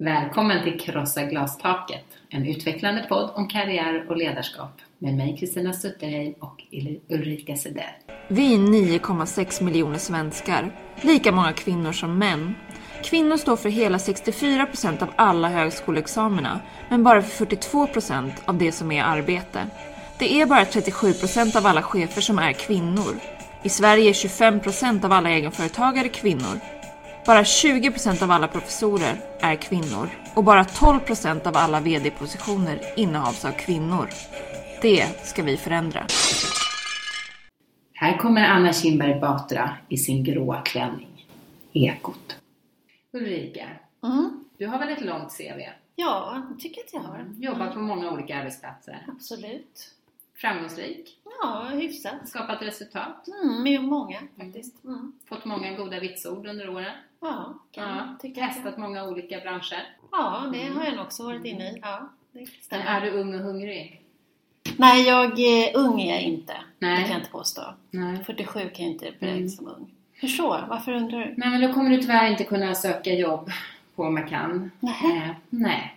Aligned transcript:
Välkommen 0.00 0.64
till 0.64 0.80
Krossa 0.80 1.22
glastaket, 1.24 2.04
en 2.30 2.46
utvecklande 2.46 3.06
podd 3.08 3.30
om 3.34 3.48
karriär 3.48 4.06
och 4.08 4.16
ledarskap 4.16 4.80
med 4.98 5.14
mig 5.14 5.36
Kristina 5.40 5.72
Sutterheim 5.72 6.34
och 6.40 6.62
Ulrika 7.08 7.56
Sedell. 7.56 7.84
Vi 8.28 8.54
är 8.54 8.58
9,6 8.58 9.62
miljoner 9.62 9.98
svenskar, 9.98 10.70
lika 11.00 11.32
många 11.32 11.52
kvinnor 11.52 11.92
som 11.92 12.18
män. 12.18 12.54
Kvinnor 13.04 13.36
står 13.36 13.56
för 13.56 13.68
hela 13.68 13.98
64 13.98 14.66
procent 14.66 15.02
av 15.02 15.08
alla 15.16 15.48
högskoleexamina, 15.48 16.60
men 16.88 17.04
bara 17.04 17.22
för 17.22 17.46
42 17.46 17.86
procent 17.86 18.42
av 18.44 18.58
det 18.58 18.72
som 18.72 18.92
är 18.92 19.02
arbete. 19.02 19.66
Det 20.18 20.40
är 20.40 20.46
bara 20.46 20.64
37 20.64 21.12
procent 21.12 21.56
av 21.56 21.66
alla 21.66 21.82
chefer 21.82 22.20
som 22.20 22.38
är 22.38 22.52
kvinnor. 22.52 23.14
I 23.62 23.68
Sverige 23.68 24.10
är 24.10 24.14
25 24.14 24.60
procent 24.60 25.04
av 25.04 25.12
alla 25.12 25.30
egenföretagare 25.30 26.08
kvinnor. 26.08 26.60
Bara 27.28 27.44
20 27.44 27.90
procent 27.90 28.22
av 28.22 28.30
alla 28.30 28.48
professorer 28.48 29.20
är 29.40 29.54
kvinnor 29.56 30.08
och 30.34 30.44
bara 30.44 30.64
12 30.64 31.00
procent 31.00 31.46
av 31.46 31.56
alla 31.56 31.80
VD-positioner 31.80 32.80
innehas 32.96 33.44
av 33.44 33.52
kvinnor. 33.52 34.08
Det 34.82 35.26
ska 35.26 35.42
vi 35.42 35.56
förändra. 35.56 36.06
Här 37.94 38.18
kommer 38.18 38.44
Anna 38.44 38.72
Kinberg 38.72 39.20
Batra 39.20 39.76
i 39.88 39.96
sin 39.96 40.24
gråa 40.24 40.60
klänning. 40.60 41.26
Ekot. 41.72 42.36
Ulrika, 43.12 43.68
Mm. 44.04 44.44
du 44.58 44.66
har 44.66 44.78
väl 44.78 44.88
ett 44.88 45.04
långt 45.04 45.36
CV? 45.38 45.60
Ja, 45.94 46.44
jag 46.50 46.60
tycker 46.60 46.80
att 46.80 46.92
jag 46.92 47.00
har. 47.00 47.34
Jobbat 47.38 47.72
på 47.72 47.78
många 47.78 48.10
olika 48.12 48.36
arbetsplatser. 48.36 49.06
Absolut. 49.08 49.94
Framgångsrik, 50.40 51.18
Ja, 51.42 51.64
hyfsat. 51.72 52.28
skapat 52.28 52.62
resultat, 52.62 53.28
Mm, 53.42 53.62
med 53.62 53.84
många 53.84 54.18
faktiskt. 54.38 54.84
Mm. 54.84 55.12
fått 55.28 55.44
många 55.44 55.72
goda 55.72 56.00
vitsord 56.00 56.46
under 56.46 56.68
åren. 56.68 56.92
Ja, 57.20 57.54
kan 57.72 57.88
Ja, 57.88 58.16
tycka. 58.22 58.46
testat 58.46 58.64
jag- 58.64 58.78
många 58.78 59.04
olika 59.04 59.40
branscher. 59.40 59.86
Ja, 60.12 60.44
det 60.52 60.64
har 60.64 60.84
jag 60.84 60.96
nog 60.96 61.04
också 61.06 61.24
varit 61.24 61.44
inne 61.44 61.70
i. 61.70 61.78
Ja, 61.82 62.08
det 62.32 62.46
Men 62.70 62.80
är 62.80 63.00
du 63.00 63.10
ung 63.10 63.34
och 63.34 63.40
hungrig? 63.40 64.02
Nej, 64.76 65.08
jag 65.08 65.38
är 65.40 65.76
ung 65.76 66.00
är 66.00 66.12
jag 66.14 66.22
inte. 66.22 66.54
Nej. 66.78 66.96
Det 66.96 67.02
kan 67.02 67.10
jag 67.12 67.20
inte 67.20 67.30
påstå. 67.30 67.62
Nej. 67.90 68.24
47 68.24 68.60
kan 68.60 68.84
jag 68.84 68.92
inte 68.92 69.04
beräkna 69.04 69.28
Mm. 69.36 69.48
som 69.48 69.66
ung. 69.68 69.90
Hur 70.12 70.28
så? 70.28 70.48
Varför 70.68 70.92
undrar 70.92 71.18
du? 71.18 71.34
Nej, 71.36 71.50
men 71.50 71.60
då 71.60 71.72
kommer 71.72 71.90
du 71.90 71.96
tyvärr 72.02 72.30
inte 72.30 72.44
kunna 72.44 72.74
söka 72.74 73.12
jobb 73.12 73.50
på. 73.96 74.10
Nähä. 74.80 75.16
Eh, 75.26 75.30
nej. 75.50 75.94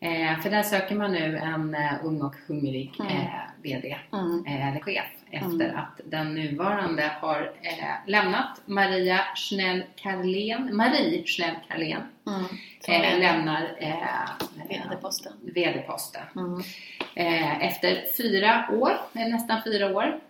Eh, 0.00 0.40
för 0.40 0.50
där 0.50 0.62
söker 0.62 0.94
man 0.94 1.12
nu 1.12 1.36
en 1.38 1.74
eh, 1.74 1.92
ung 2.04 2.22
och 2.22 2.34
hungrig 2.46 2.92
Mm. 3.00 3.12
eh, 3.12 3.28
VD 3.66 3.96
Mm. 4.12 4.44
eh, 4.46 4.68
eller 4.68 4.80
chef 4.80 5.04
efter 5.30 5.64
Mm. 5.64 5.76
att 5.76 6.00
den 6.04 6.34
nuvarande 6.34 7.10
har 7.20 7.52
eh, 7.62 7.94
lämnat. 8.10 8.60
Maria 8.66 9.20
Schnell 9.34 9.82
Karlén, 9.96 10.76
Marie 10.76 11.24
Schnell 11.26 11.54
Karlén 11.68 12.00
Mm. 12.26 12.44
Eh, 12.88 13.18
lämnar 13.18 13.76
eh, 13.78 14.28
VD-posten. 14.68 15.32
VD-posten. 15.54 16.22
Mm. 16.36 16.60
eh, 17.14 17.66
efter 17.66 18.04
fyra 18.16 18.64
år, 18.72 18.92
eller 19.12 19.30
nästan 19.30 19.60
fyra 19.64 19.96
år. 19.96 20.20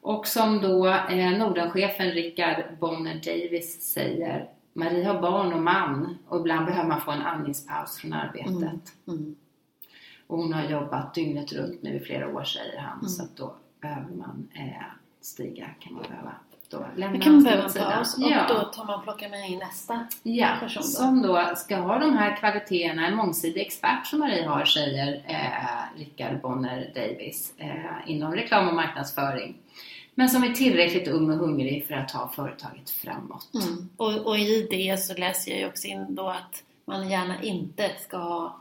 Och 0.00 0.26
som 0.26 0.60
då 0.60 0.86
eh, 0.88 1.30
Nordenchefen 1.38 2.10
Rickard 2.10 2.64
Bonner 2.80 3.14
Davis 3.14 3.82
säger, 3.92 4.48
Marie 4.72 5.04
har 5.04 5.20
barn 5.20 5.52
och 5.52 5.62
man 5.62 6.18
och 6.28 6.40
ibland 6.40 6.66
behöver 6.66 6.88
man 6.88 7.00
få 7.00 7.10
en 7.10 7.22
andningspaus 7.22 7.98
från 7.98 8.12
arbetet. 8.12 8.92
Och 10.26 10.38
hon 10.38 10.52
har 10.52 10.64
jobbat 10.64 11.14
dygnet 11.14 11.52
runt 11.52 11.82
nu 11.82 11.96
i 11.96 12.00
flera 12.00 12.28
år 12.36 12.44
säger 12.44 12.78
han, 12.80 12.98
Mm. 12.98 13.08
så 13.08 13.22
att 13.22 13.36
då 13.36 13.54
behöver 13.80 14.10
man 14.14 14.48
eh, 14.54 14.82
stiga, 15.20 15.66
kan 15.80 15.92
man 15.94 16.02
behöva 16.08 16.32
då 16.70 16.86
lämna 16.96 17.16
Då 17.18 17.22
kan 17.22 17.32
man 17.34 17.44
behöva 17.44 17.62
en 17.64 17.72
paus 17.72 18.12
sidan. 18.12 18.24
och 18.32 18.36
Ja. 18.36 18.46
då 18.48 18.60
tar 18.64 18.84
man 18.84 19.02
plocka 19.02 19.28
med 19.28 19.50
in 19.50 19.58
nästa. 19.58 20.06
Ja, 20.22 20.48
person 20.60 20.82
då. 20.82 20.88
som 20.88 21.22
då 21.22 21.54
ska 21.56 21.76
ha 21.76 21.98
de 21.98 22.16
här 22.16 22.36
kvaliteterna, 22.36 23.06
en 23.06 23.16
mångsidig 23.16 23.60
expert 23.66 24.06
som 24.06 24.18
Marie 24.18 24.46
har, 24.48 24.64
säger 24.64 25.22
eh, 25.26 25.98
Rickard 25.98 26.40
Bonner 26.40 26.92
Davis 26.94 27.54
eh, 27.58 28.10
inom 28.10 28.32
reklam 28.34 28.68
och 28.68 28.74
marknadsföring. 28.74 29.56
Men 30.14 30.28
som 30.28 30.44
är 30.44 30.48
tillräckligt 30.52 31.08
ung 31.08 31.30
och 31.30 31.36
hungrig 31.36 31.86
för 31.86 31.94
att 31.94 32.08
ta 32.08 32.28
företaget 32.28 32.90
framåt. 32.90 33.48
Mm. 33.54 33.88
Och, 33.96 34.26
och 34.26 34.38
i 34.38 34.66
det 34.70 35.00
så 35.00 35.14
läser 35.20 35.50
jag 35.50 35.60
ju 35.60 35.66
också 35.66 35.86
in 35.86 36.14
då 36.14 36.28
att 36.28 36.62
man 36.84 37.08
gärna 37.10 37.42
inte 37.42 37.90
ska 38.00 38.16
ha 38.18 38.56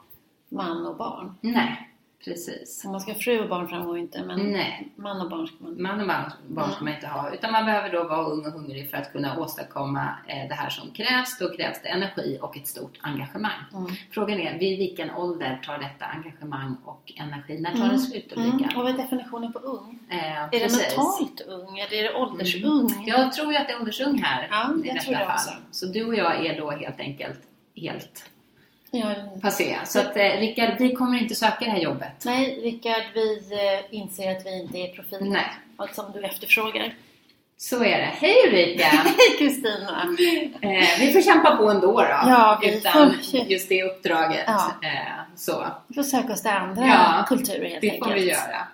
man 0.50 0.85
och 0.85 0.97
barn. 0.97 1.35
Nej, 1.41 1.89
precis. 2.25 2.85
Om 2.85 2.91
man 2.91 3.01
ska 3.01 3.11
ha 3.11 3.19
fru 3.19 3.39
och 3.39 3.50
barn 3.50 3.67
framgår 3.67 3.97
inte, 3.97 4.23
men 4.23 4.39
Nej, 4.51 4.91
man 4.95 5.22
och 5.22 5.29
barn 5.29 5.47
ska 5.47 5.56
man. 5.59 5.81
man 5.81 6.01
och 6.01 6.07
barn, 6.07 6.31
barn 6.47 6.72
ska 6.72 6.83
man 6.83 6.94
inte 6.94 7.07
ha. 7.07 7.31
Utan 7.33 7.51
man 7.51 7.66
behöver 7.66 7.91
då 7.91 8.03
vara 8.03 8.25
ung 8.25 8.45
och 8.45 8.51
hungrig 8.51 8.89
för 8.91 8.97
att 8.97 9.11
kunna 9.11 9.39
åstadkomma 9.39 10.09
eh, 10.28 10.47
det 10.50 10.56
här 10.56 10.69
som 10.69 10.91
krävs. 10.91 11.38
Då 11.39 11.50
krävs 11.57 11.81
det 11.81 11.88
energi 11.89 12.39
och 12.41 12.57
ett 12.57 12.67
stort 12.67 12.97
engagemang. 13.01 13.51
Mm. 13.73 13.91
Frågan 14.11 14.39
är, 14.39 14.59
vid 14.59 14.78
vilken 14.78 15.11
ålder 15.11 15.61
tar 15.66 15.78
detta 15.78 16.06
engagemang 16.06 16.75
och 16.85 17.13
energi? 17.16 17.59
När 17.62 17.72
tar 17.72 17.77
det 17.79 17.85
Mm. 17.85 18.00
slut 18.00 18.33
Ulrika? 18.38 18.66
Mm. 18.66 18.77
Och 18.77 18.83
vad 18.83 18.94
är 18.94 18.97
definitionen 18.97 19.53
på 19.53 19.59
ung? 19.59 20.00
Eh, 20.09 20.38
Är 20.44 20.50
det 20.51 20.59
precis. 20.59 20.97
mentalt 20.97 21.41
ung 21.41 21.77
eller 21.79 21.94
är 21.94 22.03
det 22.03 22.13
åldersung? 22.16 23.03
Jag 23.06 23.33
tror 23.33 23.51
ju 23.51 23.57
att 23.57 23.67
det 23.67 23.73
är 23.73 23.79
åldersung 23.79 24.17
här 24.23 24.47
Ja, 24.51 24.73
i 24.83 24.88
jag 24.88 25.01
tror 25.01 25.13
det 25.13 25.19
fall. 25.25 25.33
också. 25.35 25.51
Så 25.72 25.85
du 25.85 26.06
och 26.06 26.16
jag 26.16 26.45
är 26.45 26.57
då 26.62 26.72
helt 26.72 27.00
enkelt 27.00 27.39
helt 27.75 28.31
Ja. 29.00 29.39
passé. 29.41 29.75
Så 29.85 30.00
att 30.00 30.17
eh, 30.17 30.23
Rickard, 30.23 30.69
vi 30.79 30.95
kommer 30.95 31.17
inte 31.22 31.35
söka 31.35 31.66
det 31.66 31.72
här 31.72 31.79
jobbet. 31.79 32.25
Nej, 32.25 32.59
Rickard, 32.63 33.03
vi 33.13 33.39
eh, 33.51 33.95
inser 34.00 34.31
att 34.31 34.45
vi 34.45 34.61
inte 34.61 34.78
är 34.78 34.88
profiler. 34.88 35.25
Nej. 35.31 35.45
Allt 35.78 35.95
som 35.95 36.11
du 36.11 36.25
efterfrågar. 36.25 36.94
Så 37.57 37.83
är 37.83 37.97
det. 37.97 38.11
Hej 38.19 38.35
Ulrika! 38.47 38.85
Hej 39.06 39.38
Kristina! 39.39 40.07
eh, 40.61 41.00
vi 41.00 41.11
får 41.13 41.22
kämpa 41.22 41.56
på 41.56 41.69
ändå 41.69 41.91
då. 41.91 42.01
Ja, 42.09 42.59
vi 42.61 42.78
utan 42.78 43.13
får- 43.13 43.39
just 43.47 43.69
det 43.69 43.83
uppdraget. 43.83 44.44
Ja. 44.47 44.72
Eh, 44.83 45.35
så, 45.35 45.66
Vi 45.88 45.95
får 45.95 46.03
söka 46.03 46.33
oss 46.33 46.41
till 46.41 46.51
andra 46.51 46.85
Ja, 46.88 47.25
kulturer 47.27 47.69
helt 47.69 47.81
det 47.81 47.89
enkelt. 47.91 48.06
får 48.06 48.13
vi 48.13 48.29
göra. 48.29 48.67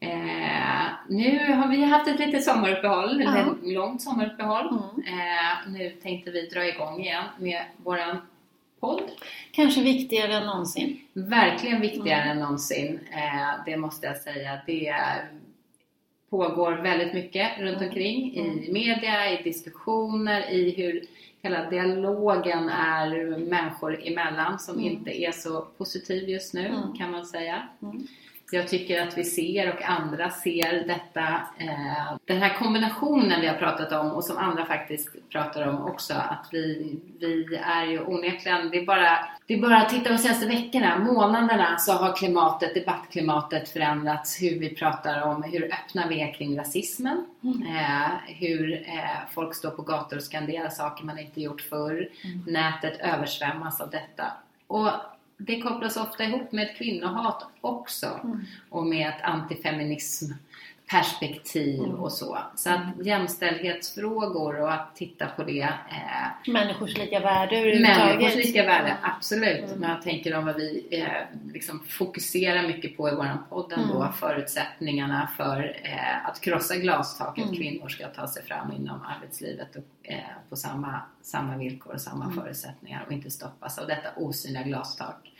Eh, 0.00 0.86
nu 1.08 1.52
har 1.52 1.68
vi 1.68 1.84
haft 1.84 2.08
ett 2.08 2.18
litet 2.18 2.44
sommaruppehåll, 2.44 3.22
Ja. 3.24 3.38
ett 3.38 3.46
långt 3.72 4.02
sommaruppehåll. 4.02 4.66
Mm. 4.68 5.18
Eh, 5.18 5.68
nu 5.72 5.90
tänkte 5.90 6.30
vi 6.30 6.46
dra 6.46 6.66
igång 6.66 7.00
igen 7.00 7.24
med 7.38 7.62
våran 7.76 8.16
podd. 8.80 9.02
Kanske 9.52 9.82
viktigare 9.82 10.34
än 10.34 10.46
någonsin. 10.46 11.00
Verkligen 11.12 11.80
viktigare 11.80 12.22
Mm. 12.22 12.30
än 12.36 12.42
någonsin, 12.42 13.00
eh, 13.12 13.64
det 13.66 13.76
måste 13.76 14.06
jag 14.06 14.16
säga. 14.16 14.60
Det 14.66 14.94
pågår 16.30 16.72
väldigt 16.72 17.14
mycket 17.14 17.58
runt 17.58 17.76
Mm. 17.76 17.88
omkring 17.88 18.34
i 18.34 18.40
Mm. 18.40 18.72
media, 18.72 19.40
i 19.40 19.42
diskussioner, 19.42 20.50
i 20.50 20.70
hur 20.76 21.02
hela 21.42 21.70
dialogen 21.70 22.68
är 22.68 23.36
människor 23.38 24.06
emellan 24.06 24.58
som 24.58 24.74
Mm. 24.74 24.86
inte 24.86 25.20
är 25.22 25.32
så 25.32 25.60
positiv 25.78 26.28
just 26.28 26.54
nu 26.54 26.66
Mm. 26.66 26.92
kan 26.98 27.10
man 27.10 27.26
säga. 27.26 27.68
Jag 28.50 28.68
tycker 28.68 29.02
att 29.02 29.18
vi 29.18 29.24
ser 29.24 29.74
och 29.74 29.82
andra 29.82 30.30
ser 30.30 30.86
detta, 30.86 31.26
eh, 31.58 32.16
den 32.24 32.38
här 32.42 32.54
kombinationen 32.58 33.40
vi 33.40 33.46
har 33.46 33.54
pratat 33.54 33.92
om 33.92 34.10
och 34.12 34.24
som 34.24 34.36
andra 34.36 34.66
faktiskt 34.66 35.08
pratar 35.30 35.68
om 35.68 35.84
också, 35.84 36.14
att 36.14 36.48
vi, 36.52 36.98
vi 37.20 37.56
är 37.64 37.84
ju 37.84 38.00
onekligen, 38.04 38.70
det 38.70 38.78
är 38.78 38.86
bara, 38.86 39.18
det 39.46 39.54
är 39.54 39.60
bara 39.60 39.76
att 39.76 39.88
titta 39.88 40.08
de 40.10 40.18
senaste 40.18 40.46
veckorna, 40.46 40.98
månaderna 40.98 41.78
så 41.78 41.92
har 41.92 42.16
klimatet, 42.16 42.74
debattklimatet 42.74 43.68
förändrats, 43.68 44.42
hur 44.42 44.58
vi 44.58 44.74
pratar 44.74 45.22
om 45.22 45.42
hur 45.42 45.64
öppna 45.64 46.06
vi 46.08 46.20
är 46.20 46.34
kring 46.34 46.58
rasismen, 46.58 47.24
Mm. 47.42 47.62
eh, 47.62 48.10
hur 48.26 48.72
eh, 48.88 49.28
folk 49.34 49.54
står 49.54 49.70
på 49.70 49.82
gator 49.82 50.16
och 50.16 50.22
skanderar 50.22 50.68
saker 50.68 51.04
man 51.04 51.18
inte 51.18 51.40
gjort 51.40 51.60
förr, 51.60 52.08
Mm. 52.24 52.44
nätet 52.46 53.00
översvämmas 53.00 53.80
av 53.80 53.90
detta. 53.90 54.24
Och 54.66 54.90
det 55.38 55.60
kopplas 55.60 55.96
ofta 55.96 56.24
ihop 56.24 56.52
med 56.52 56.76
kvinnohat 56.76 57.46
också 57.60 58.06
Mm. 58.24 58.40
och 58.70 58.86
med 58.86 59.08
ett 59.08 59.22
antifeminism 59.22 60.32
perspektiv 60.90 61.78
Mm. 61.84 61.94
och 61.94 62.12
så. 62.12 62.38
Så 62.56 62.70
att 62.70 63.06
jämställdhetsfrågor 63.06 64.60
och 64.60 64.72
att 64.72 64.96
titta 64.96 65.26
på 65.26 65.42
det 65.44 65.60
eh, 65.62 66.52
Människors 66.52 66.98
lika 66.98 67.20
värde 67.20 67.56
överhuvudtaget. 67.58 68.16
Människors 68.18 68.34
lika 68.34 68.62
värde, 68.66 68.88
Mm. 68.88 68.96
absolut. 69.02 69.64
Mm. 69.64 69.78
Men 69.78 69.90
jag 69.90 70.02
tänker 70.02 70.36
om 70.36 70.44
vad 70.46 70.56
vi 70.56 70.86
eh, 70.90 71.52
liksom 71.52 71.80
fokuserar 71.88 72.62
mycket 72.66 72.96
på 72.96 73.08
i 73.08 73.14
våran 73.14 73.38
podd 73.48 73.72
ändå, 73.72 74.00
Mm. 74.02 74.12
förutsättningarna 74.12 75.30
för 75.36 75.80
eh, 75.82 76.26
att 76.26 76.40
krossa 76.40 76.76
glastaket. 76.76 77.44
Mm. 77.44 77.56
Kvinnor 77.56 77.88
ska 77.88 78.06
ta 78.06 78.26
sig 78.26 78.44
fram 78.44 78.72
inom 78.72 79.00
arbetslivet 79.16 79.76
och, 79.76 79.84
på 80.48 80.56
samma, 80.56 81.00
samma 81.22 81.56
villkor 81.56 81.94
och 81.94 82.00
samma 82.00 82.24
Mm. 82.24 82.36
förutsättningar 82.36 83.04
och 83.06 83.12
inte 83.12 83.30
stoppas 83.30 83.78
av 83.78 83.86
detta 83.86 84.08
osynliga 84.16 84.62
glastak. 84.62 85.32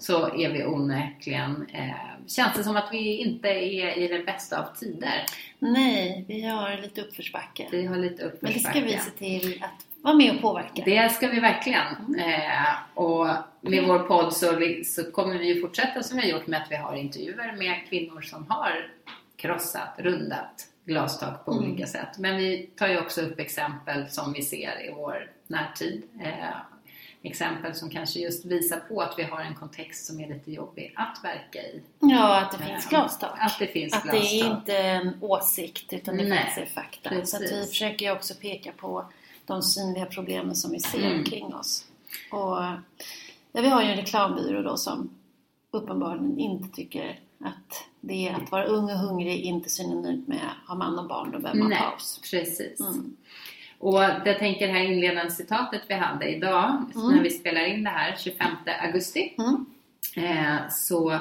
Så 0.00 0.26
är 0.36 0.50
vi 0.52 0.64
onekligen, 0.64 1.66
eh, 1.72 1.90
känns 2.26 2.54
det 2.56 2.64
som 2.64 2.76
att 2.76 2.88
vi 2.92 3.16
inte 3.16 3.48
är 3.48 3.98
i 3.98 4.08
den 4.08 4.24
bästa 4.24 4.60
av 4.60 4.74
tider. 4.76 5.24
Nej, 5.58 6.24
vi 6.28 6.42
har 6.46 6.76
lite 6.82 7.00
uppförsbacke. 7.00 7.68
Vi 7.70 7.86
har 7.86 7.96
lite 7.96 8.22
Men 8.22 8.30
det 8.30 8.34
uppförsbacke. 8.48 8.78
ska 8.78 8.80
vi 8.80 8.98
se 8.98 9.10
till 9.10 9.64
att 9.64 9.86
vara 10.02 10.14
med 10.14 10.34
och 10.34 10.40
påverka. 10.40 10.82
Det 10.84 11.12
ska 11.12 11.28
vi 11.28 11.40
verkligen. 11.40 11.86
Mm. 12.08 12.20
Eh, 12.20 12.66
och 12.94 13.26
med 13.60 13.84
vår 13.86 13.98
podd 13.98 14.32
så, 14.32 14.60
så 14.84 15.10
kommer 15.12 15.38
vi 15.38 15.60
fortsätta 15.60 16.02
som 16.02 16.16
vi 16.18 16.22
har 16.30 16.38
gjort 16.38 16.46
med 16.46 16.62
att 16.62 16.70
vi 16.70 16.76
har 16.76 16.94
intervjuer 16.96 17.56
med 17.56 17.88
kvinnor 17.88 18.20
som 18.20 18.46
har 18.48 18.90
krossat, 19.36 19.94
rundat 19.98 20.66
glastak 20.84 21.44
på 21.44 21.52
Mm. 21.52 21.64
olika 21.64 21.86
sätt. 21.86 22.18
Men 22.18 22.36
vi 22.36 22.70
tar 22.76 22.88
ju 22.88 22.98
också 23.00 23.20
upp 23.20 23.38
exempel 23.38 24.08
som 24.10 24.32
vi 24.32 24.42
ser 24.42 24.86
i 24.88 24.92
vår 24.96 25.30
närtid. 25.46 26.02
Eh, 26.20 26.56
exempel 27.24 27.74
som 27.74 27.90
kanske 27.90 28.18
just 28.20 28.44
visar 28.44 28.80
på 28.80 29.00
att 29.02 29.14
vi 29.18 29.22
har 29.22 29.40
en 29.40 29.54
kontext 29.54 30.06
som 30.06 30.20
är 30.20 30.28
lite 30.28 30.52
jobbig 30.52 30.92
att 30.96 31.18
verka 31.24 31.58
i. 31.62 31.82
Ja, 32.00 32.40
att 32.40 32.52
det 32.52 32.58
finns 32.64 32.84
Eh, 32.84 32.90
glastak. 32.90 33.30
Att 33.38 33.58
det 33.58 33.66
finns 33.66 33.94
Att 33.94 34.04
det 34.04 34.16
är 34.18 34.46
inte 34.46 34.76
en 34.78 35.16
åsikt 35.20 35.92
utan 35.92 36.16
det 36.16 36.24
Nej, 36.28 36.54
är 36.56 36.66
fakta. 36.66 37.10
Så 37.26 37.36
att 37.36 37.42
vi 37.42 37.48
precis. 37.48 37.68
försöker 37.68 38.06
ju 38.06 38.12
också 38.12 38.34
peka 38.34 38.72
på 38.72 39.04
de 39.46 39.62
synliga 39.62 40.06
problemen 40.06 40.54
som 40.56 40.70
vi 40.72 40.80
ser 40.80 40.98
Mm. 41.06 41.18
omkring 41.18 41.54
oss. 41.54 41.84
Och 42.30 42.38
ja, 43.52 43.60
vi 43.62 43.68
har 43.68 43.82
ju 43.82 43.88
en 43.90 43.96
reklambyrå 43.96 44.62
då 44.62 44.76
som 44.76 45.10
uppenbarligen 45.70 46.38
inte 46.38 46.76
tycker 46.76 47.20
att 47.44 47.84
det 48.00 48.28
är 48.28 48.34
att 48.34 48.50
vara 48.50 48.64
ung 48.64 48.84
och 48.84 48.98
hungrig 48.98 49.40
inte 49.40 49.70
synonymt 49.70 50.28
med 50.28 50.38
att 50.38 50.68
ha 50.68 50.74
man 50.74 50.98
och 50.98 51.08
barn, 51.08 51.30
då 51.30 51.38
behöver 51.38 51.60
man 51.60 51.68
Nej, 51.70 51.78
paus. 51.78 52.20
precis. 52.30 52.80
Mm. 52.80 53.16
Och 53.78 54.02
jag 54.02 54.38
tänker 54.38 54.66
det 54.66 54.72
här 54.72 54.84
inledande 54.84 55.30
citatet 55.30 55.82
vi 55.88 55.94
hade 55.94 56.28
idag, 56.36 56.84
Mm. 56.94 57.16
när 57.16 57.22
vi 57.22 57.30
spelar 57.30 57.64
in 57.66 57.84
det 57.84 57.90
här 57.90 58.16
25 58.18 58.46
augusti, 58.82 59.34
Mm. 59.38 59.66
eh, 60.16 60.56
så 60.70 61.12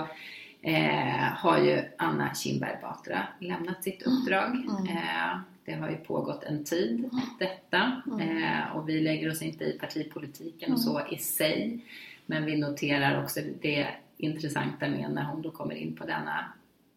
eh, 0.62 1.24
har 1.36 1.58
ju 1.58 1.82
Anna 1.98 2.36
Kinberg 2.36 2.78
Batra 2.82 3.28
lämnat 3.40 3.84
sitt 3.84 4.02
uppdrag. 4.04 4.50
Mm. 4.56 4.88
Eh, 4.98 5.38
det 5.66 5.74
har 5.74 5.90
ju 5.90 5.98
pågått 5.98 6.44
en 6.44 6.64
tid, 6.64 7.10
detta. 7.40 8.02
Mm. 8.08 8.44
Eh, 8.44 8.76
och 8.76 8.90
vi 8.90 9.00
lägger 9.02 9.32
oss 9.32 9.42
inte 9.42 9.64
i 9.64 9.78
partipolitiken 9.80 10.74
och 10.74 10.80
så 10.82 11.02
i 11.12 11.18
sig. 11.18 11.86
Men 12.26 12.46
vi 12.46 12.58
noterar 12.58 13.24
också 13.24 13.40
det 13.62 13.88
intressanta 14.24 14.88
med 14.90 15.12
när 15.12 15.24
hon 15.24 15.42
då 15.42 15.52
kommer 15.52 15.76
in 15.76 15.96
på 15.96 16.06
denna 16.06 16.46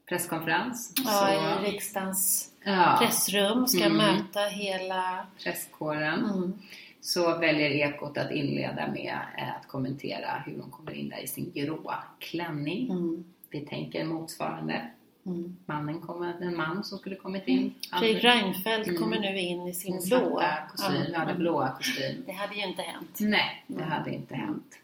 presskonferens. 0.08 0.92
Ja, 1.04 1.10
så, 1.10 1.66
i 1.66 1.70
riksdagens 1.72 2.50
ja, 2.64 2.96
pressrum 3.00 3.66
ska 3.66 3.84
Mm. 3.84 3.96
möta 3.96 4.40
hela... 4.40 5.26
presskåren. 5.44 6.24
Mm. 6.24 6.52
så 7.00 7.38
väljer 7.38 7.70
Ekot 7.70 8.18
att 8.18 8.30
inleda 8.30 8.86
med 8.92 9.18
eh, 9.38 9.54
att 9.56 9.68
kommentera 9.68 10.42
hur 10.46 10.60
hon 10.60 10.70
kommer 10.70 10.92
in 10.92 11.08
där 11.08 11.18
i 11.24 11.26
sin 11.26 11.52
gråa 11.54 12.02
klänning. 12.18 12.90
Mm. 12.90 13.24
Vi 13.50 13.60
tänker 13.60 14.04
motsvarande. 14.04 14.90
Mm. 15.26 15.56
Mannen 15.66 16.00
kommer, 16.00 16.34
en 16.42 16.56
man 16.56 16.84
som 16.84 16.98
skulle 16.98 17.16
kommit 17.16 17.48
in. 17.48 17.74
Fredrik 17.98 18.24
Reinfeldt 18.24 18.88
Mm. 18.88 19.00
kommer 19.02 19.18
nu 19.20 19.38
in 19.38 19.66
i 19.68 19.74
sin 19.74 20.00
blåa 20.08 20.56
kostym, 20.70 21.02
ja, 21.12 21.34
blåa 21.34 21.68
kostym. 21.76 22.22
Det 22.26 22.32
hade 22.32 22.54
ju 22.54 22.62
inte 22.68 22.82
hänt. 22.82 23.18
Nej, 23.20 23.64
det 23.66 23.74
Mm. 23.82 23.90
hade 23.90 24.14
inte 24.14 24.34
hänt. 24.34 24.78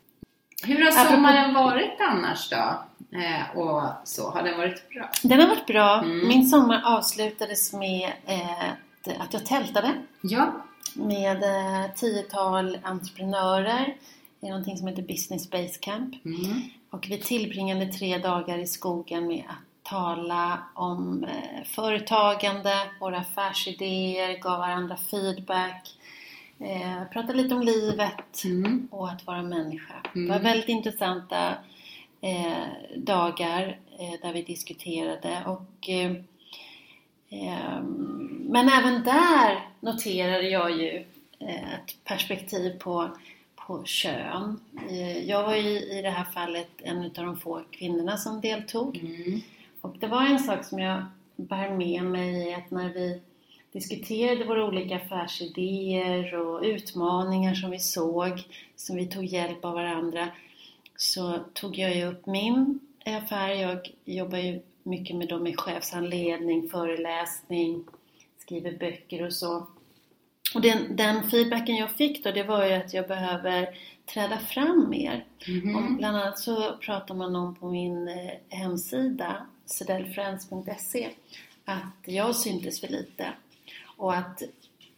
Hur 0.64 0.82
har 0.84 0.90
Apropå- 0.90 1.10
sommaren 1.14 1.54
varit 1.54 1.96
annars 2.00 2.48
då? 2.50 2.82
Eh, 3.18 3.58
och 3.58 3.82
så, 4.04 4.30
har 4.30 4.42
den 4.42 4.58
varit 4.58 4.88
bra? 4.90 5.10
Den 5.22 5.40
har 5.40 5.48
varit 5.48 5.66
bra. 5.66 5.98
Mm. 6.02 6.28
Min 6.28 6.48
sommar 6.48 6.82
avslutades 6.84 7.72
med 7.72 8.12
eh, 8.26 9.20
att 9.20 9.32
jag 9.34 9.46
tältade 9.46 9.92
Ja. 10.20 10.52
med 10.94 11.42
eh, 11.42 11.90
tiotal 11.94 12.78
entreprenörer 12.82 13.94
i 14.40 14.48
någonting 14.48 14.76
som 14.76 14.86
heter 14.88 15.02
Business 15.02 15.50
Base 15.50 15.78
Camp. 15.80 16.24
Mm. 16.24 16.62
Och 16.90 17.06
vi 17.10 17.18
tillbringade 17.18 17.86
tre 17.86 18.18
dagar 18.18 18.58
i 18.58 18.66
skogen 18.66 19.26
med 19.26 19.44
att 19.48 19.90
tala 19.90 20.58
om 20.74 21.24
eh, 21.24 21.64
företagande, 21.64 22.74
våra 23.00 23.18
affärsidéer, 23.18 24.38
gav 24.38 24.58
varandra 24.58 24.96
feedback, 25.10 25.88
eh, 26.60 27.04
pratade 27.12 27.34
lite 27.42 27.54
om 27.54 27.62
livet 27.62 28.44
Mm. 28.44 28.88
och 28.90 29.08
att 29.10 29.26
vara 29.26 29.42
människa. 29.42 29.94
Mm. 30.14 30.26
Det 30.28 30.32
var 30.32 30.40
väldigt 30.40 30.68
intressanta 30.68 31.54
eh, 32.20 32.66
dagar 32.96 33.78
eh, 33.98 34.20
där 34.22 34.32
vi 34.32 34.42
diskuterade 34.42 35.42
och 35.46 35.88
eh, 35.88 36.10
eh, 37.28 37.82
men 38.48 38.68
även 38.68 39.04
där 39.04 39.68
noterade 39.80 40.48
jag 40.48 40.70
ju 40.70 41.04
eh, 41.38 41.74
ett 41.74 42.04
perspektiv 42.04 42.78
på, 42.78 43.08
på 43.56 43.84
kön. 43.84 44.60
Jag 45.24 45.42
var 45.42 45.54
ju 45.54 45.70
i 45.80 46.02
det 46.02 46.10
här 46.10 46.24
fallet 46.24 46.70
en 46.82 47.04
av 47.04 47.10
de 47.12 47.36
få 47.36 47.62
kvinnorna 47.70 48.16
som 48.16 48.40
deltog. 48.40 48.96
Mm. 48.98 49.40
Och 49.80 49.96
det 49.98 50.06
var 50.06 50.22
en 50.26 50.38
sak 50.38 50.64
som 50.64 50.78
jag 50.78 51.04
bär 51.36 51.70
med 51.70 52.04
mig 52.04 52.54
att 52.54 52.70
när 52.70 52.88
vi 52.88 53.20
diskuterade 53.72 54.44
våra 54.44 54.64
olika 54.64 54.96
affärsidéer 54.96 56.34
och 56.34 56.62
utmaningar 56.62 57.54
som 57.54 57.70
vi 57.70 57.78
såg, 57.78 58.42
som 58.76 58.96
vi 58.96 59.06
tog 59.06 59.24
hjälp 59.24 59.64
av 59.64 59.74
varandra, 59.74 60.28
så 60.96 61.38
tog 61.52 61.78
jag 61.78 61.96
ju 61.96 62.04
upp 62.04 62.26
min 62.26 62.80
affär. 63.04 63.48
Jag 63.48 63.90
jobbar 64.04 64.38
ju 64.38 64.60
mycket 64.82 65.16
med 65.16 65.28
dem 65.28 65.46
i 65.46 65.56
chefsanledning, 65.56 66.68
föreläsning, 66.68 67.84
skriver 68.38 68.78
böcker 68.78 69.26
och 69.26 69.32
så. 69.32 69.66
Och 70.54 70.60
den, 70.60 70.96
den 70.96 71.30
feedbacken 71.30 71.76
jag 71.76 71.90
fick 71.90 72.24
då, 72.24 72.30
det 72.30 72.42
var 72.42 72.66
ju 72.66 72.72
att 72.72 72.94
jag 72.94 73.08
behöver 73.08 73.68
träda 74.06 74.38
fram 74.38 74.90
mer. 74.90 75.24
Mhm. 75.48 75.76
Om, 75.76 75.96
bland 75.96 76.16
annat 76.16 76.38
så 76.38 76.76
pratar 76.80 77.14
man 77.14 77.36
om 77.36 77.54
på 77.54 77.70
min 77.70 78.08
eh, 78.08 78.30
hemsida, 78.48 79.46
sedellfriends.se, 79.66 81.08
att 81.64 82.04
jag 82.04 82.36
syntes 82.36 82.80
för 82.80 82.88
lite. 82.88 83.32
Och 84.00 84.14
att 84.14 84.42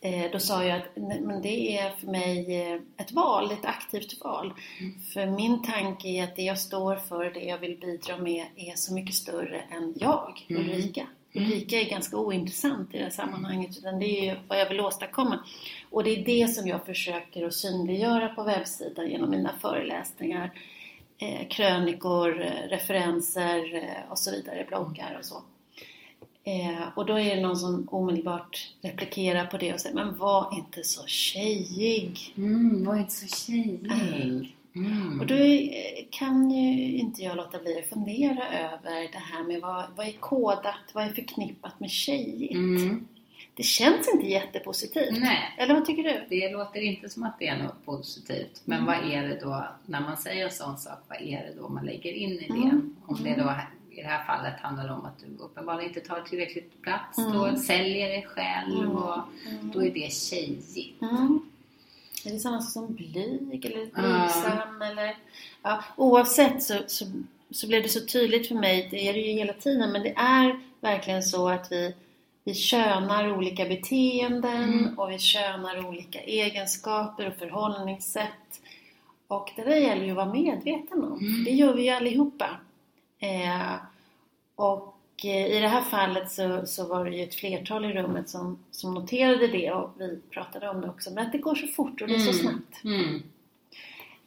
eh, 0.01 0.31
då 0.33 0.39
sa 0.39 0.65
jag 0.65 0.79
att 0.79 0.97
men 0.97 1.43
det 1.43 1.79
är 1.79 1.91
för 1.91 2.07
mig 2.07 2.63
eh, 2.63 2.81
ett 2.97 3.13
val, 3.13 3.53
ett 3.53 3.65
aktivt 3.65 4.25
val. 4.25 4.53
För 5.15 5.27
min 5.27 5.63
tanke 5.63 6.09
är 6.09 6.25
att 6.25 6.37
det 6.37 6.43
jag 6.43 6.59
står 6.59 6.97
för, 6.97 7.31
det 7.31 7.41
jag 7.41 7.59
vill 7.59 7.79
bidra 7.81 8.17
med, 8.17 8.47
är 8.57 8.75
så 8.75 8.95
mycket 8.95 9.15
större 9.15 9.61
än 9.61 9.95
jag, 9.97 10.47
Mm. 10.49 10.63
Ulrika. 10.63 11.07
Ulrika 11.35 11.81
är 11.81 11.91
ganska 11.91 12.17
ointressant 12.17 12.95
i 12.95 12.99
det 12.99 13.05
här 13.05 13.11
sammanhanget, 13.11 13.79
utan 13.79 13.99
det 13.99 14.07
är 14.07 14.25
ju 14.25 14.41
vad 14.49 14.61
jag 14.61 14.69
vill 14.69 14.81
åstadkomma. 14.81 15.45
Och 15.91 16.05
det 16.05 16.11
är 16.11 16.25
det 16.25 16.49
som 16.49 16.69
jag 16.69 16.87
försöker 16.87 17.47
att 17.47 17.55
synliggöra 17.55 18.29
på 18.29 18.43
webbsidan 18.43 19.11
genom 19.11 19.31
mina 19.31 19.53
föreläsningar, 19.61 20.51
eh, 21.19 21.49
krönikor, 21.49 22.31
referenser 22.69 23.85
och 24.11 24.19
så 24.19 24.31
vidare, 24.31 24.65
bloggar 24.69 25.17
och 25.19 25.25
så. 25.25 25.43
Eh, 26.45 26.89
och 26.97 27.07
då 27.07 27.19
är 27.19 27.37
det 27.37 27.43
någon 27.43 27.57
som 27.57 27.89
omedelbart 27.91 28.73
replikerar 28.81 29.47
på 29.47 29.59
det 29.59 29.75
och 29.75 29.81
säger 29.81 29.95
Men 29.97 30.19
var 30.19 30.55
inte 30.59 30.85
så 30.85 31.07
tjejig! 31.07 32.35
Mm, 32.37 32.85
var 32.85 32.97
inte 32.97 33.13
så 33.13 33.27
tjejig. 33.27 34.57
Mm. 34.75 35.21
Och 35.21 35.27
då 35.27 35.35
kan 36.11 36.51
ju 36.51 36.97
inte 36.99 37.23
jag 37.23 37.37
låta 37.37 37.59
bli 37.59 37.79
att 37.79 37.87
fundera 37.89 38.49
över 38.49 39.01
det 39.13 39.19
här 39.19 39.43
med 39.45 39.61
vad, 39.61 39.85
vad 39.97 40.07
är 40.07 40.13
kodat, 40.13 40.75
vad 40.93 41.05
är 41.05 41.09
förknippat 41.13 41.81
med 41.81 41.91
tjejigt? 41.91 42.55
Mm. 42.55 43.07
Det 43.55 43.63
känns 43.63 44.09
inte 44.15 44.27
jättepositivt. 44.27 45.19
Nej. 45.21 45.55
Eller 45.59 45.75
vad 45.75 45.85
tycker 45.87 46.03
du? 46.03 46.27
Det 46.29 46.53
låter 46.53 46.81
inte 46.81 47.09
som 47.09 47.23
att 47.23 47.39
det 47.39 47.47
är 47.49 47.63
något 47.63 47.85
positivt. 47.85 48.63
Men 48.65 48.79
Mm. 48.79 48.87
vad 48.87 49.13
är 49.13 49.23
det 49.29 49.41
då, 49.43 49.65
när 49.87 50.01
man 50.01 50.17
säger 50.17 50.45
en 50.45 50.51
sån 50.51 50.79
sak, 50.79 50.99
vad 51.09 51.21
är 51.21 51.37
det 51.47 51.55
då 51.61 51.69
man 51.69 51.87
lägger 51.87 52.13
in 52.13 52.31
i 52.31 52.47
det? 52.49 52.55
Mm. 52.55 52.97
Om 53.07 53.19
det 53.25 53.35
då 53.35 53.55
i 53.95 54.03
det 54.03 54.09
här 54.09 54.25
fallet 54.25 54.61
handlar 54.61 54.89
om 54.93 55.05
att 55.05 55.19
du 55.19 55.45
uppenbarligen 55.45 55.89
inte 55.95 56.01
tar 56.09 56.21
tillräckligt 56.21 56.83
plats, 56.83 57.19
Mm. 57.19 57.33
då 57.33 57.57
säljer 57.57 58.09
dig 58.09 58.27
själv 58.29 58.79
Mm. 58.79 58.91
och 58.97 59.19
då 59.63 59.83
är 59.85 59.91
det 59.91 60.13
tjejigt. 60.13 61.03
Mm. 61.03 61.41
Är 62.25 62.31
det 62.31 62.39
samma 62.39 62.61
som 62.63 62.95
blyg 62.95 63.65
eller 63.67 63.85
blygsam 63.87 64.83
eller... 64.83 65.17
Ja, 65.63 65.85
oavsett 65.97 66.63
så, 66.63 66.75
så, 66.87 67.05
så 67.51 67.67
blev 67.67 67.83
det 67.83 67.89
så 67.89 68.07
tydligt 68.07 68.49
för 68.49 68.55
mig, 68.55 68.89
det 68.91 69.09
är 69.09 69.13
det 69.13 69.21
ju 69.21 69.33
hela 69.33 69.53
tiden, 69.53 69.93
men 69.93 70.03
det 70.03 70.15
är 70.17 70.61
verkligen 70.81 71.23
så 71.23 71.49
att 71.49 71.73
vi, 71.73 71.95
vi 72.45 72.55
könar 72.55 73.33
olika 73.37 73.65
beteenden 73.65 74.63
Mm. 74.65 74.99
och 74.99 75.11
vi 75.11 75.19
könar 75.19 75.87
olika 75.89 76.21
egenskaper 76.21 77.27
och 77.29 77.35
förhållningssätt. 77.35 78.61
Och 79.27 79.51
det 79.57 79.63
där 79.63 79.77
gäller 79.77 80.05
ju 80.05 80.11
att 80.11 80.17
vara 80.17 80.33
medveten 80.33 81.05
om. 81.05 81.19
Mm. 81.21 81.45
Det 81.45 81.51
gör 81.51 81.75
vi 81.75 81.83
ju 81.83 81.91
allihopa. 81.91 82.51
Eh, 83.23 83.75
och 84.55 84.95
eh, 85.25 85.47
i 85.47 85.61
det 85.61 85.69
här 85.69 85.83
fallet 85.83 86.31
så, 86.31 86.67
så 86.67 86.87
var 86.89 87.05
det 87.05 87.17
ju 87.17 87.23
ett 87.23 87.35
flertal 87.35 87.85
i 87.85 87.93
rummet 87.93 88.29
som, 88.29 88.59
som 88.71 88.95
noterade 88.95 89.47
det 89.47 89.73
och 89.73 89.91
vi 89.99 90.21
pratade 90.31 90.69
om 90.69 90.81
det 90.81 90.89
också. 90.89 91.11
Men 91.11 91.27
att 91.27 91.33
det 91.33 91.39
går 91.39 91.55
så 91.55 91.67
fort 91.67 92.01
och 92.03 92.09
det 92.09 92.15
är 92.15 92.19
så 92.19 92.41
Mm. 92.41 92.43
snabbt. 92.43 92.85
Mm. 92.85 93.23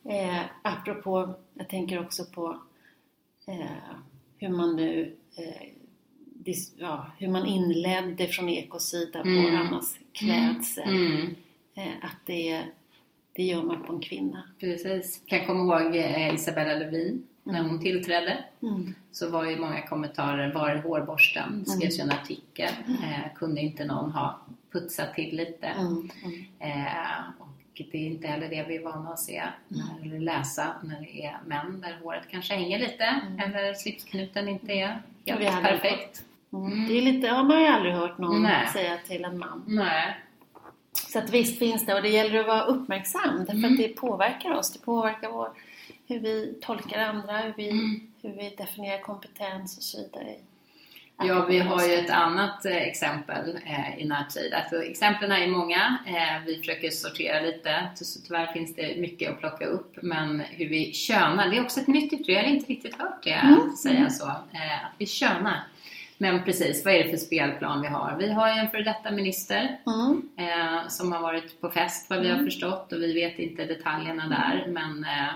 Eh, 0.10 0.42
apropå, 0.62 1.34
jag 1.54 1.70
tänker 1.70 2.00
också 2.02 2.26
på 2.26 2.60
eh, 3.48 3.66
hur 4.38 4.50
man 4.50 4.76
nu 4.76 5.16
eh, 5.38 5.68
dis, 6.24 6.74
ja, 6.78 7.12
hur 7.18 7.28
man 7.28 7.46
inledde 7.46 8.28
från 8.28 8.50
Ekos 8.50 8.90
sida 8.90 9.22
på 9.22 9.30
Mm. 9.30 9.56
Annas 9.56 9.98
klädsel. 10.14 10.90
Mm. 10.90 11.36
Eh, 11.76 11.94
att 12.02 12.26
det, 12.26 12.64
det 13.34 13.44
gör 13.44 13.64
man 13.64 13.84
på 13.84 13.94
en 13.94 14.00
kvinna. 14.00 14.44
Precis. 14.60 15.22
Kan 15.26 15.46
komma 15.46 15.82
ihåg 15.84 15.96
Isabella 16.36 16.74
Lövin 16.80 17.28
när 17.46 17.64
hon 17.64 17.80
tillträdde. 17.80 18.38
Mm. 18.62 18.96
så 19.12 19.30
var 19.30 19.46
ju 19.46 19.58
många 19.60 19.88
kommentarer, 19.88 20.54
var 20.54 20.70
är 20.70 20.82
hårborsten? 20.82 21.66
Skrevs 21.66 22.00
ju 22.00 22.04
en 22.04 22.12
artikel. 22.12 22.70
Eh, 22.88 23.34
kunde 23.36 23.62
inte 23.62 23.86
någon 23.86 24.12
ha 24.12 24.40
putsat 24.72 25.14
till 25.14 25.36
lite? 25.36 25.68
Mm. 25.68 26.10
Mm. 26.24 26.46
Eh, 26.60 27.20
och 27.40 27.82
det 27.92 27.98
är 27.98 28.08
inte 28.08 28.28
heller 28.28 28.50
det 28.50 28.66
vi 28.68 28.76
är 28.76 28.84
vana 28.84 29.10
att 29.10 29.20
se 29.20 29.44
när, 29.68 30.02
eller 30.06 30.20
läsa 30.20 30.76
när 30.84 31.00
det 31.00 31.26
är 31.26 31.38
män 31.46 31.82
där 31.82 32.00
håret 32.04 32.24
kanske 32.32 32.54
hänger 32.54 32.80
lite 32.80 33.22
eller 33.46 33.74
slipsknuten 33.74 34.48
inte 34.48 34.74
är 34.74 35.02
helt 35.26 35.64
perfekt. 35.64 36.24
Mm. 36.54 36.88
Det 36.88 36.98
är 36.98 37.02
lite, 37.02 37.28
har 37.28 37.44
man 37.44 37.62
ju 37.62 37.68
aldrig 37.68 37.94
hört 37.94 38.18
någon 38.18 38.44
Nej. 38.44 38.68
säga 38.68 38.98
till 39.08 39.26
en 39.26 39.38
man. 39.38 39.64
Nej. 39.68 40.18
Så 40.94 41.20
att 41.20 41.30
visst 41.30 41.60
finns 41.60 41.86
det 41.86 41.94
och 41.94 42.02
det 42.02 42.10
gäller 42.10 42.40
att 42.40 42.48
vara 42.48 42.62
uppmärksam 42.62 43.38
därför 43.38 43.54
Mm. 43.54 43.72
att 43.72 43.78
det 43.78 43.88
påverkar 43.88 44.52
oss. 44.52 44.74
Det 44.74 44.80
påverkar 44.80 45.30
vår, 45.30 45.50
hur 46.08 46.20
vi 46.20 46.54
tolkar 46.62 47.00
andra, 47.00 47.38
hur 47.38 47.54
vi, 47.58 47.70
Mm. 47.70 48.02
hur 48.22 48.30
vi 48.32 48.56
definierar 48.58 49.02
kompetens 49.02 49.78
och 49.78 49.84
så 49.84 49.98
vidare. 49.98 50.36
Ja, 51.18 51.46
vi 51.46 51.60
har 51.60 51.88
ju 51.88 51.94
ett 51.94 52.10
annat 52.10 52.66
eh, 52.66 52.76
exempel 52.78 53.60
eh, 53.66 54.00
i 54.00 54.06
närtid. 54.06 54.54
Alltså, 54.54 54.84
exemplen 54.84 55.32
är 55.32 55.48
många. 55.48 55.98
Eh, 56.08 56.46
vi 56.46 56.58
försöker 56.58 56.90
sortera 56.90 57.40
lite, 57.42 57.88
så, 57.96 58.20
tyvärr 58.22 58.54
finns 58.54 58.76
det 58.76 58.98
mycket 59.02 59.32
att 59.32 59.40
plocka 59.40 59.66
upp. 59.66 59.98
Men 60.02 60.40
hur 60.40 60.70
vi 60.70 60.94
könar, 60.94 61.50
det 61.50 61.58
är 61.58 61.62
också 61.62 61.80
ett 61.80 61.88
nytt 61.88 62.14
uttryck. 62.14 62.30
Jag 62.38 62.44
har 62.44 62.50
inte 62.50 62.66
riktigt 62.72 62.96
hört 63.02 63.24
det 63.24 63.32
Mm. 63.34 63.72
säga 63.84 64.10
så. 64.10 64.28
Eh, 64.28 64.86
att 64.86 64.92
vi 64.98 65.06
könar. 65.06 65.64
Men 66.18 66.44
precis, 66.44 66.86
vad 66.86 66.94
är 66.94 67.04
det 67.04 67.10
för 67.10 67.18
spelplan 67.18 67.82
vi 67.82 67.88
har? 67.88 68.16
Vi 68.20 68.32
har 68.32 68.54
ju 68.54 68.60
en 68.60 68.70
före 68.70 68.84
detta 68.84 69.12
minister 69.12 69.78
Mm. 69.88 70.30
eh, 70.38 70.88
som 70.88 71.12
har 71.12 71.22
varit 71.22 71.62
på 71.62 71.70
fest 71.70 72.10
vad 72.10 72.20
vi 72.22 72.28
har 72.28 72.34
Mm. 72.36 72.46
förstått 72.46 72.92
och 72.94 73.02
vi 73.02 73.14
vet 73.14 73.40
inte 73.40 73.66
detaljerna 73.66 74.28
där. 74.28 74.68
Men 74.68 75.04
eh, 75.04 75.34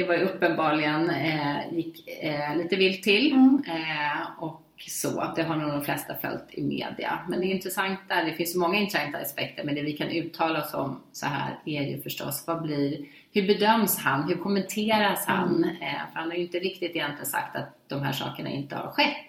det 0.00 0.06
var 0.06 0.14
ju 0.14 0.22
uppenbarligen 0.24 1.10
eh, 1.10 1.56
gick 1.72 2.08
eh, 2.08 2.56
lite 2.56 2.76
vilt 2.76 3.02
till. 3.02 3.32
Mm. 3.32 3.62
Eh, 3.66 4.42
och 4.42 4.62
så, 4.88 5.32
det 5.36 5.42
har 5.42 5.56
nog 5.56 5.70
de 5.70 5.84
flesta 5.84 6.14
följt 6.14 6.44
i 6.50 6.62
media. 6.62 7.18
Men 7.28 7.40
det 7.40 7.46
är 7.46 7.50
intressant 7.54 7.98
där, 8.08 8.24
det 8.24 8.32
finns 8.32 8.56
många 8.56 8.78
intressanta 8.78 9.18
aspekter, 9.18 9.64
men 9.64 9.74
det 9.74 9.82
vi 9.82 9.92
kan 9.92 10.08
uttala 10.08 10.62
oss 10.64 10.74
om 10.74 11.00
så 11.12 11.26
här 11.26 11.58
är 11.64 11.82
ju 11.82 12.02
förstås, 12.02 12.44
vad 12.46 12.62
blir, 12.62 12.98
hur 13.32 13.46
bedöms 13.46 13.98
han? 13.98 14.28
Hur 14.28 14.36
kommenteras 14.36 15.26
han? 15.26 15.64
Eh, 15.64 16.12
för 16.12 16.20
han 16.20 16.30
har 16.30 16.36
ju 16.36 16.42
inte 16.42 16.58
riktigt 16.58 16.96
egentligen 16.96 17.26
sagt 17.26 17.56
att 17.56 17.68
de 17.88 18.02
här 18.02 18.12
sakerna 18.12 18.50
inte 18.50 18.76
har 18.76 18.90
skett. 18.90 19.26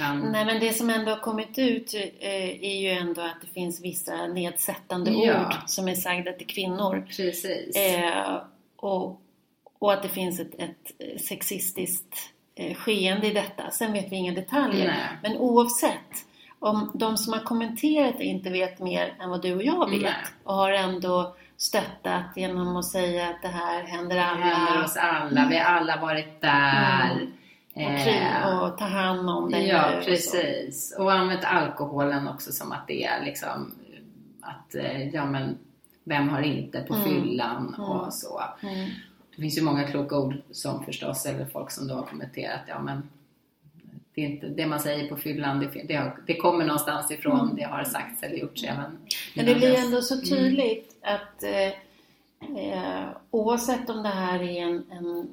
Han, 0.00 0.20
Nej 0.20 0.44
men 0.44 0.60
det 0.60 0.72
som 0.72 0.90
ändå 0.90 1.10
har 1.10 1.20
kommit 1.20 1.58
ut 1.58 1.94
eh, 2.20 2.64
är 2.64 2.80
ju 2.80 2.88
ändå 2.88 3.20
att 3.20 3.40
det 3.40 3.46
finns 3.46 3.84
vissa 3.84 4.26
nedsättande 4.26 5.10
Ja. 5.10 5.46
ord 5.46 5.54
som 5.66 5.88
är 5.88 5.94
sagda 5.94 6.32
till 6.32 6.46
kvinnor. 6.46 7.06
Precis. 7.16 7.76
Eh, 7.76 8.42
och, 8.76 9.20
och 9.84 9.92
att 9.92 10.02
det 10.02 10.08
finns 10.08 10.40
ett, 10.40 10.54
ett 10.58 11.20
sexistiskt 11.20 12.14
eh, 12.54 12.74
skeende 12.74 13.26
i 13.26 13.32
detta. 13.32 13.70
Sen 13.70 13.92
vet 13.92 14.12
vi 14.12 14.16
inga 14.16 14.32
detaljer. 14.32 14.86
Nej. 14.86 15.18
Men 15.22 15.36
oavsett, 15.36 16.26
om 16.58 16.90
de 16.94 17.16
som 17.16 17.32
har 17.32 17.40
kommenterat 17.40 18.18
det 18.18 18.24
inte 18.24 18.50
vet 18.50 18.78
mer 18.80 19.14
än 19.20 19.30
vad 19.30 19.42
du 19.42 19.54
och 19.54 19.62
jag 19.62 19.90
vet 19.90 20.02
Nej. 20.02 20.12
och 20.44 20.54
har 20.54 20.70
ändå 20.72 21.36
stöttat 21.56 22.24
genom 22.36 22.76
att 22.76 22.84
säga 22.84 23.28
att 23.28 23.42
det 23.42 23.48
här 23.48 23.82
händer 23.82 24.16
Det 24.16 24.24
alla 24.24 24.40
händer 24.44 24.84
oss 24.84 24.96
alla, 24.96 25.46
vi 25.50 25.56
har 25.58 25.64
alla 25.64 25.96
varit 26.00 26.40
där. 26.40 27.10
Mm. 27.10 27.26
och, 27.74 27.80
Eh, 27.80 28.04
kry- 28.04 28.60
och 28.60 28.78
ta 28.78 28.84
hand 28.84 29.30
om 29.30 29.50
dig 29.50 29.66
Ja, 29.68 29.90
nu 29.90 29.96
och 29.98 30.04
precis. 30.04 30.96
Och 30.98 31.12
använt 31.12 31.44
alkoholen 31.44 32.28
också 32.28 32.52
som 32.52 32.72
att 32.72 32.86
det 32.86 33.04
är 33.04 33.24
liksom 33.24 33.74
att, 34.42 34.74
eh, 34.74 35.08
ja 35.08 35.26
men, 35.26 35.58
vem 36.04 36.28
har 36.28 36.42
inte 36.42 36.80
på 36.80 36.94
Mm. 36.94 37.04
fyllan 37.08 37.74
Mm. 37.78 37.90
och 37.90 38.12
så. 38.14 38.42
Mm. 38.62 38.90
Det 39.36 39.42
finns 39.42 39.58
ju 39.58 39.62
många 39.62 39.84
kloka 39.88 40.18
ord 40.18 40.34
som 40.50 40.84
förstås, 40.84 41.26
eller 41.26 41.46
folk 41.46 41.70
som 41.70 41.88
då 41.88 41.94
har 41.94 42.02
kommenterat, 42.02 42.60
ja 42.68 42.82
men 42.82 43.08
det, 44.14 44.20
är 44.20 44.26
inte, 44.26 44.46
det 44.46 44.66
man 44.66 44.80
säger 44.80 45.08
på 45.08 45.16
fyllan, 45.16 45.60
det, 45.60 45.82
det, 45.88 45.94
har, 45.94 46.16
det 46.26 46.36
kommer 46.36 46.64
någonstans 46.64 47.10
ifrån, 47.10 47.40
Mm. 47.40 47.56
det 47.56 47.62
har 47.62 47.84
sagts 47.84 48.22
eller 48.22 48.36
gjorts 48.36 48.64
även 48.64 48.98
Men 49.36 49.46
det 49.46 49.54
blir 49.54 49.70
dess. 49.70 49.84
ändå 49.84 50.02
så 50.02 50.20
tydligt 50.20 50.96
att 51.02 51.42
eh, 51.42 51.68
eh, 52.58 53.08
oavsett 53.30 53.90
om 53.90 54.02
det 54.02 54.08
här 54.08 54.42
är 54.42 54.62
en, 54.62 54.84
en 54.90 55.28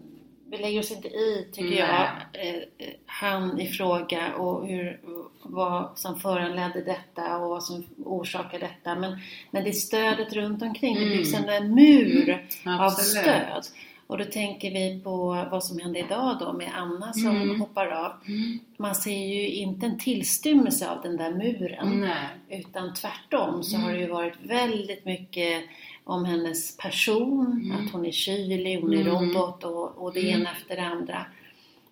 vi 0.49 0.57
lägger 0.57 0.79
oss 0.79 0.91
inte 0.91 1.07
i, 1.07 1.47
tycker 1.53 1.69
Nej. 1.69 1.77
jag, 1.79 2.47
eh, 2.47 2.55
eh, 2.55 2.93
han 3.05 3.59
i 3.59 3.67
fråga 3.67 4.33
och 4.35 4.67
hur, 4.67 4.99
vad 5.43 5.97
som 5.99 6.19
föranledde 6.19 6.81
detta 6.81 7.37
och 7.37 7.49
vad 7.49 7.63
som 7.63 7.83
orsakar 8.05 8.59
detta. 8.59 8.95
Men 8.95 9.17
när 9.51 9.63
det 9.63 9.69
är 9.69 9.73
stödet 9.73 10.33
runt 10.33 10.61
omkring, 10.61 10.95
det 10.95 11.01
Mm. 11.03 11.17
byggs 11.17 11.33
ändå 11.33 11.51
en 11.51 11.75
mur 11.75 12.47
av 12.65 12.81
Absolut. 12.81 13.21
stöd. 13.21 13.63
Och 14.11 14.17
då 14.17 14.25
tänker 14.25 14.71
vi 14.71 15.01
på 15.03 15.45
vad 15.51 15.63
som 15.63 15.79
hände 15.79 15.99
idag 15.99 16.37
då 16.39 16.53
med 16.53 16.71
Anna 16.75 17.13
som 17.13 17.27
Mm. 17.35 17.59
hoppar 17.59 17.87
av. 17.87 18.11
Mm. 18.27 18.59
Man 18.77 18.95
ser 18.95 19.27
ju 19.33 19.47
inte 19.49 19.85
en 19.85 19.99
tillstymmelse 19.99 20.89
av 20.89 21.01
den 21.01 21.17
där 21.17 21.31
muren. 21.31 21.99
Nej. 22.01 22.59
Utan 22.59 22.93
tvärtom 22.93 23.63
så 23.63 23.75
Mm. 23.75 23.85
har 23.87 23.93
det 23.93 23.99
ju 23.99 24.07
varit 24.07 24.33
väldigt 24.43 25.05
mycket 25.05 25.63
om 26.03 26.25
hennes 26.25 26.77
person, 26.77 27.61
Mm. 27.65 27.85
att 27.85 27.91
hon 27.91 28.05
är 28.05 28.11
kylig, 28.11 28.81
hon 28.81 28.93
är 28.93 29.01
Mm. 29.01 29.07
robot 29.13 29.63
och, 29.63 29.97
och 30.03 30.13
det 30.13 30.19
Mm. 30.29 30.41
ena 30.41 30.51
efter 30.51 30.75
det 30.75 30.81
andra. 30.85 31.25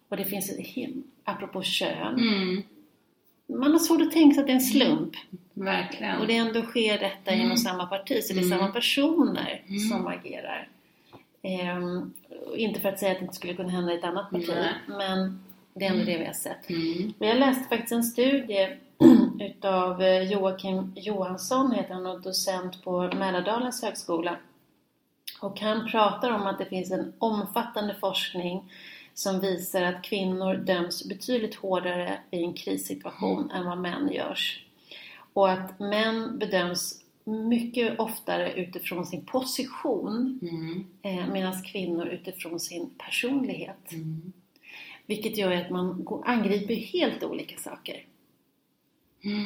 Och 0.09 0.17
det 0.17 0.25
finns, 0.25 0.51
apropå 1.23 1.61
kön, 1.61 2.19
Mm. 2.19 2.63
man 3.59 3.71
har 3.71 3.79
svårt 3.79 4.01
att 4.01 4.11
tänka 4.11 4.33
sig 4.33 4.41
att 4.41 4.47
det 4.47 4.53
är 4.53 4.55
en 4.55 4.61
slump. 4.61 5.13
Verkligen. 5.53 6.17
Och 6.21 6.27
det 6.27 6.35
ändå 6.35 6.61
sker 6.61 6.99
detta 6.99 7.31
Mm. 7.31 7.45
inom 7.45 7.57
samma 7.57 7.85
parti, 7.85 8.23
så 8.23 8.33
det 8.33 8.39
är 8.39 8.43
Mm. 8.45 8.59
samma 8.59 8.71
personer 8.71 9.61
Mm. 9.67 9.79
som 9.79 10.07
agerar. 10.07 10.67
Ehm, 11.41 12.13
inte 12.55 12.79
för 12.79 12.89
att 12.89 12.99
säga 12.99 13.11
att 13.11 13.17
det 13.17 13.23
inte 13.23 13.35
skulle 13.35 13.53
kunna 13.53 13.69
hända 13.69 13.93
i 13.93 13.97
ett 13.97 14.03
annat 14.03 14.29
parti, 14.29 14.49
Nej. 14.49 14.73
men 14.87 15.43
det 15.73 15.85
är 15.85 15.91
ändå 15.91 16.05
det 16.05 16.17
vi 16.17 16.25
har 16.25 16.33
sett. 16.33 16.69
Mm. 16.69 17.13
Och 17.19 17.25
Jag 17.25 17.37
läste 17.37 17.69
faktiskt 17.69 17.91
en 17.91 18.03
studie 18.03 18.67
utav 19.39 20.01
eh, 20.01 20.31
Joakim 20.31 20.93
Johansson, 20.95 21.71
heter 21.71 21.93
han, 21.93 22.05
och 22.05 22.21
docent 22.21 22.83
på 22.83 23.01
Mälardalens 23.01 23.81
högskola. 23.81 24.37
Och 25.41 25.59
han 25.59 25.87
pratar 25.91 26.31
om 26.31 26.47
att 26.47 26.57
det 26.57 26.65
finns 26.65 26.91
en 26.91 27.13
omfattande 27.19 27.95
forskning 27.99 28.71
som 29.13 29.39
visar 29.39 29.81
att 29.81 30.03
kvinnor 30.03 30.53
döms 30.53 31.05
betydligt 31.05 31.55
hårdare 31.55 32.19
i 32.31 32.43
en 32.43 32.53
krissituation 32.53 33.51
än 33.51 33.65
vad 33.65 33.77
män 33.77 34.11
görs. 34.11 34.65
Och 35.33 35.49
att 35.49 35.79
män 35.79 36.39
bedöms 36.39 36.98
mycket 37.29 37.99
oftare 37.99 38.53
utifrån 38.53 39.05
sin 39.05 39.25
position 39.25 40.39
Mm. 40.41 40.85
eh, 41.01 41.27
medan 41.33 41.61
kvinnor 41.63 42.07
utifrån 42.07 42.59
sin 42.59 42.89
personlighet. 42.97 43.91
Mm. 43.91 44.31
Vilket 45.05 45.37
gör 45.37 45.51
att 45.51 45.69
man 45.69 46.07
angriper 46.25 46.75
helt 46.75 47.23
olika 47.23 47.57
saker. 47.57 48.05
Mm. 49.23 49.45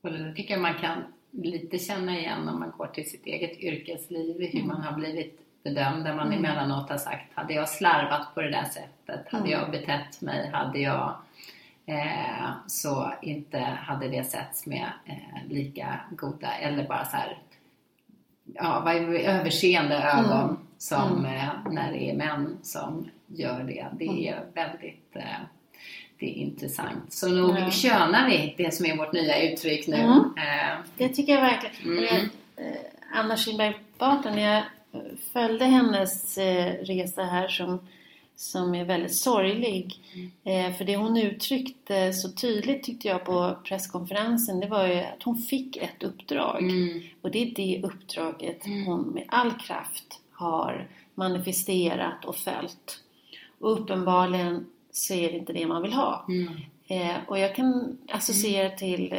Och 0.00 0.12
det 0.12 0.34
tycker 0.34 0.54
jag 0.54 0.60
man 0.62 0.78
kan 0.78 1.02
lite 1.30 1.78
känna 1.78 2.18
igen 2.18 2.48
om 2.48 2.60
man 2.60 2.72
går 2.78 2.86
till 2.86 3.10
sitt 3.10 3.26
eget 3.26 3.58
yrkesliv, 3.60 4.48
hur 4.52 4.62
man 4.64 4.82
har 4.82 4.92
blivit 4.92 5.40
bedömd, 5.62 6.04
där 6.04 6.14
man 6.14 6.26
Mm. 6.26 6.38
emellanåt 6.38 6.90
har 6.90 6.98
sagt, 6.98 7.34
hade 7.34 7.54
jag 7.54 7.68
slarvat 7.68 8.34
på 8.34 8.40
det 8.42 8.50
där 8.50 8.64
sättet, 8.64 9.28
hade 9.28 9.48
Mm. 9.48 9.60
jag 9.60 9.70
betett 9.70 10.20
mig, 10.20 10.50
hade 10.50 10.78
jag 10.78 11.14
eh, 11.86 12.50
så 12.66 13.12
inte 13.22 13.58
hade 13.58 14.08
det 14.08 14.24
setts 14.24 14.66
med 14.66 14.86
eh, 15.04 15.48
lika 15.48 16.00
goda, 16.10 16.52
eller 16.52 16.88
bara 16.88 17.04
så 17.04 17.16
här, 17.16 17.38
ja, 18.54 18.82
vad 18.84 18.94
är 18.96 19.14
överseende 19.14 19.96
ögon 19.96 20.40
Mm. 20.48 20.56
som 20.78 21.18
Mm. 21.18 21.34
eh, 21.36 21.48
när 21.70 21.92
det 21.92 22.10
är 22.10 22.14
män 22.14 22.58
som 22.62 23.08
gör 23.26 23.62
det. 23.62 23.86
Det 23.98 24.04
Mm. 24.06 24.18
är 24.24 24.44
väldigt 24.54 25.16
eh, 25.16 25.22
det 26.18 26.26
är 26.26 26.34
intressant. 26.34 27.12
Så 27.12 27.28
nog 27.28 27.58
Ja. 27.58 27.70
könar 27.70 28.28
vi 28.28 28.54
det 28.58 28.74
som 28.74 28.86
är 28.86 28.96
vårt 28.96 29.12
nya 29.12 29.42
uttryck 29.52 29.86
nu. 29.88 29.96
Mm. 29.96 30.18
Eh, 30.18 30.78
Det 30.96 31.08
tycker 31.08 31.32
jag 31.34 31.40
verkligen. 31.40 31.98
Mm. 32.08 32.28
Anna 33.14 33.36
Kinberg 33.36 33.74
när 34.24 34.54
jag 34.54 34.62
följde 35.32 35.64
hennes 35.64 36.38
resa 36.82 37.22
här 37.24 37.48
som, 37.48 37.88
som 38.40 38.74
är 38.74 38.84
väldigt 38.84 39.14
sorglig. 39.16 39.94
Eh, 40.44 40.72
för 40.72 40.84
det 40.84 40.96
hon 40.96 41.16
uttryckte 41.16 42.12
så 42.12 42.32
tydligt 42.32 42.82
tyckte 42.84 43.08
jag 43.08 43.24
på 43.24 43.56
presskonferensen 43.64 44.60
det 44.60 44.66
var 44.66 44.86
ju 44.86 44.94
att 45.00 45.22
hon 45.22 45.36
fick 45.38 45.76
ett 45.76 46.02
uppdrag. 46.02 46.62
mm, 46.62 47.00
Och 47.22 47.30
det 47.30 47.42
är 47.42 47.54
det 47.54 47.80
uppdraget 47.84 48.66
Mm. 48.66 48.86
hon 48.86 49.02
med 49.08 49.24
all 49.28 49.52
kraft 49.52 50.20
har 50.32 50.88
manifesterat 51.14 52.24
och 52.24 52.36
följt. 52.36 53.02
Och 53.58 53.80
uppenbarligen 53.80 54.66
så 54.92 55.14
är 55.14 55.32
det 55.32 55.38
inte 55.38 55.52
det 55.52 55.66
man 55.66 55.82
vill 55.82 55.92
ha. 55.92 56.26
mm, 56.28 56.52
Eh, 56.86 57.16
och 57.28 57.38
jag 57.38 57.54
kan 57.54 57.98
associera 58.12 58.70
till 58.70 59.14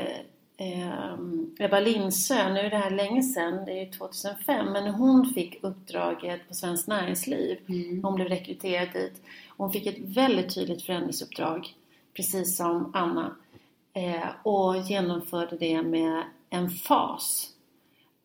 eh, 0.58 1.13
Ebba 1.60 1.79
Lindsö, 1.79 2.53
nu 2.53 2.60
är 2.60 2.70
det 2.70 2.77
här 2.77 2.91
länge 2.91 3.24
sedan, 3.24 3.65
det 3.65 3.72
är 3.72 3.86
ju 3.86 3.91
2005, 3.91 4.72
men 4.72 4.88
hon 4.93 5.25
fick 5.25 5.63
uppdraget 5.63 6.48
på 6.48 6.53
Svenskt 6.53 6.88
Näringsliv, 6.88 7.58
mm, 7.67 8.03
hon 8.03 8.15
blev 8.15 8.27
rekryterad 8.27 8.88
dit, 8.93 9.22
hon 9.58 9.72
fick 9.72 9.86
ett 9.86 10.00
väldigt 10.00 10.55
tydligt 10.55 10.84
förändringsuppdrag, 10.84 11.75
precis 12.13 12.58
som 12.58 12.91
Anna, 12.93 13.36
eh, 13.93 14.29
och 14.43 14.77
genomförde 14.77 15.58
det 15.58 15.81
med 15.81 16.24
en 16.50 16.70
fas. 16.70 17.48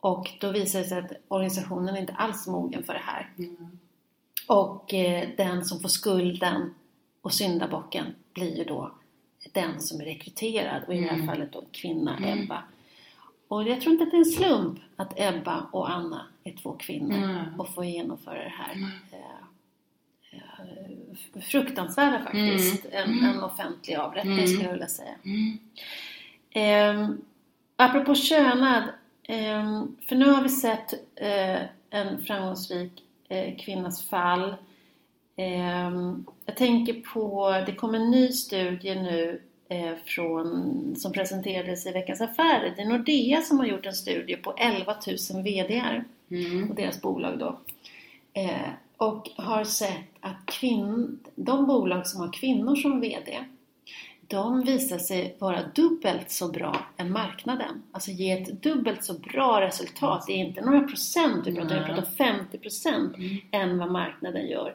Och 0.01 0.31
då 0.41 0.51
visade 0.53 0.85
det 0.85 0.89
sig 0.89 0.99
att 0.99 1.13
organisationen 1.29 1.97
inte 1.97 2.13
alls 2.13 2.47
är 2.47 2.51
mogen 2.51 2.85
för 2.85 2.93
det 2.93 3.03
här. 3.05 3.33
mm. 3.39 3.79
Och 4.47 4.95
eh, 4.95 5.29
den 5.37 5.65
som 5.65 5.81
får 5.81 5.89
skulden 5.89 6.75
och 7.23 7.33
syndabocken 7.33 8.07
blir 8.35 8.57
ju 8.57 8.65
då 8.65 8.91
den 9.61 9.81
som 9.81 10.01
är 10.01 10.05
rekryterad 10.05 10.83
och 10.87 10.95
i 10.95 11.01
det 11.01 11.07
här 11.07 11.15
Mm. 11.15 11.27
fallet 11.27 11.53
då 11.53 11.65
kvinna 11.73 12.17
Mm. 12.17 12.43
Ebba. 12.43 12.63
Och 13.49 13.69
jag 13.69 13.81
tror 13.81 13.93
inte 13.93 14.05
att 14.05 14.11
det 14.11 14.17
är 14.17 14.19
en 14.19 14.25
slump 14.25 14.79
att 14.97 15.13
Ebba 15.17 15.67
och 15.73 15.91
Anna 15.91 16.27
är 16.45 16.53
två 16.53 16.73
kvinnor 16.73 17.17
Mm. 17.17 17.61
och 17.61 17.75
får 17.75 17.85
genomföra 17.85 18.45
det 18.45 18.53
här. 18.59 18.73
Mm. 18.75 18.91
Eh, 19.13 19.19
eh, 20.31 21.41
fruktansvärda 21.41 22.19
faktiskt. 22.25 22.85
En, 22.93 23.11
Mm. 23.11 23.25
en 23.25 23.43
offentlig 23.43 23.95
avrättning 23.95 24.33
Mm. 24.35 24.47
skulle 24.47 24.65
jag 24.65 24.73
vilja 24.73 24.89
säga. 24.89 25.15
Mm. 25.25 25.59
Eh, 26.51 27.11
apropå 27.77 28.15
könad, 28.15 28.83
ehm, 29.23 29.97
för 30.09 30.17
nu 30.17 30.29
har 30.31 30.43
vi 30.43 30.49
sett 30.49 30.93
eh, 31.17 31.61
en 31.91 32.25
framgångsrik 32.25 33.03
eh, 33.29 33.57
kvinnas 33.57 34.09
fall. 34.09 34.55
Ehm, 35.37 36.25
jag 36.47 36.57
tänker 36.57 36.93
på, 37.01 37.51
det 37.67 37.73
kom 37.73 37.95
en 37.95 38.11
ny 38.11 38.29
studie 38.33 38.95
nu 38.95 39.43
eh, 39.69 39.93
från, 40.05 40.95
som 40.97 41.13
presenterades 41.13 41.87
i 41.87 41.91
Veckans 41.93 42.21
Affärer. 42.21 42.73
Det 42.77 42.83
är 42.83 42.87
Nordea 42.87 43.41
som 43.43 43.59
har 43.59 43.67
gjort 43.67 43.87
en 43.87 43.95
studie 43.95 44.37
på 44.37 44.53
11 44.57 44.95
000 45.33 45.43
VDR 45.43 46.05
Mm. 46.31 46.71
och 46.71 46.77
deras 46.77 47.03
bolag 47.03 47.39
då. 47.39 47.59
Eh, 48.33 48.69
och 48.97 49.31
har 49.37 49.65
sett 49.65 50.05
att 50.21 50.47
kvinn, 50.47 51.19
de 51.35 51.67
bolag 51.67 52.07
som 52.07 52.21
har 52.21 52.33
kvinnor 52.33 52.77
som 52.77 53.01
VD, 53.01 53.39
de 54.29 54.63
visar 54.63 54.99
sig 54.99 55.37
vara 55.39 55.61
dubbelt 55.75 56.31
så 56.31 56.49
bra 56.49 56.77
än 56.97 57.13
marknaden. 57.13 57.83
Alltså 57.93 58.11
ge 58.11 58.31
ett 58.33 58.63
dubbelt 58.63 59.05
så 59.05 59.13
bra 59.19 59.61
resultat. 59.61 60.25
Det 60.27 60.33
är 60.33 60.37
inte 60.37 60.61
några 60.65 60.81
procent, 60.81 61.47
vi 61.47 61.55
pratar, 61.55 61.75
vi 61.75 61.81
Nej. 61.81 61.95
pratar 61.95 62.11
50 62.11 62.59
procent 62.59 63.17
Mm. 63.17 63.37
än 63.51 63.79
vad 63.79 63.91
marknaden 63.91 64.47
gör. 64.47 64.75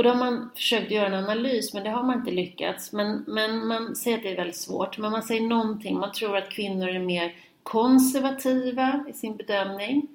Och 0.00 0.04
då 0.04 0.10
har 0.10 0.16
man 0.16 0.50
försökt 0.54 0.90
göra 0.90 1.06
en 1.06 1.14
analys 1.14 1.74
men 1.74 1.84
det 1.84 1.90
har 1.90 2.02
man 2.02 2.18
inte 2.18 2.30
lyckats. 2.30 2.92
Men, 2.92 3.24
men 3.26 3.66
man 3.66 3.96
säger 3.96 4.16
att 4.16 4.22
det 4.22 4.32
är 4.32 4.36
väldigt 4.36 4.56
svårt. 4.56 4.98
Men 4.98 5.12
man 5.12 5.22
säger 5.22 5.40
någonting. 5.40 5.98
Man 5.98 6.12
tror 6.12 6.36
att 6.36 6.50
kvinnor 6.50 6.88
är 6.88 6.98
mer 6.98 7.34
konservativa 7.62 9.04
i 9.08 9.12
sin 9.12 9.36
bedömning. 9.36 10.06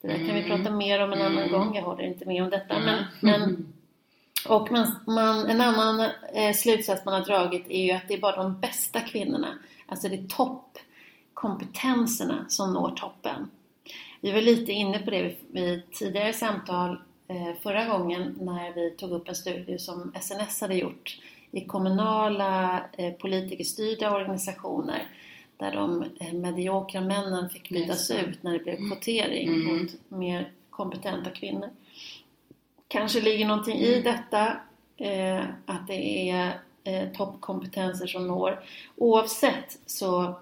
Det 0.00 0.08
där 0.08 0.16
kan 0.16 0.24
vi 0.26 0.42
Mm. 0.42 0.50
prata 0.50 0.70
mer 0.70 1.02
om 1.04 1.12
en 1.12 1.22
annan 1.22 1.38
Mm. 1.38 1.52
gång. 1.52 1.74
Jag 1.76 1.82
håller 1.82 2.02
inte 2.04 2.24
med 2.24 2.42
om 2.42 2.50
detta. 2.50 2.78
Men, 2.78 2.88
Mm. 2.88 3.04
men, 3.20 3.72
och 4.48 4.72
man, 4.72 4.86
man, 5.06 5.46
en 5.46 5.60
annan 5.60 6.00
eh, 6.34 6.52
slutsats 6.54 7.04
man 7.04 7.14
har 7.14 7.20
dragit 7.24 7.66
är 7.68 7.82
ju 7.84 7.90
att 7.92 8.08
det 8.08 8.14
är 8.14 8.20
bara 8.20 8.36
de 8.36 8.60
bästa 8.60 9.00
kvinnorna, 9.00 9.58
alltså 9.86 10.08
det 10.08 10.14
är 10.16 10.26
toppkompetenserna 10.26 12.44
som 12.48 12.72
når 12.72 12.90
toppen. 12.96 13.50
Vi 14.20 14.32
var 14.32 14.40
lite 14.40 14.72
inne 14.72 14.98
på 14.98 15.10
det 15.10 15.34
vid- 15.52 15.92
tidigare 15.92 16.32
samtal 16.32 16.98
förra 17.62 17.84
gången 17.84 18.38
när 18.40 18.74
vi 18.74 18.90
tog 18.90 19.10
upp 19.10 19.28
en 19.28 19.34
studie 19.34 19.78
som 19.78 20.12
SNS 20.20 20.60
hade 20.60 20.74
gjort 20.74 21.18
i 21.50 21.60
kommunala 21.64 22.84
eh, 22.98 23.12
politikerstyrda 23.12 24.16
organisationer 24.16 25.08
där 25.56 25.72
de 25.72 26.04
eh, 26.20 26.32
mediokra 26.32 27.00
männen 27.00 27.50
fick 27.50 27.68
bytas 27.70 28.10
ut 28.10 28.42
när 28.42 28.52
det 28.52 28.58
blev 28.58 28.76
kvotering 28.76 29.48
Mm. 29.48 29.76
mot 29.76 29.90
mer 30.08 30.52
kompetenta 30.70 31.30
kvinnor. 31.30 31.70
Kanske 32.88 33.20
ligger 33.20 33.46
någonting 33.46 33.76
Mm. 33.78 33.90
i 33.90 34.00
detta, 34.02 34.56
eh, 34.96 35.44
att 35.66 35.86
det 35.86 36.30
är 36.30 36.60
eh, 36.84 37.08
toppkompetenser 37.12 38.06
som 38.06 38.26
når. 38.26 38.64
Oavsett 38.96 39.78
så, 39.86 40.34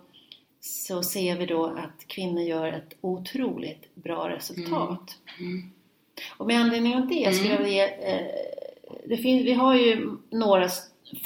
så 0.60 1.02
ser 1.02 1.36
vi 1.36 1.46
då 1.46 1.66
att 1.66 2.06
kvinnor 2.06 2.42
gör 2.42 2.66
ett 2.72 2.94
otroligt 3.00 3.94
bra 3.94 4.28
resultat. 4.28 5.18
Mm. 5.40 5.71
Och 6.36 6.46
med 6.46 6.60
anledning 6.60 6.96
av 6.96 7.06
det 7.08 7.34
skulle 7.34 7.50
jag 7.50 7.60
Mm. 7.60 7.64
vilja 7.64 7.88
eh, 7.96 8.26
det 9.06 9.16
finns, 9.16 9.46
vi 9.46 9.52
har 9.52 9.74
ju 9.74 10.10
några 10.30 10.68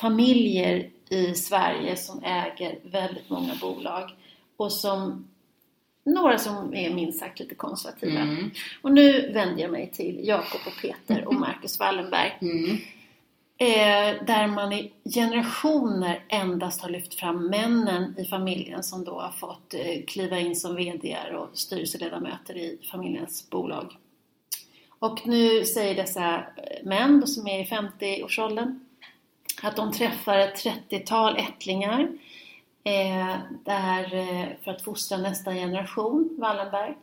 familjer 0.01 0.91
i 1.09 1.35
Sverige 1.35 1.97
som 1.97 2.23
äger 2.25 2.79
väldigt 2.83 3.31
många 3.31 3.55
bolag 3.61 4.11
och 4.57 4.73
som 4.73 5.29
några 6.05 6.39
som 6.39 6.75
är 6.75 6.95
minst 6.95 7.21
sagt 7.21 7.41
lite 7.41 7.55
konservativa. 7.55 8.21
Mm. 8.21 8.51
Och 8.83 8.93
nu 8.93 9.33
vänder 9.33 9.63
jag 9.63 9.71
mig 9.73 9.91
till 9.93 10.21
Jakob 10.23 10.61
och 10.67 10.83
Peter 10.83 11.29
och 11.29 11.35
Marcus 11.35 11.79
Wallenberg. 11.81 12.39
Mm. 12.41 12.77
Eh, 13.59 14.25
där 14.27 14.47
man 14.47 14.73
i 14.73 14.93
generationer 15.15 16.25
endast 16.29 16.83
har 16.83 16.89
lyft 16.91 17.15
fram 17.15 17.47
männen 17.47 18.15
i 18.19 18.25
familjen 18.25 18.83
som 18.83 19.05
då 19.05 19.21
har 19.21 19.31
fått 19.31 19.75
eh, 19.75 20.05
kliva 20.07 20.39
in 20.39 20.57
som 20.57 20.77
VD 20.77 21.17
och 21.35 21.59
styrelseledamöter 21.59 22.57
i 22.57 22.79
familjens 22.91 23.51
bolag. 23.51 23.97
Och 24.99 25.27
nu 25.27 25.65
säger 25.65 25.95
dessa 25.95 26.45
män 26.83 27.21
då, 27.21 27.27
som 27.27 27.47
är 27.47 27.61
i 27.61 27.65
50-årsåldern 27.65 28.81
att 29.63 29.77
de 29.77 29.93
träffar 29.93 30.39
ett 30.39 30.65
30-tal 30.65 31.37
ättlingar 31.37 32.09
eh, 32.85 33.37
där, 33.65 34.15
eh, 34.15 34.47
för 34.65 34.71
att 34.71 34.83
fostra 34.83 35.19
nästa 35.19 35.55
generation 35.55 36.37
Wallenberg. 36.39 36.95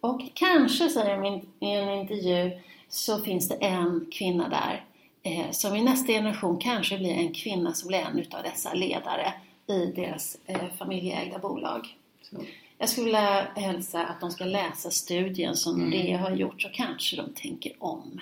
Och 0.00 0.20
kanske, 0.34 0.88
säger 0.88 1.16
de 1.16 1.26
i 1.66 1.70
en 1.70 1.90
intervju, 1.90 2.60
så 2.88 3.18
finns 3.18 3.48
det 3.48 3.54
en 3.54 4.06
kvinna 4.12 4.48
där 4.48 4.84
eh, 5.22 5.50
som 5.50 5.76
i 5.76 5.82
nästa 5.82 6.12
generation 6.12 6.58
kanske 6.58 6.98
blir 6.98 7.14
en 7.14 7.34
kvinna 7.34 7.72
som 7.72 7.88
blir 7.88 7.98
en 7.98 8.18
utav 8.18 8.42
dessa 8.42 8.74
ledare 8.74 9.32
i 9.66 9.86
deras 9.86 10.38
eh, 10.46 10.68
familjeägda 10.78 11.38
bolag. 11.38 11.96
Så. 12.22 12.36
Jag 12.78 12.88
skulle 12.88 13.04
vilja 13.04 13.46
hälsa 13.56 14.06
att 14.06 14.20
de 14.20 14.30
ska 14.30 14.44
läsa 14.44 14.90
studien 14.90 15.56
som 15.56 15.74
Mm. 15.74 15.90
Nordea 15.90 16.18
har 16.18 16.30
gjort 16.30 16.62
så 16.62 16.68
kanske 16.72 17.16
de 17.16 17.34
tänker 17.34 17.72
om. 17.78 18.20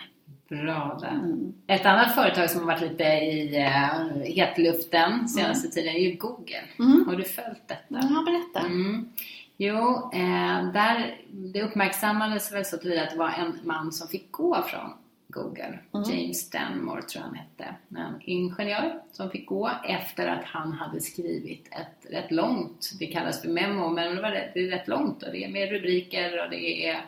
Bra 0.49 0.99
där. 1.01 1.09
Mm. 1.09 1.53
Ett 1.67 1.87
annat 1.87 2.15
företag 2.15 2.51
som 2.51 2.61
har 2.61 2.67
varit 2.67 2.81
lite 2.81 3.05
i 3.05 3.59
uh, 3.59 4.23
hetluften 4.25 5.29
senaste 5.29 5.69
tiden 5.69 5.95
är 5.95 5.99
ju 5.99 6.17
Google. 6.17 6.61
Mm. 6.79 7.05
Har 7.09 7.17
du 7.17 7.25
följt 7.25 7.69
detta? 7.69 7.85
Ja, 7.89 8.25
berätta. 8.27 8.67
Mm. 8.67 9.09
Jo, 9.57 10.11
eh, 10.13 10.73
där, 10.73 11.21
det 11.31 11.63
uppmärksammades 11.63 12.53
väl 12.53 12.65
så 12.65 12.77
tillvida 12.77 13.03
att 13.03 13.11
det 13.11 13.17
var 13.17 13.31
en 13.31 13.59
man 13.65 13.93
som 13.93 14.09
fick 14.09 14.33
gå 14.33 14.63
från 14.63 14.91
Google. 15.37 15.79
Mm. 15.95 16.11
James 16.11 16.39
Stanmore 16.41 17.03
tror 17.03 17.23
jag 17.25 17.29
han 17.29 17.35
hette. 17.35 17.75
En 17.97 18.21
ingenjör 18.21 19.01
som 19.13 19.31
fick 19.31 19.47
gå 19.47 19.71
efter 19.89 20.27
att 20.29 20.45
han 20.45 20.73
hade 20.73 21.01
skrivit 21.01 21.69
ett 21.71 22.13
rätt 22.13 22.31
långt, 22.31 22.91
det 22.99 23.07
kallas 23.07 23.43
för 23.43 23.49
memo, 23.49 23.89
men 23.89 24.17
det, 24.17 24.23
var 24.23 24.31
rätt, 24.31 24.51
det 24.55 24.61
är 24.61 24.71
rätt 24.71 24.89
långt 24.89 25.23
och 25.23 25.33
det 25.33 25.45
är 25.45 25.49
med 25.49 25.71
rubriker 25.71 26.45
och 26.45 26.51
det 26.51 26.87
är 26.89 27.01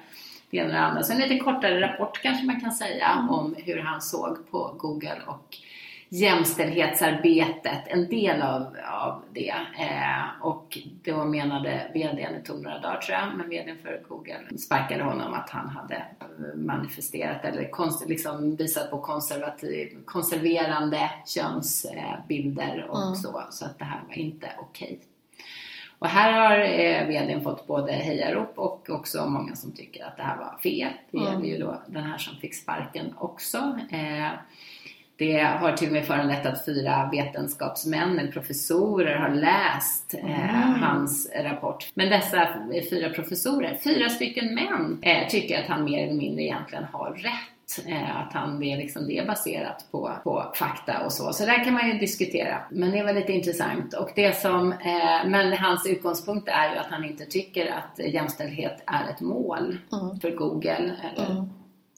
det 0.51 0.57
ena 0.57 0.67
och 0.67 0.73
det 0.73 0.81
andra. 0.81 1.03
Så 1.03 1.13
en 1.13 1.19
lite 1.19 1.39
kortare 1.39 1.81
rapport 1.81 2.23
kanske 2.23 2.47
man 2.47 2.61
kan 2.61 2.73
säga 2.73 3.09
Mm. 3.19 3.31
om 3.31 3.55
hur 3.59 3.79
han 3.79 4.03
såg 4.03 4.51
på 4.51 4.75
Google 4.79 5.19
och 5.27 5.57
jämställdhetsarbetet, 6.09 7.83
en 7.87 8.09
del 8.09 8.43
av, 8.43 8.77
av 8.93 9.23
det. 9.33 9.55
Eh, 9.79 10.43
och 10.43 10.79
då 11.05 11.25
menade 11.25 11.91
VDn, 11.95 12.17
det 12.33 12.43
tog 12.45 12.63
några 12.63 12.79
dagar 12.79 13.01
tror 13.01 13.19
jag, 13.19 13.29
men 13.37 13.49
VDn 13.49 13.79
för 13.83 14.03
Google 14.09 14.59
sparkade 14.59 15.03
honom 15.05 15.35
att 15.35 15.51
han 15.51 15.69
hade 15.69 16.03
manifesterat 16.55 17.45
eller 17.45 17.71
konst, 17.71 18.09
liksom 18.09 18.57
visat 18.57 18.91
på 18.91 18.99
konservativ, 19.01 19.97
konserverande 20.05 21.11
könsbilder 21.27 22.87
och 22.91 23.03
Mm. 23.03 23.15
så. 23.15 23.43
Så 23.51 23.65
att 23.65 23.79
det 23.79 23.85
här 23.85 24.01
var 24.09 24.15
inte 24.19 24.51
okej. 24.59 24.99
Och 25.99 26.07
här 26.07 26.33
har 26.33 26.59
eh, 26.59 27.07
VDn 27.07 27.41
fått 27.43 27.67
både 27.67 27.93
hejarop 27.93 28.53
och 28.59 28.91
också 28.91 29.27
många 29.27 29.57
som 29.57 29.73
tycker 29.73 30.05
att 30.05 30.17
det 30.17 30.23
här 30.23 30.37
var 30.37 30.59
fel. 30.63 30.93
Det 31.11 31.19
Mm. 31.19 31.33
gäller 31.33 31.47
ju 31.47 31.59
då 31.59 31.83
den 31.87 32.03
här 32.05 32.19
som 32.19 32.37
fick 32.37 32.55
sparken 32.55 33.15
också. 33.19 33.79
Eh, 33.91 34.29
det 35.19 35.39
har 35.41 35.73
till 35.73 35.87
och 35.87 35.93
med 35.93 36.07
föranlett 36.07 36.47
att 36.47 36.65
fyra 36.65 37.09
vetenskapsmän 37.13 38.19
eller 38.19 38.33
professorer 38.33 39.17
har 39.17 39.29
läst 39.35 40.15
eh, 40.15 40.65
Mm. 40.65 40.83
hans 40.83 41.31
rapport. 41.45 41.91
Men 41.95 42.09
dessa 42.11 42.49
fyra 42.91 43.11
professorer, 43.11 43.79
fyra 43.85 44.09
stycken 44.09 44.55
män, 44.55 44.99
eh, 45.03 45.29
tycker 45.29 45.61
att 45.63 45.69
han 45.69 45.85
mer 45.85 46.05
eller 46.05 46.15
mindre 46.17 46.43
egentligen 46.43 46.85
har 46.93 47.11
rätt. 47.11 47.87
Eh, 47.89 48.17
att 48.17 48.33
han, 48.33 48.61
det, 48.61 48.77
liksom, 48.77 49.07
det 49.07 49.19
är 49.19 49.27
baserat 49.27 49.87
på, 49.91 50.11
på 50.25 50.53
fakta 50.55 51.05
och 51.05 51.13
så. 51.13 51.33
Så 51.33 51.47
där 51.47 51.65
kan 51.65 51.75
man 51.75 51.89
ju 51.89 51.99
diskutera. 51.99 52.59
Men 52.71 52.91
det 52.91 53.03
var 53.03 53.13
lite 53.13 53.33
intressant. 53.33 53.95
Och 53.95 54.11
det 54.15 54.37
som, 54.37 54.73
eh, 54.73 55.27
men 55.29 55.53
hans 55.53 55.87
utgångspunkt 55.87 56.49
är 56.49 56.73
ju 56.73 56.79
att 56.79 56.87
han 56.91 57.05
inte 57.05 57.25
tycker 57.25 57.67
att 57.73 58.07
jämställdhet 58.13 58.83
är 58.87 59.11
ett 59.11 59.21
mål 59.21 59.79
Mm. 59.93 60.21
för 60.21 60.31
Google. 60.31 60.71
Eller, 61.17 61.31
Mm. 61.31 61.51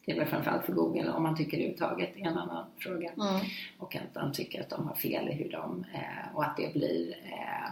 Det 0.04 0.12
är 0.12 0.16
väl 0.16 0.26
framförallt 0.26 0.64
för 0.64 0.72
Google 0.72 1.10
om 1.10 1.22
man 1.22 1.36
tycker 1.36 1.56
det 1.56 1.62
överhuvudtaget 1.62 2.16
är 2.16 2.26
en 2.26 2.38
annan 2.38 2.64
fråga. 2.78 3.10
Mm. 3.10 3.40
Och 3.78 3.96
att 3.96 4.14
de 4.14 4.32
tycker 4.32 4.60
att 4.60 4.70
de 4.70 4.88
har 4.88 4.94
fel 4.94 5.28
i 5.28 5.32
hur 5.32 5.50
de, 5.50 5.84
eh, 5.94 6.36
och 6.36 6.44
att 6.44 6.56
det 6.56 6.72
blir 6.72 7.14
eh, 7.24 7.70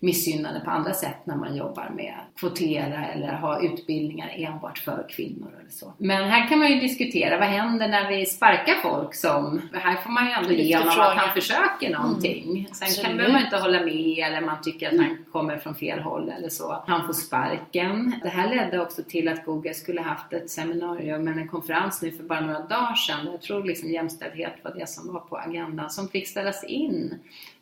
missgynnade 0.00 0.60
på 0.60 0.70
andra 0.70 0.92
sätt 0.92 1.26
när 1.26 1.36
man 1.36 1.56
jobbar 1.56 1.90
med 1.96 2.14
kvotera 2.36 3.06
eller 3.06 3.32
ha 3.32 3.62
utbildningar 3.62 4.34
enbart 4.36 4.78
för 4.78 5.06
kvinnor 5.10 5.50
eller 5.60 5.70
så. 5.70 5.92
Men 5.98 6.30
här 6.30 6.48
kan 6.48 6.58
man 6.58 6.68
ju 6.68 6.80
diskutera, 6.80 7.38
vad 7.38 7.48
händer 7.48 7.88
när 7.88 8.08
vi 8.08 8.26
sparkar 8.26 8.74
folk 8.82 9.14
som, 9.14 9.60
här 9.72 9.96
får 9.96 10.10
man 10.10 10.26
ju 10.26 10.32
ändå 10.32 10.52
ge 10.52 10.76
honom 10.76 11.00
att 11.00 11.16
han 11.16 11.34
försöker 11.34 11.90
någonting. 11.90 12.68
Sen 12.72 12.86
Absolut. 12.86 13.06
kan 13.06 13.16
behöver 13.16 13.34
man 13.34 13.44
inte 13.44 13.56
hålla 13.56 13.80
med 13.80 14.18
eller 14.18 14.40
man 14.40 14.62
tycker 14.62 14.88
att 14.88 14.96
han 14.96 15.24
kommer 15.32 15.56
från 15.56 15.74
fel 15.74 16.00
håll 16.00 16.32
eller 16.38 16.48
så. 16.48 16.84
Han 16.86 17.06
får 17.06 17.12
sparken. 17.12 18.14
Det 18.22 18.28
här 18.28 18.48
ledde 18.48 18.80
också 18.80 19.02
till 19.02 19.28
att 19.28 19.44
Google 19.44 19.74
skulle 19.74 20.00
haft 20.00 20.32
ett 20.32 20.50
seminarium, 20.50 21.24
men 21.24 21.38
en 21.38 21.48
konferens 21.48 22.02
nu 22.02 22.10
för 22.10 22.24
bara 22.24 22.40
några 22.40 22.60
dagar 22.60 22.94
sedan. 22.94 23.28
Jag 23.32 23.42
tror 23.42 23.64
liksom 23.64 23.90
jämställdhet 23.90 24.54
var 24.62 24.74
det 24.74 24.88
som 24.88 25.12
var 25.12 25.20
på 25.20 25.36
agendan 25.36 25.90
som 25.90 26.08
fick 26.08 26.28
ställas 26.28 26.64
in 26.64 27.14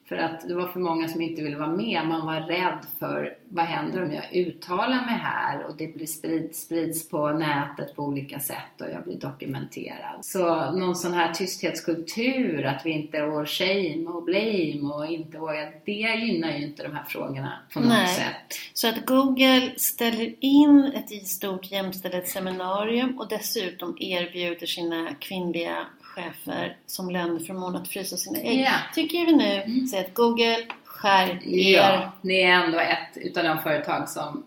För 0.09 0.17
att 0.17 0.49
det 0.49 0.55
var 0.55 0.67
för 0.67 0.81
många 0.81 1.09
som 1.09 1.21
inte 1.21 1.43
ville 1.43 1.57
vara 1.57 1.77
med. 1.77 2.07
Man 2.07 2.27
var 2.27 2.41
rädd 2.41 2.79
för 2.99 3.37
vad 3.49 3.65
händer 3.65 4.03
om 4.03 4.13
jag 4.13 4.35
uttalar 4.35 5.07
mig 5.07 5.19
här 5.23 5.67
och 5.67 5.77
det 5.77 5.95
blir 5.95 6.07
sprids, 6.07 6.63
sprids 6.63 7.09
på 7.09 7.31
nätet 7.31 7.97
på 7.97 8.03
olika 8.03 8.41
sätt 8.41 8.81
och 8.81 8.87
jag 8.95 9.05
blir 9.05 9.17
dokumenterad. 9.17 10.25
Så 10.25 10.73
någon 10.73 10.97
sån 10.97 11.13
här 11.13 11.33
tysthetskultur, 11.33 12.67
att 12.67 12.87
vi 12.87 12.91
inte 12.91 13.23
år 13.23 13.47
shame 13.47 14.07
och 14.07 14.25
blame 14.25 14.95
och 14.95 15.07
inte 15.07 15.39
vågar, 15.39 15.75
det 15.85 15.93
gynnar 15.93 16.51
ju 16.59 16.65
inte 16.65 16.83
de 16.83 16.93
här 16.93 17.05
frågorna 17.05 17.53
på 17.73 17.81
något 17.81 17.89
Nej. 17.89 18.15
sätt. 18.15 18.59
Så 18.75 18.89
att 18.89 19.07
Google 19.07 19.73
ställer 19.77 20.35
in 20.41 20.93
ett 20.95 21.27
stort 21.27 21.71
jämställdhetsseminarium 21.71 23.19
och 23.19 23.29
dessutom 23.29 23.97
erbjuder 24.01 24.67
sina 24.67 25.15
kvinnliga 25.15 25.87
chefer 26.23 26.77
som 26.87 27.11
löneförmån 27.11 27.77
att 27.77 27.89
frysa 27.89 28.17
sina 28.17 28.39
ägg. 28.39 28.61
Ja. 28.61 28.73
Tycker 28.95 29.27
vi 29.27 29.33
nu, 29.33 29.87
säger 29.87 30.05
att 30.05 30.15
Google 30.15 30.57
skärp 30.85 31.43
er. 31.47 31.77
Ja, 31.77 32.13
det 32.23 32.43
är 32.43 32.53
ändå 32.65 32.79
ett 32.79 33.17
utav 33.17 33.45
de 33.45 33.59
företag 33.59 34.09
som 34.09 34.45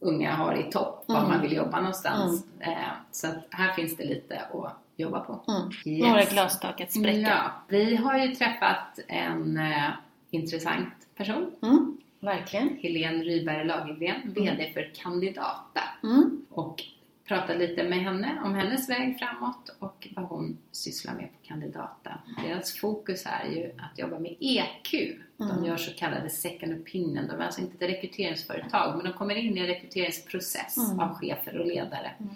unga 0.00 0.32
har 0.34 0.54
i 0.54 0.62
topp, 0.70 1.04
var 1.06 1.16
Mm. 1.18 1.30
man 1.30 1.40
vill 1.42 1.52
jobba 1.52 1.76
någonstans. 1.80 2.44
Eh, 2.60 2.72
Så 3.10 3.26
här 3.50 3.72
finns 3.72 3.96
det 3.96 4.04
lite 4.04 4.40
att 4.52 4.76
jobba 4.96 5.20
på. 5.20 5.52
Mm. 5.52 5.70
Yes. 5.86 6.08
Några 6.08 6.24
glastak 6.24 6.80
att 6.80 6.92
spräcka. 6.92 7.18
Ja, 7.18 7.52
vi 7.68 7.96
har 7.96 8.18
ju 8.18 8.34
träffat 8.34 8.98
en 9.08 9.56
eh, 9.56 9.90
intressant 10.30 10.94
person. 11.16 11.50
Mm. 11.62 11.96
Verkligen. 12.20 12.76
Helene 12.82 13.24
Ryberg 13.24 13.64
Lagergren, 13.66 14.32
VD 14.34 14.70
för 14.74 14.90
Candidata. 14.94 15.80
Mm. 16.02 16.46
Och 16.50 16.82
pratat 17.24 17.56
lite 17.58 17.82
med 17.84 17.98
henne 17.98 18.40
om 18.44 18.54
hennes 18.54 18.88
väg 18.88 19.18
framåt 19.18 19.76
och 19.78 20.08
vad 20.16 20.24
hon 20.24 20.58
sysslar 20.72 21.14
med 21.14 21.24
på 21.32 21.48
Candidata. 21.48 22.18
Deras 22.44 22.76
fokus 22.78 23.26
är 23.26 23.50
ju 23.50 23.66
att 23.78 23.98
jobba 23.98 24.18
med 24.18 24.36
EQ. 24.40 24.90
De 25.36 25.50
Mm. 25.50 25.64
gör 25.64 25.76
så 25.76 25.94
kallade 25.94 26.30
second 26.30 26.80
opinion. 26.80 27.26
De 27.28 27.40
är 27.40 27.44
alltså 27.44 27.60
inte 27.60 27.84
ett 27.84 27.90
rekryteringsföretag 27.90 28.96
men 28.96 29.04
de 29.06 29.12
kommer 29.18 29.34
in 29.34 29.56
i 29.56 29.60
en 29.60 29.66
rekryteringsprocess 29.66 30.76
Mm. 30.76 31.00
av 31.00 31.14
chefer 31.14 31.58
och 31.58 31.66
ledare 31.66 32.10
Mm. 32.18 32.30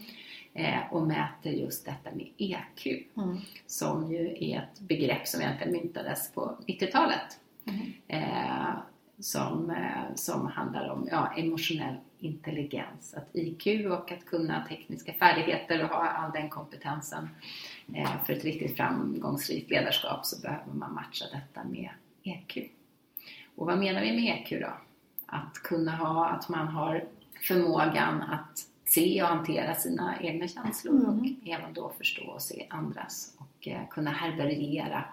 eh, 0.75 0.93
och 0.93 1.07
mäter 1.07 1.53
just 1.53 1.85
detta 1.85 2.11
med 2.17 2.29
EQ 2.39 2.87
Mm. 3.17 3.39
som 3.67 4.13
ju 4.13 4.37
är 4.41 4.59
ett 4.59 4.81
begrepp 4.81 5.27
som 5.27 5.41
egentligen 5.41 5.73
myntades 5.73 6.33
på 6.33 6.59
90-talet. 6.67 7.41
Mm. 7.65 7.93
Eh, 8.09 8.75
som, 9.21 9.71
eh, 9.71 10.15
som 10.15 10.47
handlar 10.47 10.89
om 10.89 11.09
ja, 11.11 11.33
emotionell 11.37 11.97
intelligens, 12.19 13.15
att 13.15 13.29
IQ 13.33 13.87
och 13.87 14.13
att 14.13 14.25
kunna 14.25 14.67
tekniska 14.69 15.13
färdigheter 15.13 15.83
och 15.85 15.89
ha 15.89 16.09
all 16.09 16.33
den 16.33 16.49
kompetensen. 16.49 17.29
Eh, 17.95 18.25
för 18.27 18.33
ett 18.33 18.45
riktigt 18.45 18.77
framgångsrikt 18.77 19.71
ledarskap 19.71 20.27
så 20.27 20.41
behöver 20.41 20.73
man 20.73 20.95
matcha 20.95 21.25
detta 21.33 21.69
med 21.69 21.91
EQ. 22.23 22.71
Och 23.57 23.67
vad 23.67 23.79
menar 23.79 24.01
vi 24.01 24.13
med 24.13 24.39
EQ 24.39 24.61
då? 24.61 24.73
Att 25.27 25.55
kunna 25.55 25.97
ha, 25.97 26.29
att 26.29 26.49
man 26.49 26.69
har 26.69 27.05
förmågan 27.49 28.23
att 28.23 28.65
se 28.85 29.23
och 29.23 29.29
hantera 29.29 29.75
sina 29.75 30.21
egna 30.21 30.49
känslor 30.49 30.95
Mm. 30.95 31.19
och 31.19 31.49
även 31.49 31.73
då 31.75 31.93
förstå 31.99 32.25
och 32.25 32.43
se 32.43 32.67
andras 32.71 33.37
och 33.39 33.69
eh, 33.69 33.89
kunna 33.91 34.11
härbärgera 34.11 35.05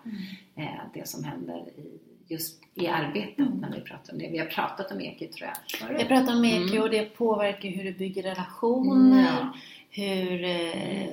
eh, 0.56 0.82
det 0.94 1.08
som 1.08 1.24
händer 1.24 1.70
i, 1.78 2.00
just 2.27 2.61
i 2.73 2.88
arbetet 2.88 3.39
Mm. 3.39 3.51
när 3.59 3.71
vi 3.75 3.81
pratar 3.81 4.13
om 4.13 4.19
det. 4.19 4.29
Vi 4.29 4.38
har 4.38 4.45
pratat 4.45 4.91
om 4.91 4.99
EQ 5.01 5.19
tror 5.31 5.49
jag 5.49 5.79
förut. 5.79 5.95
Jag 5.99 6.07
pratar 6.07 6.35
om 6.35 6.45
EQ 6.45 6.69
Mm. 6.71 6.81
och 6.83 6.89
det 6.89 7.05
påverkar 7.17 7.69
hur 7.69 7.83
du 7.83 7.93
bygger 7.93 8.23
relationer, 8.23 9.23
Ja. 9.39 9.53
hur 9.89 10.43
eh, 10.43 11.07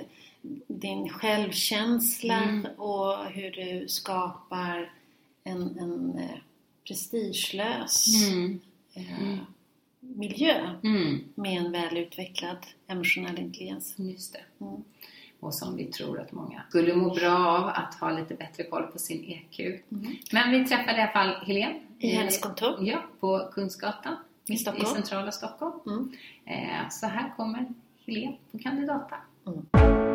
din 0.66 1.08
självkänsla 1.08 2.42
Mm. 2.42 2.66
och 2.76 3.24
hur 3.26 3.50
du 3.50 3.88
skapar 3.88 4.92
en, 5.44 5.78
en 5.78 6.18
eh, 6.18 6.38
prestigelös 6.86 8.06
Mm. 8.32 8.60
eh, 8.94 9.22
Mm. 9.22 9.38
miljö 10.00 10.70
Mm. 10.84 11.24
med 11.34 11.52
en 11.58 11.72
välutvecklad 11.72 12.66
emotionell 12.86 13.38
intelligens. 13.38 13.94
Just 13.98 14.32
det. 14.32 14.40
Och 15.42 15.54
som 15.54 15.76
vi 15.76 15.84
tror 15.84 16.20
att 16.20 16.32
många 16.32 16.62
skulle 16.68 16.94
må 16.94 17.14
bra 17.14 17.48
av 17.48 17.66
att 17.68 17.94
ha 17.94 18.10
lite 18.10 18.34
bättre 18.34 18.64
koll 18.64 18.82
på 18.82 18.98
sin 18.98 19.24
EQ. 19.24 19.60
Mm. 19.60 20.16
Men 20.32 20.50
vi 20.50 20.64
träffade 20.64 20.98
i 20.98 21.00
alla 21.00 21.12
fall 21.12 21.34
Helene. 21.46 21.80
I 21.98 22.08
hennes 22.08 22.40
kontor. 22.40 22.76
Ja, 22.80 23.02
på 23.20 23.50
Kungsgatan. 23.52 24.16
I 24.48 24.56
Stockholm. 24.56 24.86
I 24.86 24.94
centrala 24.94 25.32
Stockholm. 25.32 25.72
Mm. 25.86 26.12
Eh, 26.44 26.88
så 26.90 27.06
här 27.06 27.32
kommer 27.36 27.66
Helene 28.06 28.36
på 28.52 28.58
Candidata. 28.58 29.16
Mm. 29.46 30.11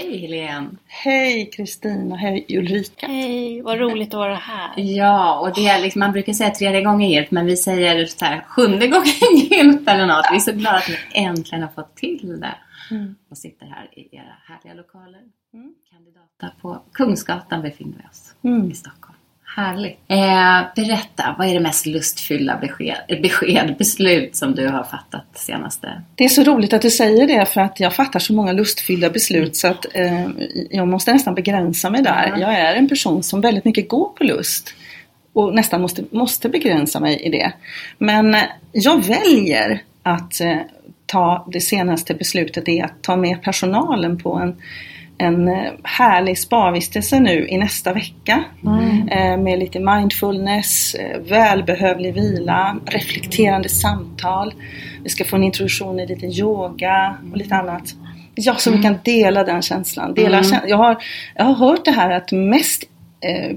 Hej 0.00 0.18
Helene! 0.18 0.70
Hej 0.86 1.50
Kristina, 1.50 2.16
hej 2.16 2.46
Ulrika. 2.48 3.06
Hej, 3.06 3.62
vad 3.62 3.78
roligt 3.78 4.08
att 4.08 4.18
vara 4.18 4.34
här. 4.34 4.70
Ja, 4.76 5.38
och 5.40 5.54
det 5.54 5.66
är 5.66 5.82
liksom, 5.82 6.00
man 6.00 6.12
brukar 6.12 6.32
säga 6.32 6.50
tredje 6.50 6.82
gången 6.82 7.10
gillt, 7.10 7.30
men 7.30 7.46
vi 7.46 7.56
säger 7.56 8.06
så 8.06 8.24
här, 8.24 8.40
sjunde 8.40 8.86
gången 8.86 9.06
gillt 9.50 9.88
eller 9.88 10.06
något. 10.06 10.24
Vi 10.30 10.36
är 10.36 10.40
så 10.40 10.52
glada 10.52 10.76
att 10.76 10.88
vi 10.88 10.96
äntligen 11.20 11.62
har 11.62 11.70
fått 11.70 11.96
till 11.96 12.40
det. 12.40 12.54
Mm. 12.90 13.14
Och 13.30 13.38
sitter 13.38 13.66
här 13.66 13.88
i 13.98 14.16
era 14.16 14.36
härliga 14.48 14.74
lokaler. 14.74 15.20
Mm. 15.54 15.74
Kandidata 15.90 16.60
på 16.60 16.82
Kungsgatan 16.92 17.62
befinner 17.62 17.96
vi 17.98 18.08
oss 18.08 18.34
Mm. 18.44 18.70
i 18.70 18.74
Stockholm. 18.74 19.09
Härligt! 19.56 19.98
Eh, 20.08 20.62
berätta, 20.76 21.34
vad 21.38 21.48
är 21.48 21.54
det 21.54 21.60
mest 21.60 21.86
lustfyllda 21.86 22.56
besked, 22.56 22.96
besked, 23.22 23.74
beslut 23.78 24.36
som 24.36 24.54
du 24.54 24.68
har 24.68 24.84
fattat 24.84 25.26
senaste? 25.34 26.02
Det 26.14 26.24
är 26.24 26.28
så 26.28 26.42
roligt 26.42 26.72
att 26.72 26.82
du 26.82 26.90
säger 26.90 27.26
det 27.26 27.46
för 27.46 27.60
att 27.60 27.80
jag 27.80 27.94
fattar 27.94 28.20
så 28.20 28.32
många 28.32 28.52
lustfyllda 28.52 29.10
beslut 29.10 29.56
så 29.56 29.68
att 29.68 29.86
eh, 29.94 30.26
jag 30.70 30.88
måste 30.88 31.12
nästan 31.12 31.34
begränsa 31.34 31.90
mig 31.90 32.02
där. 32.02 32.28
Ja. 32.28 32.38
Jag 32.38 32.54
är 32.54 32.74
en 32.74 32.88
person 32.88 33.22
som 33.22 33.40
väldigt 33.40 33.64
mycket 33.64 33.88
går 33.88 34.08
på 34.08 34.24
lust 34.24 34.74
och 35.32 35.54
nästan 35.54 35.80
måste, 35.80 36.04
måste 36.10 36.48
begränsa 36.48 37.00
mig 37.00 37.16
i 37.16 37.30
det. 37.30 37.52
Men 37.98 38.34
eh, 38.34 38.42
jag 38.72 39.04
väljer 39.04 39.82
att 40.02 40.40
eh, 40.40 40.56
ta 41.06 41.48
det 41.52 41.60
senaste 41.60 42.14
beslutet 42.14 42.68
är 42.68 42.84
att 42.84 43.02
ta 43.02 43.16
med 43.16 43.42
personalen 43.42 44.18
på 44.18 44.34
en 44.34 44.56
en 45.20 45.48
eh, 45.48 45.70
härlig 45.84 46.38
spavistelse 46.38 47.20
nu 47.20 47.48
i 47.48 47.58
nästa 47.58 47.92
vecka 47.92 48.44
eh, 49.10 49.36
med 49.36 49.58
lite 49.58 49.78
mindfulness, 49.80 50.94
eh, 50.94 51.18
välbehövlig 51.20 52.14
vila, 52.14 52.76
reflekterande 52.86 53.68
samtal. 53.68 54.54
Vi 55.04 55.10
ska 55.10 55.24
få 55.24 55.36
en 55.36 55.42
introduktion 55.44 56.00
i 56.00 56.06
lite 56.06 56.26
yoga 56.26 57.14
och 57.30 57.36
lite 57.36 57.54
annat. 57.54 57.82
Ja, 58.34 58.54
så 58.54 58.70
vi 58.70 58.82
kan 58.82 58.98
dela 59.04 59.44
den 59.44 59.62
känslan. 59.62 60.14
Dela 60.14 60.38
Mm. 60.38 60.50
kä- 60.50 60.66
jag, 60.66 60.76
har, 60.76 60.96
jag 61.34 61.44
har 61.44 61.54
hört 61.54 61.84
det 61.84 61.90
här 61.90 62.10
att 62.10 62.32
mest 62.32 62.84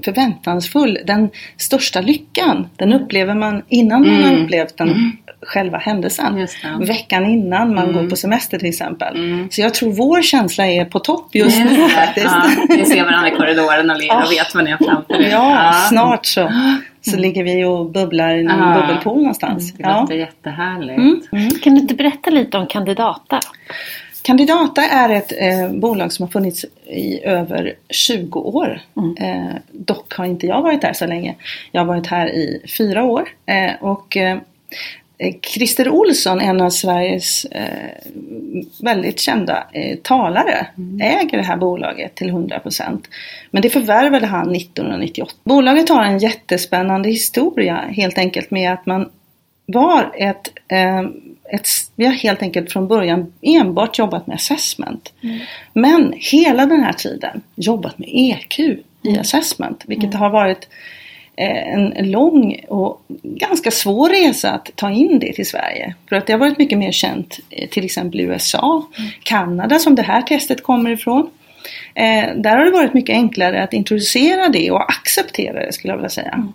förväntansfull, 0.04 0.98
den 1.06 1.30
största 1.56 2.00
lyckan, 2.00 2.68
den 2.76 2.92
upplever 2.92 3.34
man 3.34 3.62
innan 3.68 4.00
man 4.06 4.22
har 4.22 4.30
Mm. 4.30 4.44
upplevt 4.44 4.78
den 4.78 5.12
själva 5.42 5.78
händelsen. 5.78 6.34
Det. 6.34 6.84
Veckan 6.86 7.24
innan 7.26 7.74
man 7.74 7.84
Mm. 7.88 7.96
går 8.02 8.10
på 8.10 8.16
semester 8.16 8.58
till 8.58 8.68
exempel. 8.68 9.16
Mm. 9.16 9.48
Så 9.50 9.60
jag 9.60 9.74
tror 9.74 9.92
vår 9.92 10.22
känsla 10.22 10.66
är 10.66 10.84
på 10.84 10.98
topp 10.98 11.34
just 11.34 11.58
nu 11.58 11.64
Just 11.64 11.76
det. 11.76 11.88
faktiskt. 11.88 12.26
Ja, 12.26 12.44
ni 12.76 12.84
ser 12.84 13.04
varandra 13.04 13.28
i 13.28 13.30
korridoren 13.30 13.90
och 13.90 13.96
ler 13.98 14.16
och 14.24 14.32
vet 14.32 14.54
vad 14.54 14.64
ni 14.64 14.70
har 14.70 14.78
framför 14.78 15.14
er. 15.22 15.30
Ja, 15.30 15.72
snart 15.88 16.26
så, 16.26 16.52
så 17.10 17.16
ligger 17.16 17.44
vi 17.44 17.64
och 17.64 17.90
bubblar 17.90 18.34
i 18.34 18.40
en 18.40 18.46
Ja. 18.46 18.80
bubbelpool 18.80 19.16
någonstans. 19.18 19.72
Det 19.72 19.82
Ja. 19.82 20.00
låter 20.00 20.14
jättehärligt. 20.14 20.98
Mm, 20.98 21.20
mm. 21.32 21.50
Kan 21.50 21.74
du 21.74 21.80
inte 21.80 21.94
berätta 21.94 22.30
lite 22.30 22.58
om 22.58 22.66
Kandidata? 22.66 23.40
Candidata 24.24 24.82
är 24.82 25.10
ett 25.10 25.32
eh, 25.38 25.72
bolag 25.72 26.12
som 26.12 26.22
har 26.22 26.30
funnits 26.30 26.64
i 26.86 27.24
över 27.24 27.74
20 27.90 28.40
år. 28.40 28.80
Eh, 29.20 29.56
dock 29.72 30.14
har 30.14 30.24
inte 30.24 30.46
jag 30.46 30.62
varit 30.62 30.80
där 30.80 30.92
så 30.92 31.06
länge. 31.06 31.34
Jag 31.72 31.80
har 31.80 31.86
varit 31.86 32.06
här 32.06 32.26
i 32.26 32.62
fyra 32.78 33.04
år. 33.04 33.28
Eh, 33.46 33.72
och 33.80 34.16
eh, 34.16 34.38
Christer 35.42 35.88
Olsson, 35.88 36.40
en 36.40 36.60
av 36.60 36.70
Sveriges 36.70 37.44
eh, 37.44 37.90
väldigt 38.80 39.20
kända 39.20 39.66
eh, 39.72 39.96
talare, 39.96 40.66
äger 41.00 41.38
det 41.38 41.44
här 41.44 41.56
bolaget 41.56 42.14
till 42.14 42.30
100%. 42.30 43.04
Men 43.50 43.62
det 43.62 43.70
förvärvade 43.70 44.26
han 44.26 44.54
1998. 44.54 45.32
Bolaget 45.44 45.88
har 45.88 46.04
en 46.04 46.18
jättespännande 46.18 47.08
historia 47.08 47.84
helt 47.90 48.18
enkelt 48.18 48.50
med 48.50 48.72
att 48.72 48.86
man 48.86 49.10
var 49.66 50.12
ett, 50.14 50.52
eh, 50.68 51.02
ett, 51.54 51.68
vi 51.96 52.06
har 52.06 52.12
helt 52.12 52.42
enkelt 52.42 52.72
från 52.72 52.88
början 52.88 53.32
enbart 53.42 53.98
jobbat 53.98 54.26
med 54.26 54.34
assessment. 54.34 55.12
Men 55.72 56.14
hela 56.16 56.66
den 56.66 56.80
här 56.80 56.92
tiden 56.92 57.42
jobbat 57.54 57.98
med 57.98 58.08
EQ 58.12 58.58
i 59.02 59.18
assessment, 59.18 59.84
vilket 59.86 60.14
har 60.14 60.30
varit 60.30 60.68
eh, 61.36 61.74
en 61.74 62.10
lång 62.10 62.64
och 62.68 63.02
ganska 63.22 63.70
svår 63.70 64.08
resa 64.08 64.50
att 64.50 64.70
ta 64.74 64.90
in 64.90 65.18
det 65.18 65.32
till 65.32 65.46
Sverige. 65.46 65.94
För 66.08 66.16
att 66.16 66.26
det 66.26 66.32
har 66.32 66.40
varit 66.40 66.58
mycket 66.58 66.78
mer 66.78 66.92
känt 66.92 67.40
eh, 67.50 67.68
till 67.68 67.84
exempel 67.84 68.20
i 68.20 68.22
USA, 68.22 68.86
Kanada 69.22 69.78
som 69.78 69.94
det 69.94 70.02
här 70.02 70.22
testet 70.22 70.62
kommer 70.62 70.90
ifrån. 70.90 71.30
Eh, 71.94 72.34
där 72.36 72.56
har 72.56 72.64
det 72.64 72.70
varit 72.70 72.94
mycket 72.94 73.14
enklare 73.14 73.62
att 73.62 73.72
introducera 73.72 74.48
det 74.48 74.70
och 74.70 74.90
acceptera 74.90 75.66
det 75.66 75.72
skulle 75.72 75.92
jag 75.92 75.98
vilja 75.98 76.10
säga. 76.10 76.32
Mm. 76.32 76.52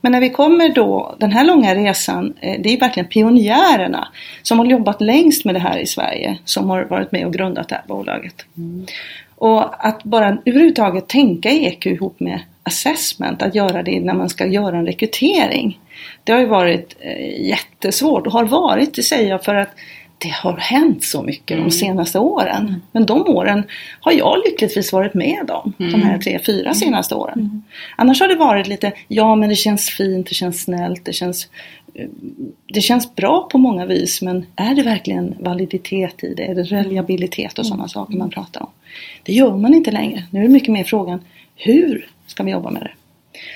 Men 0.00 0.12
när 0.12 0.20
vi 0.20 0.30
kommer 0.30 0.68
då, 0.68 1.16
den 1.18 1.32
här 1.32 1.44
långa 1.44 1.74
resan, 1.74 2.34
eh, 2.40 2.60
det 2.60 2.74
är 2.74 2.80
verkligen 2.80 3.08
pionjärerna 3.08 4.08
som 4.42 4.58
har 4.58 4.66
jobbat 4.66 5.00
längst 5.00 5.44
med 5.44 5.54
det 5.54 5.58
här 5.58 5.78
i 5.78 5.86
Sverige 5.86 6.38
som 6.44 6.70
har 6.70 6.84
varit 6.84 7.12
med 7.12 7.26
och 7.26 7.32
grundat 7.32 7.68
det 7.68 7.74
här 7.74 7.84
bolaget. 7.88 8.44
Mm. 8.56 8.86
Och 9.34 9.86
att 9.86 10.04
bara 10.04 10.38
överhuvudtaget 10.44 11.08
tänka 11.08 11.50
EQ 11.50 11.86
ihop 11.86 12.20
med 12.20 12.40
assessment, 12.62 13.42
att 13.42 13.54
göra 13.54 13.82
det 13.82 14.00
när 14.00 14.14
man 14.14 14.28
ska 14.28 14.46
göra 14.46 14.78
en 14.78 14.86
rekrytering. 14.86 15.80
Det 16.24 16.32
har 16.32 16.40
ju 16.40 16.46
varit 16.46 16.96
eh, 17.00 17.46
jättesvårt 17.48 18.26
och 18.26 18.32
har 18.32 18.44
varit, 18.44 18.94
det 18.94 19.02
säger 19.02 19.30
jag 19.30 19.44
för 19.44 19.54
att 19.54 19.70
det 20.18 20.28
har 20.28 20.56
hänt 20.56 21.04
så 21.04 21.22
mycket 21.22 21.50
mm. 21.56 21.68
de 21.68 21.70
senaste 21.70 22.18
åren. 22.18 22.68
Mm. 22.68 22.80
Men 22.92 23.06
de 23.06 23.26
åren 23.26 23.62
har 24.00 24.12
jag 24.12 24.38
lyckligtvis 24.46 24.92
varit 24.92 25.14
med 25.14 25.50
om. 25.50 25.72
Mm. 25.78 25.92
De 25.92 26.02
här 26.02 26.18
tre, 26.18 26.38
fyra 26.46 26.64
mm. 26.64 26.74
senaste 26.74 27.14
åren. 27.14 27.38
Mm. 27.38 27.62
Annars 27.96 28.20
har 28.20 28.28
det 28.28 28.36
varit 28.36 28.66
lite, 28.66 28.92
ja 29.08 29.34
men 29.34 29.48
det 29.48 29.54
känns 29.54 29.88
fint, 29.88 30.28
det 30.28 30.34
känns 30.34 30.62
snällt, 30.62 31.04
det 31.04 31.12
känns 31.12 31.48
eh, 31.94 32.08
det 32.66 32.80
känns 32.80 33.14
bra 33.14 33.48
på 33.50 33.58
många 33.58 33.86
vis 33.86 34.22
men 34.22 34.46
är 34.56 34.74
det 34.74 34.82
verkligen 34.82 35.34
validitet 35.40 36.24
i 36.24 36.34
det? 36.34 36.44
Är 36.44 36.54
det 36.54 36.62
reliabilitet 36.62 37.58
och 37.58 37.66
sådana 37.66 37.82
mm. 37.82 37.88
saker 37.88 38.16
man 38.16 38.30
pratar 38.30 38.62
om? 38.62 38.70
Det 39.22 39.32
gör 39.32 39.56
man 39.56 39.74
inte 39.74 39.90
längre. 39.90 40.24
Nu 40.30 40.38
är 40.38 40.42
det 40.42 40.48
mycket 40.48 40.72
mer 40.72 40.84
frågan 40.84 41.20
hur 41.56 42.10
ska 42.26 42.42
vi 42.42 42.50
jobba 42.50 42.70
med 42.70 42.82
det? 42.82 42.90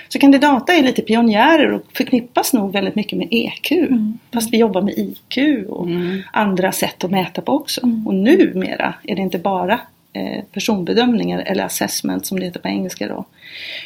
Så 0.08 0.18
kandidata 0.18 0.72
är 0.72 0.82
lite 0.82 1.02
pionjärer 1.02 1.72
och 1.72 1.82
förknippas 1.96 2.52
nog 2.52 2.72
väldigt 2.72 2.94
mycket 2.94 3.18
med 3.18 3.28
EQ. 3.30 3.72
Mm. 3.72 4.18
Fast 4.32 4.52
vi 4.52 4.58
jobbar 4.58 4.82
med 4.82 4.94
IQ 4.98 5.38
och 5.68 5.86
mm. 5.86 6.22
andra 6.32 6.72
sätt 6.72 7.04
att 7.04 7.10
mäta 7.10 7.42
på 7.42 7.52
också. 7.52 7.82
Mm. 7.84 8.06
Och 8.06 8.14
numera 8.14 8.94
är 9.02 9.16
det 9.16 9.22
inte 9.22 9.38
bara 9.38 9.80
eh, 10.12 10.44
personbedömningar 10.52 11.42
eller 11.46 11.64
assessment 11.64 12.26
som 12.26 12.40
det 12.40 12.46
heter 12.46 12.60
på 12.60 12.68
engelska 12.68 13.08
då. 13.08 13.24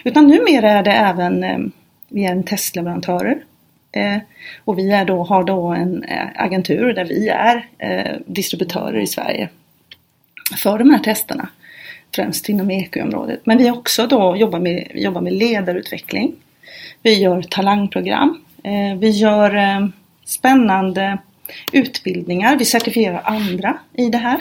Utan 0.04 0.26
numera 0.26 0.70
är 0.70 0.82
det 0.82 0.92
även, 0.92 1.44
eh, 1.44 1.58
vi 2.08 2.24
är 2.24 2.32
en 2.32 2.42
testleverantörer. 2.42 3.38
Eh, 3.92 4.18
och 4.64 4.78
vi 4.78 4.90
är 4.90 5.04
då, 5.04 5.22
har 5.22 5.44
då 5.44 5.66
en 5.66 6.04
agentur 6.34 6.92
där 6.92 7.04
vi 7.04 7.28
är 7.28 7.66
distributörer 8.26 9.00
i 9.00 9.06
Sverige 9.06 9.48
för 10.62 10.78
de 10.78 10.90
här 10.90 10.98
testerna 10.98 11.48
främst 12.16 12.48
inom 12.48 12.70
EQ-området. 12.70 13.40
Men 13.44 13.58
vi 13.58 13.70
också 13.70 14.06
då 14.06 14.36
jobbar 14.36 14.58
med, 14.58 14.90
jobbar 14.94 15.20
med 15.20 15.32
ledarutveckling. 15.32 16.34
Vi 17.02 17.14
gör 17.14 17.42
talangprogram. 17.42 18.42
Eh, 18.62 18.98
vi 18.98 19.10
gör 19.10 19.56
eh, 19.56 19.86
spännande 20.24 21.18
utbildningar. 21.72 22.56
Vi 22.56 22.64
certifierar 22.64 23.22
andra 23.24 23.78
i 23.94 24.08
det 24.08 24.18
här 24.18 24.38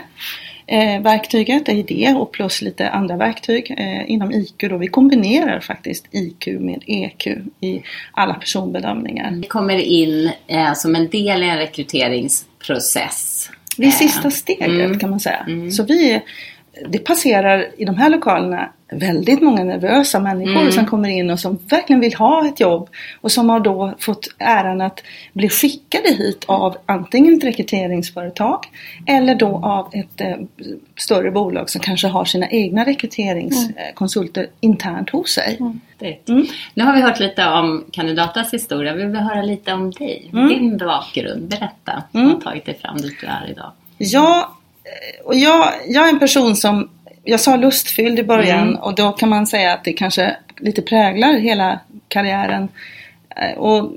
eh, 0.67 1.01
verktyget, 1.01 1.65
det 1.65 2.13
och 2.13 2.31
plus 2.31 2.61
lite 2.61 2.89
andra 2.89 3.17
verktyg 3.17 3.75
inom 4.07 4.31
IQ. 4.31 4.69
Då. 4.69 4.77
Vi 4.77 4.87
kombinerar 4.87 5.59
faktiskt 5.59 6.05
IQ 6.11 6.47
med 6.47 6.83
EQ 6.87 7.27
i 7.59 7.81
alla 8.11 8.33
personbedömningar. 8.33 9.31
Vi 9.31 9.47
kommer 9.47 9.77
in 9.77 10.31
som 10.75 10.95
en 10.95 11.09
del 11.09 11.43
i 11.43 11.49
en 11.49 11.57
rekryteringsprocess. 11.57 13.49
Det 13.77 13.85
är 13.85 13.91
sista 13.91 14.31
steget 14.31 14.67
mm. 14.67 14.99
kan 14.99 15.09
man 15.09 15.19
säga. 15.19 15.45
Mm. 15.47 15.71
Så 15.71 15.83
vi 15.83 16.21
det 16.87 16.99
passerar 16.99 17.67
i 17.77 17.85
de 17.85 17.95
här 17.95 18.09
lokalerna 18.09 18.69
väldigt 18.91 19.41
många 19.41 19.63
nervösa 19.63 20.19
människor 20.19 20.61
mm. 20.61 20.71
som 20.71 20.85
kommer 20.85 21.09
in 21.09 21.29
och 21.29 21.39
som 21.39 21.59
verkligen 21.69 21.99
vill 21.99 22.13
ha 22.13 22.47
ett 22.47 22.59
jobb 22.59 22.89
och 23.21 23.31
som 23.31 23.49
har 23.49 23.59
då 23.59 23.93
fått 23.99 24.27
äran 24.37 24.81
att 24.81 25.03
bli 25.33 25.49
skickade 25.49 26.09
hit 26.09 26.45
av 26.47 26.77
antingen 26.85 27.33
ett 27.33 27.43
rekryteringsföretag 27.43 28.59
eller 29.07 29.35
då 29.35 29.61
av 29.63 29.89
ett 29.93 30.21
eh, 30.21 30.35
större 30.97 31.31
bolag 31.31 31.69
som 31.69 31.81
kanske 31.81 32.07
har 32.07 32.25
sina 32.25 32.49
egna 32.49 32.85
rekryteringskonsulter 32.85 34.41
mm. 34.41 34.53
internt 34.59 35.09
hos 35.09 35.29
sig. 35.29 35.57
Mm. 35.59 35.79
Mm. 36.27 36.45
Nu 36.73 36.83
har 36.83 36.93
vi 36.93 37.01
hört 37.01 37.19
lite 37.19 37.47
om 37.47 37.85
Kandidatas 37.91 38.53
historia. 38.53 38.93
Vi 38.93 39.05
vill 39.05 39.15
höra 39.15 39.41
lite 39.41 39.73
om 39.73 39.91
dig, 39.91 40.29
mm. 40.33 40.47
din 40.47 40.77
bakgrund. 40.77 41.47
Berätta, 41.47 42.03
vad 42.11 42.23
har 42.23 42.41
tagit 42.41 42.65
dig 42.65 42.77
fram 42.81 42.97
dit 42.97 43.15
du 43.21 43.27
är 43.27 43.49
idag? 43.49 43.71
Ja, 43.97 44.55
och 45.23 45.35
jag, 45.35 45.73
jag 45.87 46.05
är 46.05 46.09
en 46.09 46.19
person 46.19 46.55
som, 46.55 46.89
jag 47.23 47.39
sa 47.39 47.55
lustfylld 47.55 48.19
i 48.19 48.23
början 48.23 48.67
mm. 48.67 48.75
och 48.75 48.95
då 48.95 49.11
kan 49.11 49.29
man 49.29 49.47
säga 49.47 49.73
att 49.73 49.83
det 49.83 49.93
kanske 49.93 50.37
lite 50.57 50.81
präglar 50.81 51.33
hela 51.33 51.79
karriären. 52.07 52.67
Eh, 53.35 53.57
och 53.57 53.91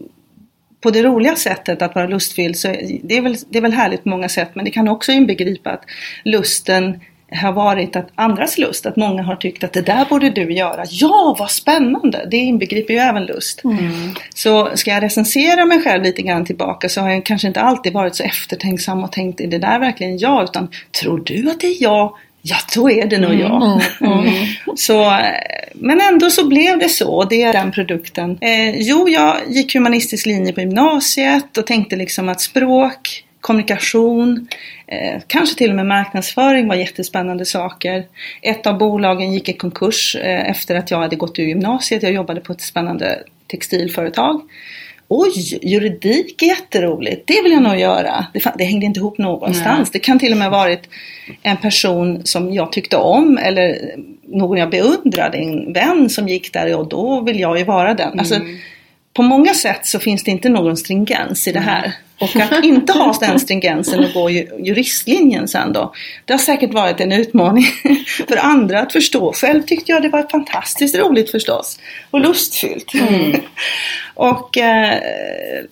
på 0.81 0.91
det 0.91 1.03
roliga 1.03 1.37
sättet 1.37 1.83
att 1.83 1.95
vara 1.95 2.07
lustfylld 2.07 2.57
så 2.57 2.69
det 3.03 3.17
är 3.17 3.21
väl, 3.21 3.37
det 3.49 3.59
är 3.59 3.63
väl 3.63 3.73
härligt 3.73 4.03
på 4.03 4.09
många 4.09 4.29
sätt 4.29 4.51
men 4.55 4.65
det 4.65 4.71
kan 4.71 4.89
också 4.89 5.13
inbegripa 5.13 5.71
att 5.71 5.85
lusten 6.25 7.01
har 7.33 7.53
varit 7.53 7.97
att 7.97 8.09
andras 8.15 8.59
lust, 8.59 8.87
att 8.87 8.97
många 8.97 9.23
har 9.23 9.37
tyckt 9.37 9.65
att 9.65 9.73
det 9.73 9.81
där 9.81 10.05
borde 10.05 10.31
du 10.31 10.53
göra. 10.53 10.85
Ja, 10.91 11.37
vad 11.39 11.51
spännande! 11.51 12.27
Det 12.31 12.37
inbegriper 12.37 12.95
ju 12.95 13.01
även 13.01 13.25
lust. 13.25 13.65
Mm. 13.65 14.15
Så 14.35 14.71
ska 14.75 14.91
jag 14.91 15.03
recensera 15.03 15.65
mig 15.65 15.83
själv 15.83 16.03
lite 16.03 16.23
grann 16.23 16.45
tillbaka 16.45 16.89
så 16.89 17.01
har 17.01 17.11
jag 17.11 17.25
kanske 17.25 17.49
inte 17.49 17.61
alltid 17.61 17.93
varit 17.93 18.17
så 18.17 18.23
eftertänksam 18.23 19.05
och 19.05 19.13
tänkt, 19.13 19.41
är 19.41 19.47
det 19.47 19.59
där 19.59 19.79
verkligen 19.79 20.19
jag? 20.19 20.45
Utan, 20.45 20.69
tror 21.01 21.23
du 21.25 21.51
att 21.51 21.61
det 21.61 21.67
är 21.67 21.83
jag? 21.83 22.15
Ja, 22.43 22.57
då 22.75 22.91
är 22.91 23.07
det 23.07 23.19
nog 23.19 23.35
jag. 23.35 23.63
Mm. 23.63 23.81
Mm. 24.01 24.19
mm. 24.19 24.47
Så, 24.77 25.19
men 25.75 26.01
ändå 26.01 26.31
så 26.31 26.49
blev 26.49 26.79
det 26.79 26.89
så, 26.89 27.25
det 27.25 27.43
är 27.43 27.53
den 27.53 27.73
produkten. 27.73 28.39
Eh, 28.41 28.81
jo, 28.81 29.09
jag 29.09 29.37
gick 29.49 29.75
humanistisk 29.75 30.27
linje 30.27 30.53
på 30.53 30.61
gymnasiet 30.61 31.59
och 31.59 31.67
tänkte 31.67 31.97
liksom 31.97 32.29
att 32.29 32.41
språk 32.41 33.25
kommunikation, 33.41 34.49
eh, 34.89 35.21
kanske 35.27 35.59
till 35.59 35.71
och 35.71 35.77
med 35.77 35.87
marknadsföring 35.87 36.69
var 36.69 36.75
jättespännande 36.75 37.45
saker. 37.45 38.07
Ett 38.43 38.67
av 38.67 38.79
bolagen 38.79 39.33
gick 39.33 39.49
i 39.49 39.53
konkurs 39.53 40.17
eh, 40.17 40.51
efter 40.51 40.75
att 40.75 40.91
jag 40.91 40.99
hade 40.99 41.17
gått 41.17 41.39
ur 41.39 41.45
gymnasiet. 41.45 42.03
Jag 42.03 42.13
jobbade 42.13 42.41
på 42.41 42.53
ett 42.53 42.61
spännande 42.61 43.23
textilföretag. 43.47 44.41
Oj, 45.11 45.59
juridik 45.63 46.43
är 46.43 46.47
jätteroligt, 46.47 47.27
det 47.27 47.43
vill 47.43 47.53
jag 47.53 47.63
nog 47.63 47.79
göra. 47.79 48.27
Det, 48.33 48.53
det 48.59 48.65
hängde 48.65 48.87
inte 48.87 49.01
ihop 49.01 49.19
någonstans. 49.19 49.79
Nej. 49.79 49.91
Det 49.93 49.99
kan 49.99 50.19
till 50.19 50.33
och 50.33 50.39
med 50.39 50.51
varit 50.51 50.89
en 51.43 51.57
person 51.57 52.21
som 52.25 52.53
jag 52.53 52.73
tyckte 52.73 52.97
om 52.97 53.39
eller 53.39 53.79
någon 54.27 54.59
jag 54.59 54.71
beundrade, 54.71 55.39
en 55.39 55.73
vän 55.73 56.11
som 56.11 56.29
gick 56.29 56.53
där 56.53 56.77
och 56.77 56.89
då 56.89 57.21
vill 57.21 57.41
jag 57.41 57.59
ju 57.59 57.65
vara 57.65 57.95
den. 57.95 58.19
Alltså, 58.19 58.35
mm. 58.35 58.49
Alltså, 58.49 58.63
på 59.13 59.23
många 59.23 59.55
sätt 59.55 59.87
så 59.87 59.99
finns 59.99 60.25
det 60.25 60.31
inte 60.31 60.49
någon 60.49 60.77
stringens 60.77 61.49
i 61.49 61.53
det 61.53 61.61
här. 61.61 61.93
Och 62.21 62.37
att 62.37 62.65
inte 62.65 62.93
ha 62.93 63.17
den 63.21 63.41
stringensen 63.41 64.05
och 64.05 64.13
gå 64.13 64.31
juristlinjen 64.31 65.49
sen 65.49 65.73
då. 65.73 65.95
Det 66.25 66.33
har 66.33 66.39
säkert 66.39 66.75
varit 66.75 67.01
en 67.01 67.13
utmaning 67.13 67.65
för 68.29 68.37
andra 68.37 68.81
att 68.81 68.93
förstå. 68.93 69.33
Själv 69.33 69.63
tyckte 69.63 69.93
jag 69.93 70.03
det 70.03 70.09
var 70.09 70.31
fantastiskt 70.31 70.97
roligt 70.97 71.31
förstås. 71.31 71.79
Och 72.11 72.21
lustfyllt. 72.21 72.95
Mm. 72.95 73.41
och 74.15 74.59
eh, 74.59 74.99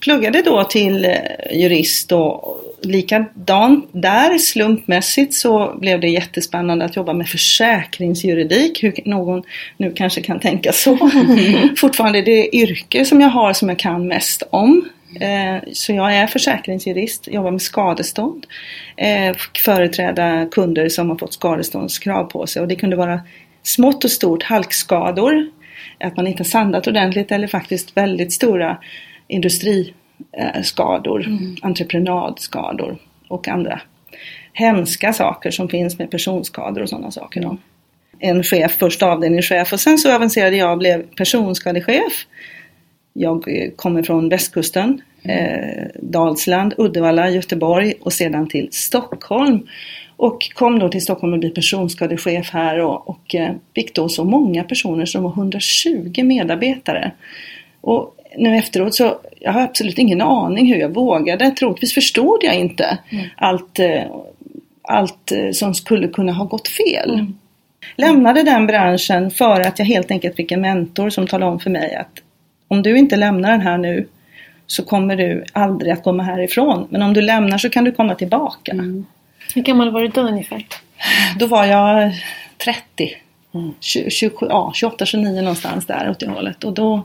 pluggade 0.00 0.42
då 0.42 0.64
till 0.64 1.04
eh, 1.04 1.12
jurist 1.52 2.12
och 2.12 2.62
likadant 2.82 3.88
där 3.92 4.38
slumpmässigt 4.38 5.34
så 5.34 5.74
blev 5.80 6.00
det 6.00 6.08
jättespännande 6.08 6.84
att 6.84 6.96
jobba 6.96 7.12
med 7.12 7.28
försäkringsjuridik. 7.28 8.82
Hur 8.82 8.94
någon 9.04 9.42
nu 9.76 9.92
kanske 9.92 10.20
kan 10.20 10.40
tänka 10.40 10.72
så. 10.72 11.10
Fortfarande 11.76 12.22
det 12.22 12.56
yrke 12.56 13.04
som 13.04 13.20
jag 13.20 13.28
har 13.28 13.52
som 13.52 13.68
jag 13.68 13.78
kan 13.78 14.06
mest 14.08 14.42
om. 14.50 14.88
Eh, 15.20 15.62
så 15.72 15.92
jag 15.92 16.16
är 16.16 16.26
försäkringsjurist, 16.26 17.28
jobbar 17.28 17.50
med 17.50 17.62
skadestånd. 17.62 18.46
Eh, 18.96 19.36
företräda 19.64 20.46
kunder 20.50 20.88
som 20.88 21.10
har 21.10 21.16
fått 21.16 21.34
skadeståndskrav 21.34 22.24
på 22.24 22.46
sig 22.46 22.62
och 22.62 22.68
det 22.68 22.76
kunde 22.76 22.96
vara 22.96 23.20
smått 23.62 24.04
och 24.04 24.10
stort 24.10 24.42
halkskador, 24.42 25.46
att 26.00 26.16
man 26.16 26.26
inte 26.26 26.40
har 26.40 26.44
sandat 26.44 26.86
ordentligt 26.86 27.32
eller 27.32 27.46
faktiskt 27.46 27.96
väldigt 27.96 28.32
stora 28.32 28.78
industriskador, 29.28 31.26
mm. 31.26 31.56
entreprenadskador 31.62 32.98
och 33.28 33.48
andra 33.48 33.80
hemska 34.52 35.12
saker 35.12 35.50
som 35.50 35.68
finns 35.68 35.98
med 35.98 36.10
personskador 36.10 36.82
och 36.82 36.88
sådana 36.88 37.10
saker. 37.10 37.40
Då. 37.40 37.56
En 38.18 38.42
chef, 38.42 38.76
först 38.78 39.02
avdelningschef 39.02 39.72
och 39.72 39.80
sen 39.80 39.98
så 39.98 40.14
avancerade 40.14 40.56
jag 40.56 40.72
och 40.72 40.78
blev 40.78 41.02
personskadechef 41.02 42.26
jag 43.16 43.48
eh, 43.48 43.70
kommer 43.76 44.02
från 44.02 44.28
västkusten, 44.28 45.02
eh, 45.22 45.86
Dalsland, 45.94 46.74
Uddevalla, 46.78 47.30
Göteborg 47.30 47.94
och 48.00 48.12
sedan 48.12 48.48
till 48.48 48.68
Stockholm. 48.70 49.66
Och 50.16 50.50
kom 50.54 50.78
då 50.78 50.88
till 50.88 51.02
Stockholm 51.02 51.32
och 51.32 51.38
blev 51.38 51.50
personskadechef 51.50 52.50
här 52.50 52.80
och, 52.80 53.08
och 53.08 53.34
eh, 53.34 53.50
fick 53.74 53.94
då 53.94 54.08
så 54.08 54.24
många 54.24 54.64
personer 54.64 55.06
som 55.06 55.22
var 55.22 55.30
120 55.30 56.22
medarbetare. 56.24 57.10
Och 57.80 58.16
nu 58.36 58.56
efteråt 58.56 58.94
så 58.94 59.18
jag 59.40 59.52
har 59.52 59.60
absolut 59.60 59.98
ingen 59.98 60.22
aning 60.22 60.72
hur 60.72 60.80
jag 60.80 60.94
vågade. 60.94 61.50
Troligtvis 61.50 61.94
förstod 61.94 62.38
jag 62.42 62.54
inte 62.54 62.98
mm. 63.10 63.24
allt, 63.36 63.78
eh, 63.78 64.02
allt 64.82 65.32
som 65.52 65.74
skulle 65.74 66.08
kunna 66.08 66.32
ha 66.32 66.44
gått 66.44 66.68
fel. 66.68 67.10
Mm. 67.14 67.38
Lämnade 67.96 68.42
den 68.42 68.66
branschen 68.66 69.30
för 69.30 69.60
att 69.60 69.78
jag 69.78 69.86
helt 69.86 70.10
enkelt 70.10 70.36
fick 70.36 70.52
en 70.52 70.60
mentor 70.60 71.10
som 71.10 71.26
talade 71.26 71.52
om 71.52 71.60
för 71.60 71.70
mig 71.70 71.94
att 71.94 72.22
om 72.68 72.82
du 72.82 72.98
inte 72.98 73.16
lämnar 73.16 73.50
den 73.50 73.60
här 73.60 73.78
nu 73.78 74.06
så 74.66 74.84
kommer 74.84 75.16
du 75.16 75.44
aldrig 75.52 75.92
att 75.92 76.02
komma 76.02 76.22
härifrån. 76.22 76.86
Men 76.90 77.02
om 77.02 77.12
du 77.12 77.20
lämnar 77.20 77.58
så 77.58 77.70
kan 77.70 77.84
du 77.84 77.92
komma 77.92 78.14
tillbaka. 78.14 78.72
Mm. 78.72 79.06
Hur 79.54 79.62
gammal 79.62 79.90
var 79.90 80.00
du 80.00 80.08
då 80.08 80.20
ungefär? 80.20 80.66
Då 81.38 81.46
var 81.46 81.64
jag 81.64 82.12
30. 82.64 83.16
27, 83.80 84.46
ja, 84.50 84.72
28, 84.74 85.06
29 85.06 85.40
någonstans 85.40 85.86
där 85.86 86.10
åt 86.10 86.18
det 86.20 86.28
hållet. 86.28 86.64
Och 86.64 86.72
då 86.72 87.02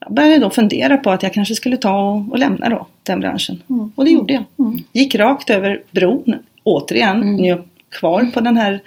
jag 0.00 0.12
började 0.12 0.38
då 0.38 0.50
fundera 0.50 0.96
på 0.96 1.10
att 1.10 1.22
jag 1.22 1.32
kanske 1.34 1.54
skulle 1.54 1.76
ta 1.76 2.00
och, 2.00 2.32
och 2.32 2.38
lämna 2.38 2.68
då 2.68 2.86
den 3.02 3.20
branschen. 3.20 3.62
Mm. 3.70 3.92
Och 3.94 4.04
det 4.04 4.10
gjorde 4.10 4.32
jag. 4.32 4.44
Gick 4.92 5.14
rakt 5.14 5.50
över 5.50 5.82
bron. 5.90 6.34
Återigen, 6.62 7.22
Mm. 7.22 7.44
jag 7.44 7.62
kvar 7.90 8.24
på 8.34 8.40
den 8.40 8.56
här 8.56 8.80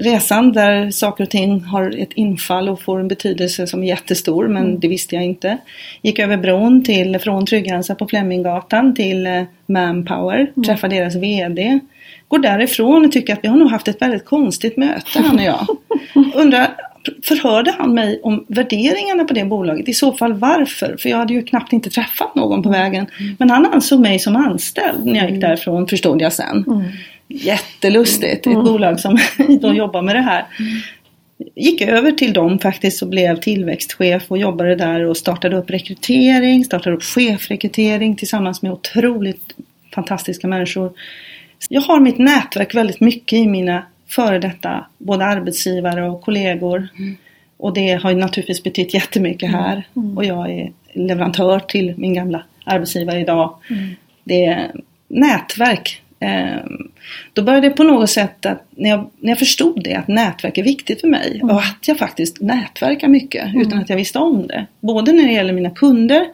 resan 0.00 0.52
där 0.52 0.90
saker 0.90 1.24
och 1.24 1.30
ting 1.30 1.60
har 1.60 2.00
ett 2.02 2.12
infall 2.14 2.68
och 2.68 2.82
får 2.82 3.00
en 3.00 3.08
betydelse 3.08 3.66
som 3.66 3.82
är 3.82 3.86
jättestor 3.86 4.48
men 4.48 4.64
Mm. 4.64 4.80
det 4.80 4.88
visste 4.88 5.14
jag 5.14 5.24
inte. 5.24 5.58
Gick 6.02 6.18
över 6.18 6.36
bron 6.36 6.84
till, 6.84 7.18
från 7.18 7.46
Trygg-Hansa 7.46 7.94
på 7.94 8.06
Fleminggatan 8.06 8.94
till 8.94 9.26
eh, 9.26 9.42
Manpower, 9.66 10.38
Mm. 10.56 10.64
träffade 10.66 10.96
deras 10.96 11.14
VD. 11.14 11.78
Går 12.28 12.38
därifrån 12.38 13.04
och 13.04 13.12
tycker 13.12 13.32
att 13.32 13.38
vi 13.42 13.48
har 13.48 13.56
nog 13.56 13.70
haft 13.70 13.88
ett 13.88 14.02
väldigt 14.02 14.24
konstigt 14.24 14.76
möte 14.76 15.18
han 15.22 15.36
och 15.38 15.44
jag. 15.44 15.66
Undrar, 16.34 16.68
förhörde 17.22 17.74
han 17.78 17.94
mig 17.94 18.20
om 18.22 18.44
värderingarna 18.48 19.24
på 19.24 19.34
det 19.34 19.44
bolaget? 19.44 19.88
I 19.88 19.94
så 19.94 20.12
fall 20.12 20.32
varför? 20.32 20.96
För 20.98 21.08
jag 21.08 21.16
hade 21.16 21.34
ju 21.34 21.42
knappt 21.42 21.72
inte 21.72 21.90
träffat 21.90 22.34
någon 22.34 22.62
på 22.62 22.68
vägen. 22.70 23.06
Men 23.38 23.50
han 23.50 23.66
ansåg 23.66 24.00
mig 24.00 24.18
som 24.18 24.36
anställd 24.36 25.06
när 25.06 25.20
jag 25.20 25.30
gick 25.30 25.40
därifrån 25.40 25.86
förstod 25.86 26.22
jag 26.22 26.32
sen. 26.32 26.64
Jättelustigt, 27.34 28.46
ett 28.46 28.54
bolag 28.54 29.00
som 29.00 29.18
då 29.60 29.74
jobbar 29.74 30.02
med 30.02 30.16
det 30.16 30.20
här. 30.20 30.46
Gick 31.54 31.82
över 31.82 32.12
till 32.12 32.32
dem 32.32 32.58
faktiskt 32.58 33.02
och 33.02 33.08
blev 33.08 33.40
tillväxtchef 33.40 34.22
och 34.28 34.38
jobbade 34.38 34.76
där 34.76 35.04
och 35.04 35.16
startade 35.16 35.56
upp 35.56 35.70
rekrytering, 35.70 36.64
startade 36.64 36.96
upp 36.96 37.02
chefrekrytering 37.02 38.16
tillsammans 38.16 38.62
med 38.62 38.72
otroligt 38.72 39.54
fantastiska 39.94 40.48
människor. 40.48 40.92
Jag 41.68 41.80
har 41.80 42.00
mitt 42.00 42.18
nätverk 42.18 42.74
väldigt 42.74 43.00
mycket 43.00 43.38
i 43.38 43.46
mina 43.46 43.82
före 44.08 44.38
detta 44.38 44.86
både 44.98 45.24
arbetsgivare 45.24 46.10
och 46.10 46.22
kollegor. 46.22 46.88
Och 47.56 47.74
det 47.74 47.92
har 47.92 48.14
naturligtvis 48.14 48.62
betytt 48.62 48.94
jättemycket 48.94 49.50
här. 49.50 49.82
Och 50.16 50.24
jag 50.24 50.50
är 50.50 50.72
leverantör 50.92 51.58
till 51.58 51.94
min 51.96 52.14
gamla 52.14 52.42
arbetsgivare 52.64 53.20
idag. 53.20 53.54
Det 54.24 54.44
är 54.44 54.70
nätverk. 55.08 56.01
Ehm, 56.22 56.90
Då 57.32 57.42
började 57.42 57.68
det 57.68 57.74
på 57.74 57.82
något 57.82 58.10
sätt 58.10 58.46
att 58.46 58.66
när 58.70 58.90
jag, 58.90 59.10
när 59.20 59.28
jag 59.28 59.38
förstod 59.38 59.84
det 59.84 59.94
att 59.94 60.08
nätverk 60.08 60.58
är 60.58 60.62
viktigt 60.62 61.00
för 61.00 61.08
mig 61.08 61.40
och 61.42 61.58
att 61.58 61.88
jag 61.88 61.98
faktiskt 61.98 62.40
nätverkar 62.40 63.08
mycket 63.08 63.54
utan 63.54 63.78
att 63.78 63.90
jag 63.90 63.96
visste 63.96 64.18
om 64.18 64.46
det. 64.46 64.66
Både 64.80 65.12
när 65.12 65.22
det 65.26 65.32
gäller 65.32 65.52
mina 65.52 65.70
kunder, 65.70 66.26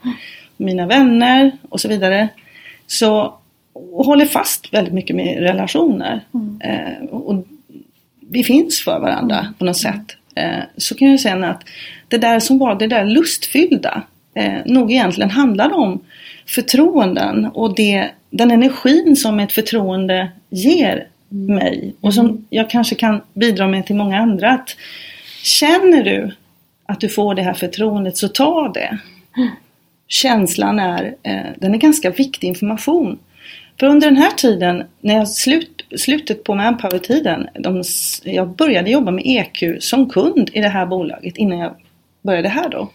mina 0.56 0.86
vänner 0.86 1.52
och 1.68 1.80
så 1.80 1.88
vidare. 1.88 2.28
Så 2.86 3.34
och 3.72 4.04
håller 4.04 4.26
fast 4.26 4.74
väldigt 4.74 4.94
mycket 4.94 5.16
med 5.16 5.38
relationer. 5.38 6.20
Eh, 6.60 7.04
och 7.10 7.46
vi 8.20 8.44
finns 8.44 8.80
för 8.80 9.00
varandra 9.00 9.54
på 9.58 9.64
något 9.64 9.76
sätt. 9.76 10.16
Eh, 10.34 10.60
så 10.76 10.94
kan 10.94 11.10
jag 11.10 11.20
känna 11.20 11.50
att 11.50 11.62
det 12.08 12.18
där 12.18 12.40
som 12.40 12.58
var 12.58 12.74
det 12.74 12.86
där 12.86 13.04
lustfyllda 13.04 14.02
eh, 14.34 14.58
nog 14.66 14.92
egentligen 14.92 15.30
handlade 15.30 15.74
om 15.74 16.00
förtroenden 16.48 17.46
och 17.46 17.74
det, 17.74 18.10
den 18.30 18.50
energin 18.50 19.16
som 19.16 19.40
ett 19.40 19.52
förtroende 19.52 20.30
ger 20.50 21.08
mig 21.28 21.94
och 22.00 22.14
som 22.14 22.46
jag 22.50 22.70
kanske 22.70 22.94
kan 22.94 23.20
bidra 23.34 23.68
med 23.68 23.86
till 23.86 23.96
många 23.96 24.18
andra. 24.18 24.50
Att 24.50 24.76
Känner 25.42 26.02
du 26.02 26.32
att 26.86 27.00
du 27.00 27.08
får 27.08 27.34
det 27.34 27.42
här 27.42 27.54
förtroendet 27.54 28.16
så 28.16 28.28
ta 28.28 28.72
det. 28.74 28.98
Känslan 30.08 30.78
är, 30.78 31.14
eh, 31.22 31.46
den 31.56 31.74
är 31.74 31.78
ganska 31.78 32.10
viktig 32.10 32.48
information. 32.48 33.18
För 33.80 33.86
under 33.86 34.06
den 34.06 34.16
här 34.16 34.30
tiden, 34.30 34.84
när 35.00 35.14
jag 35.14 35.28
slut, 35.28 35.86
slutet 35.96 36.44
på 36.44 36.54
Manpower-tiden, 36.54 37.48
de, 37.54 37.82
jag 38.24 38.48
började 38.48 38.90
jobba 38.90 39.10
med 39.10 39.22
EQ 39.26 39.82
som 39.82 40.10
kund 40.10 40.50
i 40.52 40.60
det 40.60 40.68
här 40.68 40.86
bolaget 40.86 41.36
innan 41.36 41.58
jag 41.58 41.74
började 42.22 42.48
här 42.48 42.68
då. 42.68 42.90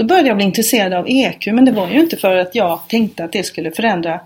Då 0.00 0.06
började 0.06 0.28
jag 0.28 0.36
bli 0.36 0.46
intresserad 0.46 0.92
av 0.92 1.06
EQ 1.08 1.46
men 1.46 1.64
det 1.64 1.72
var 1.72 1.88
ju 1.88 2.00
inte 2.00 2.16
för 2.16 2.36
att 2.36 2.54
jag 2.54 2.80
tänkte 2.88 3.24
att 3.24 3.32
det 3.32 3.42
skulle 3.42 3.70
förändra 3.70 4.20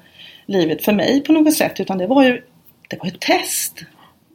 livet 0.47 0.85
för 0.85 0.93
mig 0.93 1.21
på 1.21 1.33
något 1.33 1.55
sätt 1.55 1.81
utan 1.81 1.99
det 1.99 2.07
var 2.07 2.23
ju 2.23 2.43
det 2.89 2.97
var 2.97 3.07
ett 3.07 3.21
test. 3.21 3.85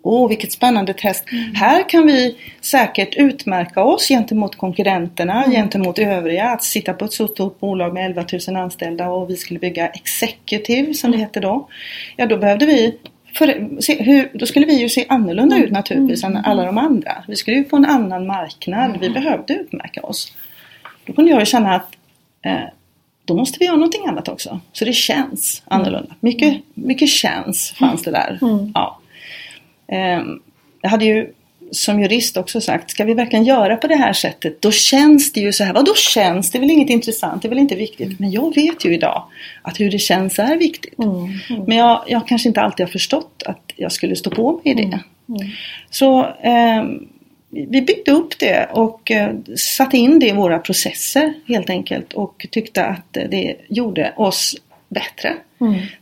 Åh, 0.04 0.30
vilket 0.30 0.52
spännande 0.52 0.94
test! 0.94 1.26
Här 1.54 1.90
kan 1.90 2.08
vi 2.08 2.38
säkert 2.62 3.16
utmärka 3.16 3.84
oss 3.84 4.08
gentemot 4.08 4.56
konkurrenterna, 4.56 5.46
gentemot 5.52 6.00
övriga. 6.00 6.50
Att 6.50 6.64
sitta 6.64 6.94
på 6.94 7.06
ett 7.06 7.14
så 7.14 7.28
stort 7.28 7.60
bolag 7.60 7.94
med 7.94 8.06
11 8.06 8.26
000 8.48 8.56
anställda 8.56 9.10
och 9.10 9.30
vi 9.30 9.36
skulle 9.36 9.60
bygga 9.60 9.88
Executive 9.88 10.94
som 10.94 11.12
det 11.12 11.18
hette 11.18 11.40
då. 11.40 11.70
Ja, 12.16 12.26
då 12.26 12.38
behövde 12.38 12.66
vi 12.66 12.98
för, 13.34 13.82
se, 13.82 14.04
hur, 14.04 14.30
då 14.34 14.46
skulle 14.46 14.66
vi 14.66 14.82
ju 14.82 14.90
se 14.90 15.06
annorlunda 15.10 15.58
ut 15.58 15.72
naturligtvis 15.72 16.24
än 16.24 16.38
alla 16.38 16.66
de 16.66 16.78
andra. 16.78 17.24
Vi 17.28 17.36
skulle 17.36 17.58
ju 17.58 17.66
få 17.66 17.76
en 17.76 17.86
annan 17.86 18.28
marknad. 18.28 18.98
Vi 19.02 19.10
behövde 19.10 19.54
utmärka 19.54 20.02
oss. 20.02 20.34
Då 21.10 21.16
kunde 21.16 21.32
jag 21.32 21.40
ju 21.40 21.46
känna 21.46 21.76
att 21.76 21.96
eh, 22.42 22.64
då 23.26 23.36
måste 23.36 23.60
vi 23.60 23.66
göra 23.66 23.76
någonting 23.76 24.08
annat 24.08 24.28
också. 24.28 24.60
Så 24.74 24.86
det 24.86 24.94
känns 24.94 25.64
annorlunda. 25.66 26.16
Mycket, 26.20 26.62
mycket 26.74 27.10
känns 27.10 27.72
fanns 27.72 28.04
det 28.04 28.12
där. 28.12 28.40
Ja. 28.74 29.00
Ehm, 29.88 30.40
jag 30.82 30.90
hade 30.90 31.06
ju 31.06 31.34
som 31.72 32.00
jurist 32.00 32.38
också 32.38 32.62
sagt, 32.62 32.92
ska 32.92 33.06
vi 33.06 33.14
verkligen 33.14 33.46
göra 33.46 33.76
på 33.76 33.88
det 33.88 33.96
här 33.96 34.14
sättet, 34.14 34.62
då 34.62 34.72
känns 34.72 35.34
det 35.34 35.40
ju 35.40 35.54
så 35.54 35.64
här. 35.64 35.74
Vad 35.74 35.86
då 35.86 35.96
känns? 35.96 36.52
Det 36.52 36.58
är 36.58 36.60
väl 36.60 36.72
inget 36.72 36.90
intressant, 36.90 37.42
det 37.42 37.48
är 37.48 37.50
väl 37.50 37.60
inte 37.60 37.76
viktigt. 37.76 38.20
Men 38.20 38.32
jag 38.32 38.56
vet 38.56 38.86
ju 38.86 38.94
idag 38.94 39.24
att 39.62 39.80
hur 39.80 39.92
det 39.92 40.00
känns 40.00 40.40
är 40.40 40.58
viktigt. 40.58 40.98
Men 41.68 41.78
jag, 41.78 42.04
jag 42.08 42.28
kanske 42.28 42.48
inte 42.48 42.62
alltid 42.62 42.86
har 42.86 42.92
förstått 42.92 43.44
att 43.46 43.72
jag 43.76 43.92
skulle 43.92 44.16
stå 44.16 44.30
på 44.30 44.52
mig 44.52 44.62
i 44.64 44.74
det. 44.74 45.00
Så 45.90 46.26
ehm, 46.42 47.08
vi 47.50 47.82
byggde 47.82 48.12
upp 48.12 48.40
det 48.40 48.70
och 48.72 49.12
eh, 49.12 49.36
satte 49.56 49.98
in 49.98 50.20
det 50.20 50.28
i 50.28 50.32
våra 50.32 50.60
processer 50.60 51.34
helt 51.48 51.70
enkelt 51.70 52.14
och 52.14 52.48
tyckte 52.52 52.86
att 52.86 53.18
eh, 53.18 53.24
det 53.30 53.56
gjorde 53.68 54.14
oss 54.18 54.56
bättre. 54.90 55.38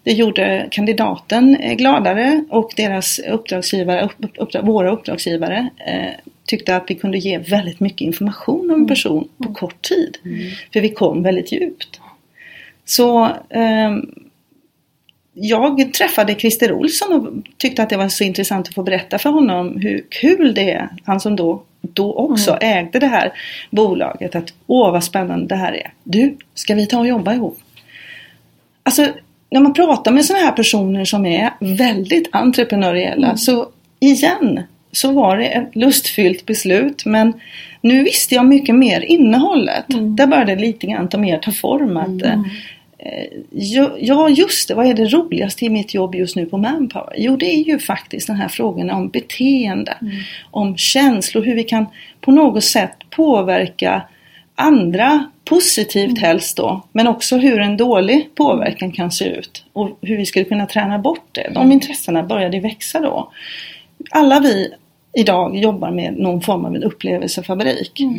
Det 0.04 0.12
gjorde 0.12 0.68
kandidaten 0.72 1.56
eh, 1.56 1.74
gladare 1.74 2.44
och 2.50 2.72
deras 2.76 3.20
uppdragsgivare, 3.20 4.06
upp, 4.06 4.38
uppdrag, 4.38 4.66
våra 4.66 4.92
uppdragsgivare 4.92 5.70
eh, 5.88 6.32
tyckte 6.46 6.76
att 6.76 6.86
vi 6.88 6.96
kunde 6.96 7.18
ge 7.18 7.38
väldigt 7.38 7.80
mycket 7.80 8.02
information 8.02 8.72
om 8.72 8.82
en 8.82 8.88
person 8.88 9.28
på 9.44 9.54
kort 9.54 9.82
tid. 9.82 10.18
För 10.74 10.82
vi 10.82 10.90
kom 10.90 11.24
väldigt 11.24 11.52
djupt. 11.52 12.00
Så 12.86 13.30
ehm, 13.50 14.12
jag 15.40 15.94
träffade 15.94 16.36
Christer 16.36 16.72
Olsson 16.72 17.14
och 17.14 17.34
tyckte 17.58 17.84
att 17.84 17.90
det 17.90 17.98
var 17.98 18.10
så 18.10 18.24
intressant 18.24 18.68
att 18.68 18.74
få 18.74 18.84
berätta 18.84 19.18
för 19.18 19.30
honom 19.30 19.78
hur 19.82 20.06
kul 20.10 20.54
det 20.54 20.72
är. 20.72 20.90
Han 21.06 21.20
som 21.20 21.36
då, 21.36 21.64
då 21.82 22.14
också 22.14 22.58
ägde 22.62 23.00
det 23.00 23.08
här 23.08 23.32
bolaget. 23.70 24.36
Att 24.36 24.54
åh 24.68 24.92
vad 24.92 25.04
spännande 25.04 25.48
det 25.48 25.56
här 25.56 25.74
är. 25.74 25.94
Du, 26.04 26.38
ska 26.54 26.76
vi 26.76 26.86
ta 26.88 27.00
och 27.00 27.08
jobba 27.08 27.34
ihop? 27.34 27.60
Alltså 28.84 29.08
när 29.50 29.62
man 29.62 29.74
pratar 29.74 30.12
med 30.12 30.26
sådana 30.26 30.46
här 30.46 30.52
personer 30.52 31.06
som 31.06 31.26
är 31.26 31.50
väldigt 31.60 32.30
entreprenöriella 32.32 33.38
så 33.38 33.70
igen 34.00 34.64
så 34.92 35.12
var 35.12 35.38
det 35.38 35.46
ett 35.46 35.76
lustfyllt 35.76 36.46
beslut 36.46 37.06
men 37.06 37.34
nu 37.82 38.04
visste 38.04 38.36
jag 38.36 38.46
mycket 38.46 38.76
mer 38.76 39.02
innehållet. 39.02 39.86
Där 39.88 40.28
började 40.28 40.56
lite 40.56 40.88
grann 40.88 41.10
ta 41.10 41.18
mer 41.18 41.38
ta 41.38 41.52
form. 41.52 41.98
Att, 41.98 42.22
eh, 42.22 42.42
Ja 44.00 44.30
just 44.30 44.68
det, 44.68 44.76
vad 44.76 44.88
är 44.88 44.94
det 44.94 45.06
roligaste 45.06 45.66
i 45.66 45.70
mitt 45.70 45.94
jobb 45.94 46.16
just 46.16 46.36
nu 46.36 46.46
på 46.46 46.58
Manpower? 46.58 47.14
Jo 47.18 47.36
det 47.38 47.46
är 47.46 47.64
ju 47.64 47.80
faktiskt 47.80 48.28
den 48.28 48.36
här 48.36 48.48
frågan 48.48 48.90
om 48.90 49.10
beteende, 49.10 49.98
om 50.52 50.78
känslor, 50.78 51.44
hur 51.44 51.56
vi 51.56 51.64
kan 51.64 51.86
på 52.22 52.32
något 52.32 52.64
sätt 52.64 52.98
påverka 53.10 54.02
andra 54.56 55.26
positivt 55.46 56.20
helst 56.20 56.58
då, 56.58 56.82
men 56.92 57.08
också 57.08 57.38
hur 57.38 57.60
en 57.60 57.78
dålig 57.78 58.36
påverkan 58.36 58.92
kan 58.92 59.12
se 59.12 59.26
ut 59.26 59.66
och 59.74 59.98
hur 60.02 60.18
vi 60.18 60.26
skulle 60.26 60.46
kunna 60.46 60.66
träna 60.66 61.00
bort 61.00 61.30
det. 61.32 61.52
De 61.54 61.72
intressena 61.72 62.24
började 62.24 62.60
växa 62.60 63.00
då. 63.00 63.32
Alla 64.12 64.40
vi 64.40 64.74
idag 65.14 65.58
jobbar 65.58 65.92
med 65.92 66.18
någon 66.18 66.42
form 66.42 66.66
av 66.66 66.76
en 66.76 66.84
upplevelsefabrik. 66.84 68.00
Eh, 68.00 68.10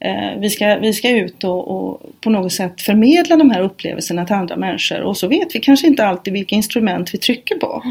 Eh, 0.00 0.38
vi, 0.38 0.50
ska, 0.50 0.76
vi 0.76 0.92
ska 0.92 1.10
ut 1.10 1.44
och, 1.44 1.68
och 1.68 2.02
på 2.20 2.30
något 2.30 2.52
sätt 2.52 2.80
förmedla 2.80 3.36
de 3.36 3.50
här 3.50 3.60
upplevelserna 3.60 4.26
till 4.26 4.34
andra 4.34 4.56
människor 4.56 5.00
och 5.00 5.16
så 5.16 5.28
vet 5.28 5.54
vi 5.54 5.60
kanske 5.60 5.86
inte 5.86 6.06
alltid 6.06 6.32
vilka 6.32 6.54
instrument 6.54 7.14
vi 7.14 7.18
trycker 7.18 7.54
på. 7.54 7.82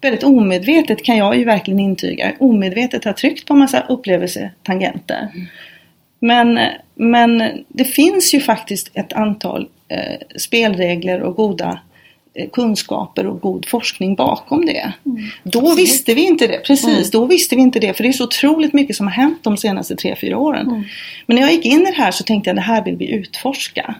Väldigt 0.00 0.24
omedvetet 0.24 1.04
kan 1.04 1.16
jag 1.16 1.36
ju 1.36 1.44
verkligen 1.44 1.80
intyga. 1.80 2.32
Omedvetet 2.38 3.04
har 3.04 3.12
tryckt 3.12 3.46
på 3.46 3.54
en 3.54 3.58
massa 3.58 3.80
upplevelsetangenter. 3.80 5.28
Men, 6.20 6.60
men 6.94 7.42
det 7.68 7.84
finns 7.84 8.34
ju 8.34 8.40
faktiskt 8.40 8.90
ett 8.94 9.12
antal 9.12 9.68
eh, 9.88 10.16
spelregler 10.36 11.20
och 11.20 11.36
goda 11.36 11.80
kunskaper 12.52 13.26
och 13.26 13.40
god 13.40 13.68
forskning 13.68 14.14
bakom 14.14 14.66
det. 14.66 14.92
Då 15.42 15.74
visste 15.74 16.14
vi 16.14 16.22
inte 16.26 16.46
det, 16.46 16.58
precis, 16.58 17.10
då 17.10 17.24
visste 17.24 17.56
vi 17.56 17.62
inte 17.62 17.78
det 17.78 17.94
för 17.94 18.02
det 18.02 18.08
är 18.08 18.12
så 18.12 18.24
otroligt 18.24 18.72
mycket 18.72 18.96
som 18.96 19.06
har 19.06 19.14
hänt 19.14 19.38
de 19.42 19.56
senaste 19.56 19.94
3-4 19.94 20.34
åren. 20.34 20.84
Men 21.26 21.34
när 21.34 21.42
jag 21.42 21.52
gick 21.52 21.64
in 21.64 21.80
i 21.80 21.84
det 21.84 22.02
här 22.02 22.10
så 22.10 22.24
tänkte 22.24 22.50
jag 22.50 22.56
det 22.56 22.60
här 22.60 22.84
vill 22.84 22.96
vi 22.96 23.10
utforska. 23.10 23.94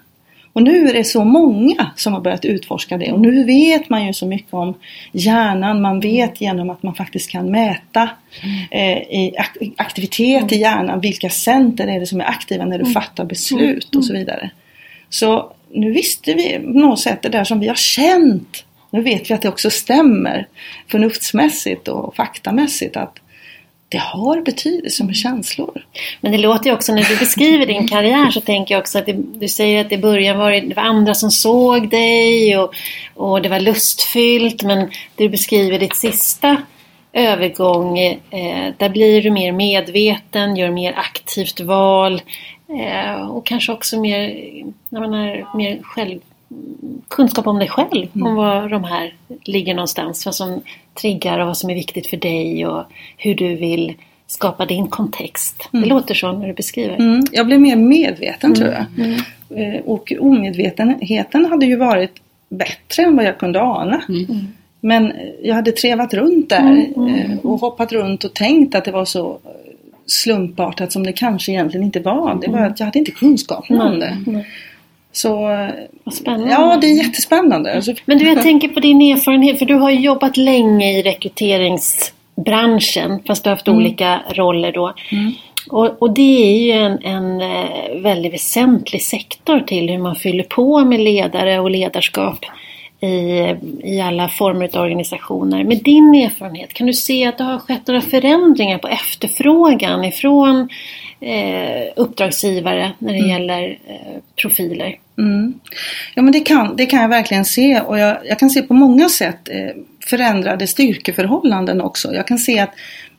Och 0.52 0.62
nu 0.62 0.88
är 0.88 0.94
det 0.94 1.04
så 1.04 1.24
många 1.24 1.90
som 1.96 2.12
har 2.12 2.20
börjat 2.20 2.44
utforska 2.44 2.98
det 2.98 3.12
och 3.12 3.20
nu 3.20 3.44
vet 3.44 3.88
man 3.88 4.06
ju 4.06 4.12
så 4.12 4.26
mycket 4.26 4.54
om 4.54 4.74
hjärnan. 5.12 5.80
Man 5.80 6.00
vet 6.00 6.40
genom 6.40 6.70
att 6.70 6.82
man 6.82 6.94
faktiskt 6.94 7.30
kan 7.30 7.50
mäta 7.50 8.10
eh, 8.70 8.98
i 8.98 9.34
aktivitet 9.76 10.52
i 10.52 10.56
hjärnan. 10.56 11.00
Vilka 11.00 11.30
center 11.30 11.86
är 11.86 12.00
det 12.00 12.06
som 12.06 12.20
är 12.20 12.24
aktiva 12.24 12.64
när 12.64 12.78
du 12.78 12.86
fattar 12.86 13.24
beslut 13.24 13.96
och 13.96 14.04
så 14.04 14.12
vidare. 14.12 14.50
Så 15.11 15.52
nu 15.72 15.92
visste 15.92 16.34
vi 16.34 16.58
på 16.58 16.78
något 16.78 17.00
sätt 17.00 17.22
det 17.22 17.28
där 17.28 17.44
som 17.44 17.61
vi 17.61 17.68
har 17.68 17.74
känt. 17.74 18.64
Nu 18.90 19.02
vet 19.02 19.30
vi 19.30 19.34
att 19.34 19.42
det 19.42 19.48
också 19.48 19.70
stämmer 19.70 20.46
förnuftsmässigt 20.90 21.88
och 21.88 22.16
faktamässigt 22.16 22.96
att 22.96 23.18
det 23.88 23.98
har 23.98 24.42
betydelse 24.42 25.04
med 25.04 25.16
känslor. 25.16 25.84
Men 26.20 26.32
det 26.32 26.38
låter 26.38 26.70
ju 26.70 26.74
också 26.74 26.94
när 26.94 27.04
du 27.04 27.16
beskriver 27.16 27.66
din 27.66 27.88
karriär 27.88 28.30
så 28.30 28.40
tänker 28.40 28.74
jag 28.74 28.80
också 28.80 28.98
att 28.98 29.06
det, 29.06 29.12
du 29.12 29.48
säger 29.48 29.84
att 29.84 29.92
i 29.92 29.98
början 29.98 30.38
var 30.38 30.50
det, 30.50 30.61
det 30.61 30.74
var 30.74 30.82
andra 30.82 31.14
som 31.14 31.30
såg 31.30 31.90
dig 31.90 32.58
och, 32.58 32.74
och 33.14 33.42
det 33.42 33.48
var 33.48 33.61
lustfyllt 33.61 34.62
men 34.62 34.90
du 35.16 35.28
beskriver 35.28 35.78
ditt 35.78 35.96
sista 35.96 36.56
övergång, 37.12 37.98
eh, 37.98 38.74
där 38.76 38.88
blir 38.88 39.22
du 39.22 39.30
mer 39.30 39.52
medveten, 39.52 40.56
gör 40.56 40.70
mer 40.70 40.92
aktivt 40.96 41.61
val 41.61 42.22
eh, 42.78 43.30
och 43.30 43.46
kanske 43.46 43.72
också 43.72 44.00
mer, 44.00 44.34
när 44.88 45.00
man 45.00 45.14
är 45.14 45.56
mer 45.56 45.82
själv 45.82 46.20
kunskap 47.08 47.46
om 47.46 47.58
dig 47.58 47.68
själv, 47.68 48.08
mm. 48.14 48.26
om 48.26 48.34
var 48.34 48.68
de 48.68 48.84
här 48.84 49.14
ligger 49.44 49.74
någonstans, 49.74 50.26
vad 50.26 50.34
som 50.34 50.60
triggar 51.00 51.38
och 51.38 51.46
vad 51.46 51.56
som 51.56 51.70
är 51.70 51.74
viktigt 51.74 52.06
för 52.06 52.16
dig 52.16 52.66
och 52.66 52.84
hur 53.16 53.34
du 53.34 53.54
vill 53.54 53.94
skapa 54.26 54.66
din 54.66 54.86
kontext. 54.86 55.68
Mm. 55.72 55.82
Det 55.82 55.88
låter 55.88 56.14
så 56.14 56.32
när 56.32 56.46
du 56.46 56.52
beskriver. 56.52 56.96
Mm. 56.96 57.24
Jag 57.32 57.46
blev 57.46 57.60
mer 57.60 57.76
medveten 57.76 58.54
tror 58.54 58.68
jag. 58.68 58.84
Mm. 58.98 59.20
Mm. 59.50 59.74
Eh, 59.74 59.80
och 59.80 60.12
omedvetenheten 60.20 61.46
hade 61.46 61.66
ju 61.66 61.76
varit 61.76 62.20
bättre 62.48 63.02
än 63.02 63.16
vad 63.16 63.24
jag 63.24 63.38
kunde 63.38 63.62
ana. 63.62 64.02
Mm. 64.08 64.26
Men 64.80 65.12
jag 65.42 65.54
hade 65.54 65.72
trevat 65.72 66.14
runt 66.14 66.48
där 66.48 66.86
eh, 66.96 67.38
och 67.42 67.60
hoppat 67.60 67.92
runt 67.92 68.24
och 68.24 68.34
tänkt 68.34 68.74
att 68.74 68.84
det 68.84 68.92
var 68.92 69.04
så 69.04 69.38
slumpartat 70.11 70.92
som 70.92 71.06
det 71.06 71.12
kanske 71.12 71.52
egentligen 71.52 71.86
inte 71.86 72.00
var. 72.00 72.38
Det 72.40 72.50
var 72.50 72.61
att 72.61 72.80
jag 72.80 72.86
hade 72.86 72.98
inte 72.98 73.11
kunskapen 73.11 73.80
om 73.80 73.98
det. 73.98 74.16
Så 75.12 75.38
Vad 76.04 76.14
spännande. 76.14 76.52
Ja, 76.52 76.78
det 76.80 76.86
är 76.86 76.96
jättespännande. 76.96 77.74
Alltså, 77.74 77.92
Men 78.04 78.18
du, 78.18 78.28
jag 78.28 78.42
tänker 78.42 78.68
på 78.68 78.80
din 78.80 79.02
erfarenhet, 79.02 79.58
för 79.58 79.66
du 79.66 79.74
har 79.74 79.90
jobbat 79.90 80.36
länge 80.36 80.98
i 80.98 81.02
rekryteringsbranschen, 81.02 83.22
fast 83.26 83.44
du 83.44 83.50
har 83.50 83.56
haft 83.56 83.68
mm. 83.68 83.80
olika 83.80 84.20
roller 84.30 84.72
då. 84.72 84.94
Mm. 85.12 85.32
Och, 85.70 86.02
och, 86.02 86.14
det 86.14 86.42
är 86.42 86.62
ju 86.62 86.72
en, 86.72 86.98
en 87.02 87.40
eh, 87.40 88.00
väldigt 88.02 88.32
väsentlig 88.32 89.02
sektor 89.02 89.61
till 89.61 89.90
hur 89.90 89.98
man 89.98 90.16
fyller 90.16 90.44
på 90.44 90.84
med 90.84 91.00
ledare 91.00 91.61
och 91.61 91.70
ledarskap 91.70 92.44
i, 93.01 93.57
i 93.82 94.01
alla 94.01 94.28
former 94.28 94.76
av 94.76 94.82
organisationer. 94.82 95.64
Med 95.64 95.82
din 95.84 96.14
erfarenhet, 96.14 96.72
kan 96.72 96.86
du 96.86 96.92
se 96.92 97.26
att 97.26 97.38
det 97.38 97.44
har 97.44 97.59
skett 97.59 97.86
några 97.86 98.01
förändringar 98.01 98.78
på 98.78 98.88
efterfrågan 98.88 100.05
ifrån 100.05 100.68
eh, 101.20 101.92
uppdragsgivare 101.96 102.92
när 102.98 103.12
det 103.12 103.18
mm. 103.18 103.30
gäller 103.30 103.78
eh, 103.86 104.22
profiler? 104.36 104.98
Mm. 105.18 105.55
Ja 106.14 106.22
men 106.22 106.32
det 106.32 106.40
kan, 106.40 106.76
det 106.76 106.86
kan 106.86 107.03
jag 107.03 107.09
verkligen 107.09 107.44
se 107.44 107.80
och 107.80 107.98
jag, 107.98 108.16
jag 108.24 108.38
kan 108.38 108.51
se 108.51 108.62
på 108.62 108.74
många 108.74 109.09
sätt 109.09 109.48
eh, 109.48 109.82
förändrade 110.07 110.66
styrkeförhållanden 110.66 111.80
också. 111.80 112.14
Jag 112.14 112.26
kan 112.26 112.38
se 112.38 112.59
att 112.59 112.70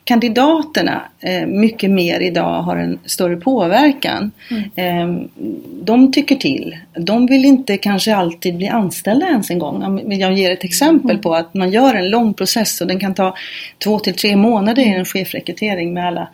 kandidaterna 0.04 1.02
eh, 1.20 1.46
mycket 1.46 1.90
mer 1.90 2.20
idag 2.20 2.62
har 2.62 2.76
en 2.76 2.98
större 3.04 3.36
påverkan. 3.36 4.30
Mm. 4.50 4.70
Eh, 4.76 5.26
de 5.82 6.12
tycker 6.12 6.36
till. 6.36 6.76
De 6.96 7.26
vill 7.26 7.44
inte 7.44 7.76
kanske 7.76 8.16
alltid 8.16 8.56
bli 8.56 8.68
anställda 8.68 9.26
ens 9.26 9.50
en 9.50 9.58
gång. 9.58 10.00
Jag 10.12 10.32
ger 10.32 10.50
ett 10.50 10.64
exempel 10.64 11.10
mm. 11.10 11.22
på 11.22 11.34
att 11.34 11.54
man 11.54 11.70
gör 11.70 11.94
en 11.94 12.10
lång 12.10 12.34
process 12.34 12.80
och 12.80 12.86
den 12.86 13.00
kan 13.00 13.14
ta 13.14 13.36
två 13.78 13.98
till 13.98 14.14
tre 14.14 14.36
månader 14.36 14.82
i 14.82 14.94
en 14.94 15.04
chefrekrytering 15.04 15.94
med 15.94 16.06
alla 16.06 16.28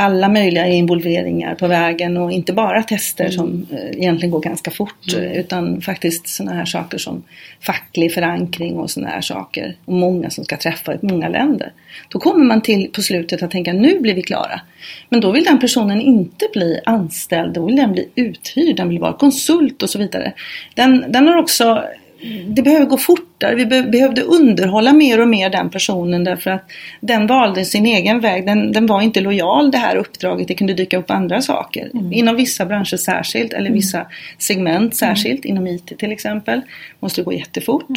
alla 0.00 0.28
möjliga 0.28 0.66
involveringar 0.66 1.54
på 1.54 1.66
vägen 1.66 2.16
och 2.16 2.32
inte 2.32 2.52
bara 2.52 2.82
tester 2.82 3.24
mm. 3.24 3.32
som 3.32 3.66
eh, 3.70 3.98
egentligen 3.98 4.30
går 4.30 4.40
ganska 4.40 4.70
fort 4.70 5.12
mm. 5.14 5.32
utan 5.32 5.80
faktiskt 5.80 6.28
sådana 6.28 6.56
här 6.56 6.64
saker 6.64 6.98
som 6.98 7.22
facklig 7.60 8.14
förankring 8.14 8.76
och 8.76 8.90
sådana 8.90 9.10
här 9.10 9.20
saker. 9.20 9.76
Och 9.84 9.92
många 9.92 10.30
som 10.30 10.44
ska 10.44 10.56
träffa 10.56 10.94
i 10.94 10.98
många 11.02 11.28
länder. 11.28 11.72
Då 12.08 12.18
kommer 12.18 12.44
man 12.44 12.62
till 12.62 12.90
på 12.92 13.02
slutet 13.02 13.42
att 13.42 13.50
tänka 13.50 13.72
nu 13.72 14.00
blir 14.00 14.14
vi 14.14 14.22
klara. 14.22 14.60
Men 15.08 15.20
då 15.20 15.32
vill 15.32 15.44
den 15.44 15.58
personen 15.58 16.00
inte 16.00 16.48
bli 16.52 16.80
anställd, 16.84 17.54
då 17.54 17.66
vill 17.66 17.76
den 17.76 17.92
bli 17.92 18.08
uthyrd, 18.14 18.76
den 18.76 18.88
vill 18.88 18.98
vara 18.98 19.12
konsult 19.12 19.82
och 19.82 19.90
så 19.90 19.98
vidare. 19.98 20.32
Den, 20.74 21.04
den 21.08 21.28
har 21.28 21.36
också 21.36 21.84
det 22.46 22.62
behöver 22.62 22.86
gå 22.86 22.96
fortare. 22.96 23.54
Vi 23.54 23.66
be 23.66 23.82
behövde 23.82 24.22
underhålla 24.22 24.92
mer 24.92 25.20
och 25.20 25.28
mer 25.28 25.50
den 25.50 25.70
personen 25.70 26.24
därför 26.24 26.50
att 26.50 26.70
den 27.00 27.26
valde 27.26 27.64
sin 27.64 27.86
egen 27.86 28.20
väg. 28.20 28.46
Den, 28.46 28.72
den 28.72 28.86
var 28.86 29.02
inte 29.02 29.20
lojal 29.20 29.70
det 29.70 29.78
här 29.78 29.96
uppdraget. 29.96 30.48
Det 30.48 30.54
kunde 30.54 30.74
dyka 30.74 30.98
upp 30.98 31.10
andra 31.10 31.42
saker. 31.42 31.90
Mm. 31.94 32.12
Inom 32.12 32.36
vissa 32.36 32.66
branscher 32.66 32.96
särskilt 32.96 33.52
eller 33.52 33.66
mm. 33.66 33.72
vissa 33.72 34.06
segment 34.38 34.96
särskilt. 34.96 35.44
Mm. 35.44 35.56
Inom 35.56 35.66
IT 35.66 35.98
till 35.98 36.12
exempel. 36.12 36.60
Måste 37.00 37.22
gå 37.22 37.32
jättefort. 37.32 37.88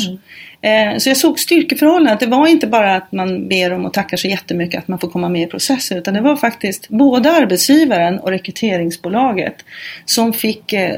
Mm. 0.62 0.94
Eh, 0.94 0.98
så 0.98 1.10
jag 1.10 1.18
såg 1.18 1.40
styrkeförhållandet. 1.40 2.20
Det 2.20 2.26
var 2.26 2.48
inte 2.48 2.68
bara 2.68 2.96
att 2.96 3.12
man 3.12 3.48
ber 3.48 3.74
om 3.74 3.86
och 3.86 3.94
tackar 3.94 4.18
så 4.18 4.28
jättemycket 4.28 4.80
att 4.80 4.88
man 4.88 5.00
får 5.00 5.10
komma 5.10 5.30
med 5.30 5.42
i 5.42 5.46
processen. 5.46 5.98
Utan 5.98 6.14
det 6.14 6.22
var 6.22 6.36
faktiskt 6.36 6.90
både 6.90 7.32
arbetsgivaren 7.32 8.20
och 8.20 8.30
rekryteringsbolaget 8.30 9.56
som 10.06 10.34
fick 10.34 10.74
eh, 10.74 10.96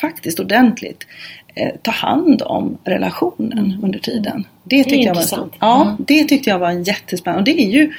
faktiskt 0.00 0.40
ordentligt 0.40 1.06
ta 1.82 1.90
hand 1.90 2.42
om 2.42 2.78
relationen 2.84 3.58
mm. 3.58 3.84
under 3.84 3.98
tiden. 3.98 4.46
Det 4.64 4.84
tyckte, 4.84 4.96
det 4.96 5.02
jag 5.02 5.14
var, 5.14 5.48
ja, 5.60 5.82
mm. 5.82 5.96
det 5.98 6.24
tyckte 6.24 6.50
jag 6.50 6.58
var 6.58 6.70
en 6.70 6.82
jättespännande. 6.82 7.40
Och 7.40 7.56
det 7.56 7.62
är 7.62 7.70
ju 7.70 7.92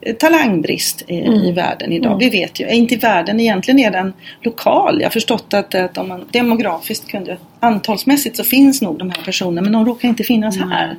eh, 0.00 0.14
talangbrist 0.14 1.04
i, 1.08 1.20
mm. 1.20 1.34
i 1.34 1.52
världen 1.52 1.92
idag. 1.92 2.12
Mm. 2.12 2.18
Vi 2.18 2.30
vet 2.30 2.60
ju, 2.60 2.68
inte 2.68 2.94
i 2.94 2.98
världen, 2.98 3.40
egentligen 3.40 3.80
är 3.80 3.90
den 3.90 4.12
lokal. 4.40 4.96
Jag 5.00 5.06
har 5.06 5.10
förstått 5.10 5.54
att, 5.54 5.74
att 5.74 5.98
om 5.98 6.08
man 6.08 6.24
demografiskt 6.30 7.08
kunde, 7.08 7.36
antalsmässigt 7.60 8.36
så 8.36 8.44
finns 8.44 8.82
nog 8.82 8.98
de 8.98 9.10
här 9.10 9.22
personerna 9.24 9.62
men 9.62 9.72
de 9.72 9.86
råkar 9.86 10.08
inte 10.08 10.24
finnas 10.24 10.56
mm. 10.56 10.70
här. 10.70 10.96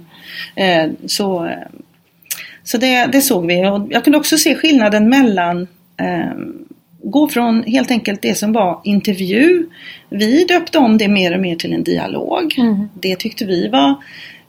Eh, 0.55 0.91
så 1.05 1.49
så 2.63 2.77
det, 2.77 3.05
det, 3.05 3.21
såg 3.21 3.47
vi 3.47 3.67
och 3.67 3.87
jag 3.89 4.03
kunde 4.03 4.19
också 4.19 4.37
se 4.37 4.55
skillnaden 4.55 5.09
mellan 5.09 5.67
eh, 5.97 6.31
gå 7.03 7.27
från 7.27 7.63
helt 7.63 7.91
enkelt 7.91 8.21
det 8.21 8.35
som 8.35 8.53
var 8.53 8.81
intervju. 8.83 9.65
Vi 10.09 10.45
döpte 10.45 10.77
om 10.77 10.97
det 10.97 11.07
mer 11.07 11.33
och 11.33 11.39
mer 11.39 11.55
till 11.55 11.73
en 11.73 11.83
dialog. 11.83 12.55
Mm. 12.57 12.89
Det 12.93 13.15
tyckte 13.15 13.45
vi 13.45 13.67
var 13.67 13.95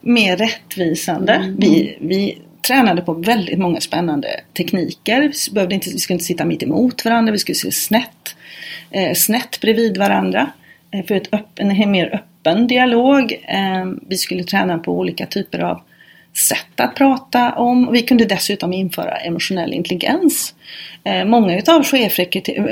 mer 0.01 0.37
rättvisande. 0.37 1.33
Mm. 1.33 1.55
Vi, 1.59 1.97
vi 2.01 2.37
tränade 2.67 3.01
på 3.01 3.13
väldigt 3.13 3.59
många 3.59 3.81
spännande 3.81 4.27
tekniker. 4.57 5.21
Vi, 5.21 5.53
behövde 5.53 5.75
inte, 5.75 5.89
vi 5.89 5.99
skulle 5.99 6.15
inte 6.15 6.25
sitta 6.25 6.45
mitt 6.45 6.63
emot 6.63 7.05
varandra, 7.05 7.31
vi 7.31 7.39
skulle 7.39 7.55
se 7.55 7.71
snett, 7.71 8.35
eh, 8.91 9.13
snett 9.13 9.61
bredvid 9.61 9.97
varandra. 9.97 10.49
Eh, 10.91 11.05
för 11.05 11.15
ett 11.15 11.33
öpp, 11.33 11.59
en 11.59 11.91
mer 11.91 12.15
öppen 12.15 12.67
dialog. 12.67 13.31
Eh, 13.47 13.85
vi 14.07 14.17
skulle 14.17 14.43
träna 14.43 14.79
på 14.79 14.99
olika 14.99 15.25
typer 15.25 15.59
av 15.59 15.81
sätt 16.37 16.79
att 16.79 16.95
prata 16.95 17.51
om. 17.51 17.91
Vi 17.91 18.01
kunde 18.01 18.25
dessutom 18.25 18.73
införa 18.73 19.17
emotionell 19.17 19.73
intelligens. 19.73 20.53
Eh, 21.03 21.25
många 21.25 21.57
utav 21.57 21.83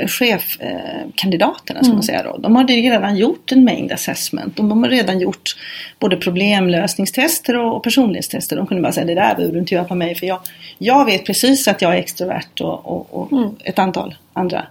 chefkandidaterna, 0.08 1.80
mm. 1.80 2.02
säga 2.02 2.22
då, 2.22 2.36
de 2.38 2.56
hade 2.56 2.72
ju 2.72 2.90
redan 2.90 3.16
gjort 3.16 3.52
en 3.52 3.64
mängd 3.64 3.92
assessment. 3.92 4.56
De 4.56 4.82
har 4.82 4.90
redan 4.90 5.20
gjort 5.20 5.56
både 5.98 6.16
problemlösningstester 6.16 7.56
och 7.56 7.82
personlighetstester. 7.82 8.56
De 8.56 8.66
kunde 8.66 8.82
bara 8.82 8.92
säga 8.92 9.06
det 9.06 9.14
där 9.14 9.34
behöver 9.34 9.54
du 9.54 9.60
inte 9.60 9.74
göra 9.74 9.84
på 9.84 9.94
mig 9.94 10.14
för 10.14 10.26
jag, 10.26 10.40
jag 10.78 11.04
vet 11.04 11.26
precis 11.26 11.68
att 11.68 11.82
jag 11.82 11.94
är 11.94 11.98
extrovert 11.98 12.60
och, 12.60 12.86
och, 12.86 13.14
och 13.14 13.32
mm. 13.32 13.50
ett 13.64 13.78
antal 13.78 14.14
andra. 14.32 14.66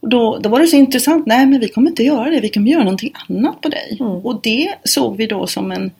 Och 0.00 0.08
då, 0.08 0.38
då 0.38 0.48
var 0.48 0.60
det 0.60 0.66
så 0.66 0.76
intressant, 0.76 1.26
nej 1.26 1.46
men 1.46 1.60
vi 1.60 1.68
kommer 1.68 1.90
inte 1.90 2.02
göra 2.02 2.30
det, 2.30 2.40
vi 2.40 2.48
kommer 2.48 2.70
göra 2.70 2.84
någonting 2.84 3.12
annat 3.28 3.60
på 3.60 3.68
dig. 3.68 3.96
Mm. 4.00 4.12
Och 4.12 4.40
det 4.42 4.74
såg 4.84 5.16
vi 5.16 5.26
då 5.26 5.46
som 5.46 5.72
en 5.72 5.90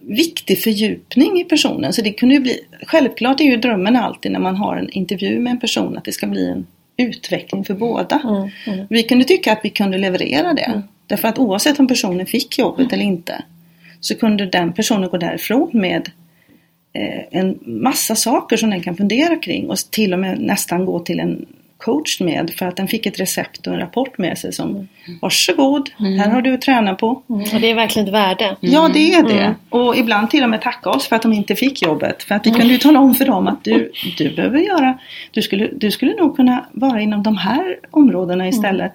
viktig 0.00 0.62
fördjupning 0.62 1.40
i 1.40 1.44
personen. 1.44 1.92
Så 1.92 2.02
det 2.02 2.12
kunde 2.12 2.34
ju 2.34 2.40
bli, 2.40 2.60
självklart 2.86 3.40
är 3.40 3.44
ju 3.44 3.56
drömmen 3.56 3.96
alltid 3.96 4.32
när 4.32 4.40
man 4.40 4.56
har 4.56 4.76
en 4.76 4.90
intervju 4.90 5.40
med 5.40 5.50
en 5.50 5.60
person 5.60 5.98
att 5.98 6.04
det 6.04 6.12
ska 6.12 6.26
bli 6.26 6.48
en 6.50 6.66
utveckling 6.96 7.64
för 7.64 7.74
båda. 7.74 8.20
Mm, 8.24 8.48
mm. 8.66 8.86
Vi 8.90 9.02
kunde 9.02 9.24
tycka 9.24 9.52
att 9.52 9.60
vi 9.62 9.70
kunde 9.70 9.98
leverera 9.98 10.54
det. 10.54 10.62
Mm. 10.62 10.82
Därför 11.06 11.28
att 11.28 11.38
oavsett 11.38 11.80
om 11.80 11.88
personen 11.88 12.26
fick 12.26 12.58
jobbet 12.58 12.92
eller 12.92 13.04
inte 13.04 13.42
så 14.00 14.14
kunde 14.14 14.46
den 14.46 14.72
personen 14.72 15.10
gå 15.10 15.16
därifrån 15.16 15.70
med 15.72 16.10
eh, 16.92 17.20
en 17.30 17.58
massa 17.62 18.14
saker 18.14 18.56
som 18.56 18.70
den 18.70 18.80
kan 18.80 18.96
fundera 18.96 19.36
kring 19.36 19.70
och 19.70 19.78
till 19.90 20.12
och 20.12 20.18
med 20.18 20.40
nästan 20.40 20.84
gå 20.84 20.98
till 20.98 21.20
en 21.20 21.46
coach 21.80 22.20
med 22.20 22.50
för 22.56 22.66
att 22.66 22.76
den 22.76 22.88
fick 22.88 23.06
ett 23.06 23.20
recept 23.20 23.66
och 23.66 23.72
en 23.72 23.78
rapport 23.78 24.18
med 24.18 24.38
sig 24.38 24.52
som 24.52 24.70
mm. 24.70 24.88
Varsågod, 25.20 25.90
mm. 26.00 26.18
här 26.18 26.30
har 26.30 26.42
du 26.42 26.54
att 26.54 26.60
träna 26.60 26.94
på. 26.94 27.22
Mm. 27.30 27.40
Och 27.54 27.60
det 27.60 27.70
är 27.70 27.74
verkligen 27.74 28.08
ett 28.08 28.14
värde. 28.14 28.44
Mm. 28.44 28.56
Ja 28.60 28.90
det 28.94 29.14
är 29.14 29.22
det. 29.22 29.40
Mm. 29.40 29.54
Och 29.68 29.96
ibland 29.96 30.30
till 30.30 30.42
och 30.42 30.50
med 30.50 30.62
tacka 30.62 30.90
oss 30.90 31.06
för 31.06 31.16
att 31.16 31.22
de 31.22 31.32
inte 31.32 31.54
fick 31.56 31.82
jobbet. 31.82 32.22
För 32.22 32.34
att 32.34 32.46
vi 32.46 32.50
kunde 32.50 32.72
ju 32.72 32.78
tala 32.78 33.00
om 33.00 33.14
för 33.14 33.24
dem 33.24 33.46
att 33.46 33.64
du, 33.64 33.92
du 34.18 34.30
behöver 34.30 34.58
göra, 34.58 34.98
du 35.30 35.42
skulle, 35.42 35.68
du 35.72 35.90
skulle 35.90 36.14
nog 36.14 36.36
kunna 36.36 36.64
vara 36.72 37.00
inom 37.00 37.22
de 37.22 37.36
här 37.36 37.78
områdena 37.90 38.48
istället. 38.48 38.92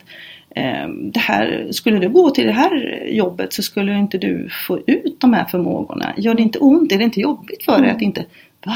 eh, 0.56 0.88
det 0.88 1.20
här, 1.20 1.68
skulle 1.72 2.00
du 2.00 2.10
gå 2.10 2.30
till 2.30 2.46
det 2.46 2.54
här 2.54 3.04
jobbet 3.08 3.54
så 3.54 3.64
skulle 3.64 3.98
inte 3.98 4.18
du 4.18 4.50
få 4.68 4.80
ut 4.88 5.20
de 5.20 5.34
här 5.34 5.46
förmågorna. 5.46 6.14
Gör 6.18 6.34
det 6.34 6.42
inte 6.42 6.60
ont? 6.60 6.92
Är 6.92 6.98
det 6.98 7.04
inte 7.04 7.20
jobbigt 7.20 7.64
för 7.64 7.82
dig 7.82 7.92
att 7.92 8.02
inte, 8.02 8.26
va? 8.66 8.76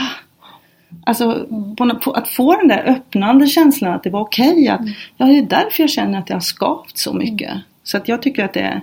Alltså 1.05 1.47
på, 1.77 1.99
på, 2.03 2.11
att 2.11 2.27
få 2.27 2.55
den 2.55 2.67
där 2.67 2.83
öppnande 2.87 3.47
känslan 3.47 3.93
att 3.93 4.03
det 4.03 4.09
var 4.09 4.21
okej 4.21 4.51
okay, 4.51 4.67
att, 4.67 4.81
ja 5.17 5.25
det 5.25 5.37
är 5.37 5.41
därför 5.41 5.83
jag 5.83 5.89
känner 5.89 6.19
att 6.19 6.27
det 6.27 6.33
har 6.33 6.41
skavt 6.41 6.97
så 6.97 7.13
mycket. 7.13 7.51
Så 7.83 7.97
att 7.97 8.07
jag 8.07 8.21
tycker 8.21 8.45
att 8.45 8.53
det, 8.53 8.81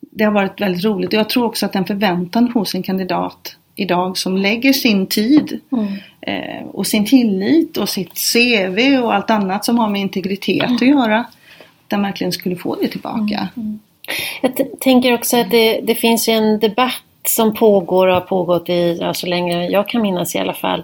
det 0.00 0.24
har 0.24 0.32
varit 0.32 0.60
väldigt 0.60 0.84
roligt 0.84 1.08
och 1.08 1.18
jag 1.18 1.28
tror 1.28 1.44
också 1.44 1.66
att 1.66 1.72
den 1.72 1.84
förväntan 1.84 2.48
hos 2.48 2.74
en 2.74 2.82
kandidat 2.82 3.56
idag 3.74 4.18
som 4.18 4.36
lägger 4.36 4.72
sin 4.72 5.06
tid 5.06 5.60
mm. 5.72 5.86
eh, 6.20 6.66
och 6.66 6.86
sin 6.86 7.06
tillit 7.06 7.76
och 7.76 7.88
sitt 7.88 8.32
CV 8.32 8.98
och 9.02 9.14
allt 9.14 9.30
annat 9.30 9.64
som 9.64 9.78
har 9.78 9.88
med 9.88 10.00
integritet 10.00 10.62
mm. 10.62 10.74
att 10.74 10.82
göra. 10.82 11.24
Den 11.88 12.02
verkligen 12.02 12.32
skulle 12.32 12.56
få 12.56 12.76
det 12.82 12.88
tillbaka. 12.88 13.48
Mm. 13.56 13.68
mm. 13.68 13.80
Jag 14.42 14.80
tänker 14.80 15.14
också 15.14 15.36
att 15.36 15.50
det, 15.50 15.80
det 15.80 15.94
finns 15.94 16.28
en 16.28 16.58
debatt 16.58 17.02
som 17.24 17.54
pågår 17.54 18.06
och 18.06 18.14
har 18.14 18.20
pågått 18.20 18.68
i, 18.68 18.98
ja, 19.00 19.14
så 19.14 19.26
länge 19.26 19.68
jag 19.68 19.88
kan 19.88 20.02
minnas 20.02 20.34
i 20.34 20.38
alla 20.38 20.54
fall, 20.54 20.82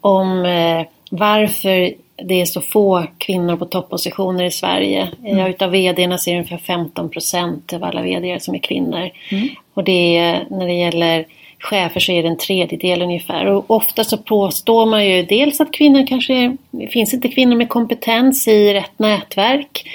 om 0.00 0.44
eh, 0.44 0.86
varför 1.10 1.92
det 2.22 2.40
är 2.40 2.44
så 2.44 2.60
få 2.60 3.04
kvinnor 3.18 3.56
på 3.56 3.64
toppositioner 3.64 4.44
i 4.44 4.50
Sverige. 4.50 5.08
Mm. 5.24 5.46
Utav 5.46 5.70
VDerna 5.70 6.18
så 6.18 6.30
är 6.30 6.34
det 6.34 6.38
ungefär 6.38 6.58
15 6.58 7.10
procent 7.10 7.72
av 7.72 7.84
alla 7.84 8.02
VD 8.02 8.40
som 8.40 8.54
är 8.54 8.58
kvinnor. 8.58 9.10
Mm. 9.30 9.48
Och 9.74 9.84
det 9.84 10.16
är, 10.16 10.46
när 10.50 10.66
det 10.66 10.72
gäller 10.72 11.26
chefer 11.58 12.00
så 12.00 12.12
är 12.12 12.22
det 12.22 12.28
en 12.28 12.38
tredjedel 12.38 13.02
ungefär. 13.02 13.46
Och 13.46 13.64
ofta 13.70 14.04
så 14.04 14.18
påstår 14.18 14.86
man 14.86 15.06
ju 15.06 15.22
dels 15.22 15.60
att 15.60 15.72
kvinnor 15.72 16.06
kanske, 16.06 16.56
finns 16.90 17.14
inte 17.14 17.28
kvinnor 17.28 17.56
med 17.56 17.68
kompetens 17.68 18.48
i 18.48 18.74
rätt 18.74 18.98
nätverk. 18.98 19.88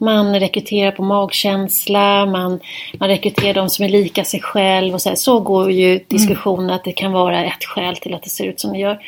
Man 0.00 0.40
rekryterar 0.40 0.90
på 0.90 1.02
magkänsla, 1.02 2.26
man, 2.26 2.60
man 2.98 3.08
rekryterar 3.08 3.54
de 3.54 3.70
som 3.70 3.84
är 3.84 3.88
lika 3.88 4.24
sig 4.24 4.40
själv 4.40 4.94
och 4.94 5.02
så, 5.02 5.08
här. 5.08 5.16
så 5.16 5.40
går 5.40 5.72
ju 5.72 6.00
diskussionen 6.08 6.64
mm. 6.64 6.76
att 6.76 6.84
det 6.84 6.92
kan 6.92 7.12
vara 7.12 7.44
ett 7.44 7.64
skäl 7.64 7.96
till 7.96 8.14
att 8.14 8.22
det 8.22 8.30
ser 8.30 8.44
ut 8.44 8.60
som 8.60 8.72
det 8.72 8.78
gör. 8.78 8.98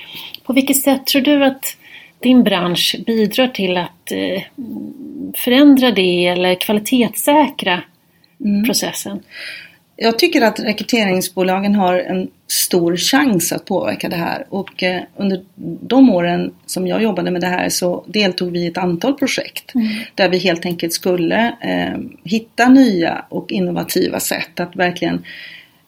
På 0.45 0.53
vilket 0.53 0.83
sätt 0.83 1.07
tror 1.07 1.23
du 1.23 1.45
att 1.45 1.77
din 2.21 2.43
bransch 2.43 2.97
bidrar 3.07 3.49
till 3.49 3.77
att 3.77 4.13
eh, 4.13 4.43
förändra 5.35 5.91
det 5.91 6.27
eller 6.27 6.55
kvalitetssäkra 6.55 7.83
mm. 8.41 8.65
processen? 8.65 9.23
Jag 9.97 10.19
tycker 10.19 10.43
att 10.43 10.61
rekryteringsbolagen 10.61 11.75
har 11.75 11.95
en 11.95 12.29
stor 12.47 12.97
chans 12.97 13.53
att 13.53 13.65
påverka 13.65 14.09
det 14.09 14.17
här 14.17 14.47
och 14.49 14.83
eh, 14.83 15.03
under 15.17 15.43
de 15.81 16.11
åren 16.11 16.55
som 16.67 16.87
jag 16.87 17.03
jobbade 17.03 17.31
med 17.31 17.41
det 17.41 17.47
här 17.47 17.69
så 17.69 18.05
deltog 18.07 18.51
vi 18.51 18.59
i 18.59 18.67
ett 18.67 18.79
antal 18.79 19.15
projekt 19.15 19.75
mm. 19.75 19.89
där 20.15 20.29
vi 20.29 20.39
helt 20.39 20.67
enkelt 20.67 20.93
skulle 20.93 21.57
eh, 21.61 21.99
hitta 22.25 22.69
nya 22.69 23.25
och 23.29 23.53
innovativa 23.53 24.21
sätt 24.21 24.61
att 24.61 24.77
verkligen 24.77 25.25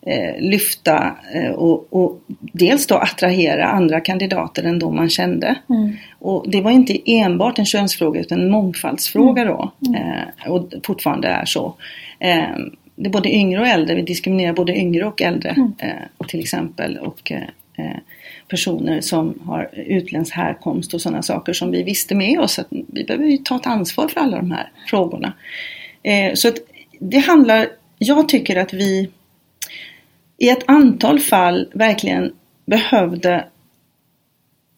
eh, 0.07 0.41
lyfta 0.41 1.17
eh, 1.35 1.51
och, 1.51 1.87
och, 1.91 2.21
dels 2.53 2.87
då 2.87 2.95
attrahera 2.95 3.67
andra 3.67 4.01
kandidater 4.01 4.63
än 4.63 4.79
de 4.79 4.97
man 4.97 5.11
kände. 5.11 5.55
Mm. 5.69 5.97
Och 6.19 6.51
det 6.51 6.61
var 6.61 6.71
inte 6.71 6.99
enbart 7.07 7.59
en 7.59 7.67
könsfråga 7.67 8.21
utan 8.21 8.41
en 8.41 8.51
mångfaldsfråga 8.51 9.43
mm. 9.43 9.55
då 9.55 9.73
mm. 9.87 10.03
eh, 10.03 10.51
och 10.51 10.73
fortfarande 10.87 11.29
är 11.29 11.45
så. 11.45 11.75
Det 12.97 13.09
är 13.09 13.13
både 13.13 13.35
yngre 13.35 13.61
och 13.61 13.67
äldre, 13.67 13.95
vi 13.95 14.03
diskriminerar 14.03 14.53
både 14.53 14.77
yngre 14.77 15.05
och 15.05 15.23
äldre 15.23 15.51
mm. 15.51 15.73
eh, 15.79 16.27
till 16.29 16.41
exempel. 16.41 16.99
Och 16.99 17.33
eh, 17.33 17.43
eh, 17.77 17.97
personer 18.49 19.01
som 19.01 19.39
har 19.45 19.71
utländsk 19.73 20.35
härkomst 20.35 20.95
och 20.95 21.01
sådana 21.01 21.23
saker 21.23 21.53
som 21.53 21.71
vi 21.71 21.83
visste 21.83 22.15
med 22.15 22.41
oss 22.41 22.59
att 22.59 22.67
vi 22.71 23.05
behöver 23.05 23.27
ju 23.27 23.39
ta 23.39 23.57
ett 23.57 23.67
ansvar 23.67 24.09
för 24.09 24.21
alla 24.21 24.37
de 24.37 24.51
här 24.51 24.71
frågorna. 24.87 25.33
Eh, 26.03 26.35
så 26.35 26.49
att 26.49 26.57
det 27.01 27.19
handlar, 27.19 27.69
jag 27.99 28.29
tycker 28.29 28.57
att 28.57 28.73
vi 28.73 29.11
i 30.39 30.49
ett 30.49 30.65
antal 30.67 31.21
fall 31.21 31.69
verkligen 31.75 32.33
behövde 32.67 33.45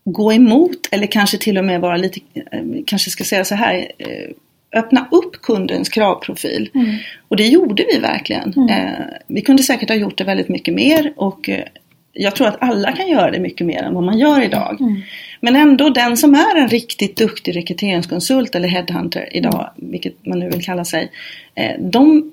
gå 0.05 0.33
emot 0.33 0.89
eller 0.91 1.07
kanske 1.07 1.39
till 1.39 1.59
och 1.59 1.65
med 1.65 1.81
vara 1.81 1.97
lite, 1.97 2.21
eh, 2.35 2.63
kanske 2.87 3.11
ska 3.11 3.25
säga 3.25 3.45
så 3.45 3.55
här, 3.55 3.93
eh, 3.99 4.31
öppna 4.73 5.09
upp 5.11 5.43
kundens 5.43 5.89
kravprofil. 5.89 6.71
Mm. 6.75 6.97
Och 7.29 7.37
det 7.37 7.47
gjorde 7.47 7.87
vi 7.93 7.99
verkligen. 7.99 8.53
Mm. 8.57 8.69
Eh, 8.69 9.05
vi 9.27 9.41
kunde 9.41 9.63
säkert 9.63 9.89
ha 9.89 9.97
gjort 9.97 10.19
det 10.19 10.25
väldigt 10.25 10.49
mycket 10.49 10.75
mer 10.75 11.13
och 11.17 11.49
eh, 11.49 11.65
jag 12.13 12.37
tror 12.37 12.47
att 12.47 12.57
alla 12.61 12.93
kan 12.93 13.09
göra 13.09 13.31
det 13.31 13.39
mycket 13.39 13.67
mer 13.67 13.83
än 13.83 13.95
vad 13.95 14.05
man 14.05 14.19
gör 14.19 14.43
idag. 14.43 14.81
Mm. 14.81 15.03
Men 15.41 15.57
ändå 15.57 15.91
den 15.91 16.17
som 16.17 16.35
är 16.35 16.57
en 16.57 16.69
riktigt 16.69 17.17
duktig 17.17 17.57
rekryteringskonsult 17.57 18.55
eller 18.55 18.69
headhunter 18.69 19.29
idag, 19.33 19.71
vilket 19.77 20.27
man 20.27 20.39
nu 20.39 20.51
vill 20.51 20.65
kalla 20.65 20.85
sig. 20.85 21.11
Eh, 21.55 21.81
de, 21.81 22.33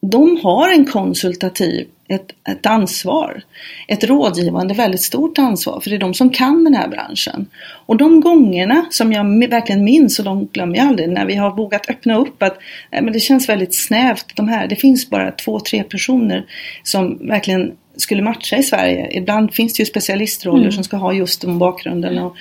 de 0.00 0.40
har 0.42 0.72
en 0.72 0.84
konsultativ 0.84 1.86
ett, 2.08 2.32
ett 2.48 2.66
ansvar. 2.66 3.42
Ett 3.88 4.04
rådgivande 4.04 4.74
väldigt 4.74 5.02
stort 5.02 5.38
ansvar 5.38 5.80
för 5.80 5.90
det 5.90 5.96
är 5.96 6.00
de 6.00 6.14
som 6.14 6.30
kan 6.30 6.64
den 6.64 6.74
här 6.74 6.88
branschen. 6.88 7.46
Och 7.86 7.96
de 7.96 8.20
gångerna 8.20 8.86
som 8.90 9.12
jag 9.12 9.48
verkligen 9.48 9.84
minns 9.84 10.18
och 10.18 10.24
de 10.24 10.46
glömmer 10.46 10.76
jag 10.76 10.86
aldrig 10.86 11.08
när 11.08 11.26
vi 11.26 11.34
har 11.34 11.56
vågat 11.56 11.90
öppna 11.90 12.16
upp 12.16 12.42
att 12.42 12.58
äh, 12.90 13.02
men 13.02 13.12
det 13.12 13.20
känns 13.20 13.48
väldigt 13.48 13.74
snävt. 13.74 14.36
De 14.36 14.48
här, 14.48 14.66
det 14.66 14.76
finns 14.76 15.10
bara 15.10 15.30
två, 15.30 15.60
tre 15.60 15.82
personer 15.82 16.46
som 16.82 17.28
verkligen 17.28 17.72
skulle 17.96 18.22
matcha 18.22 18.56
i 18.56 18.62
Sverige. 18.62 19.08
Ibland 19.10 19.54
finns 19.54 19.74
det 19.74 19.80
ju 19.80 19.86
specialistroller 19.86 20.62
mm. 20.62 20.72
som 20.72 20.84
ska 20.84 20.96
ha 20.96 21.12
just 21.12 21.40
den 21.40 21.58
bakgrunden. 21.58 22.18
Och, 22.18 22.36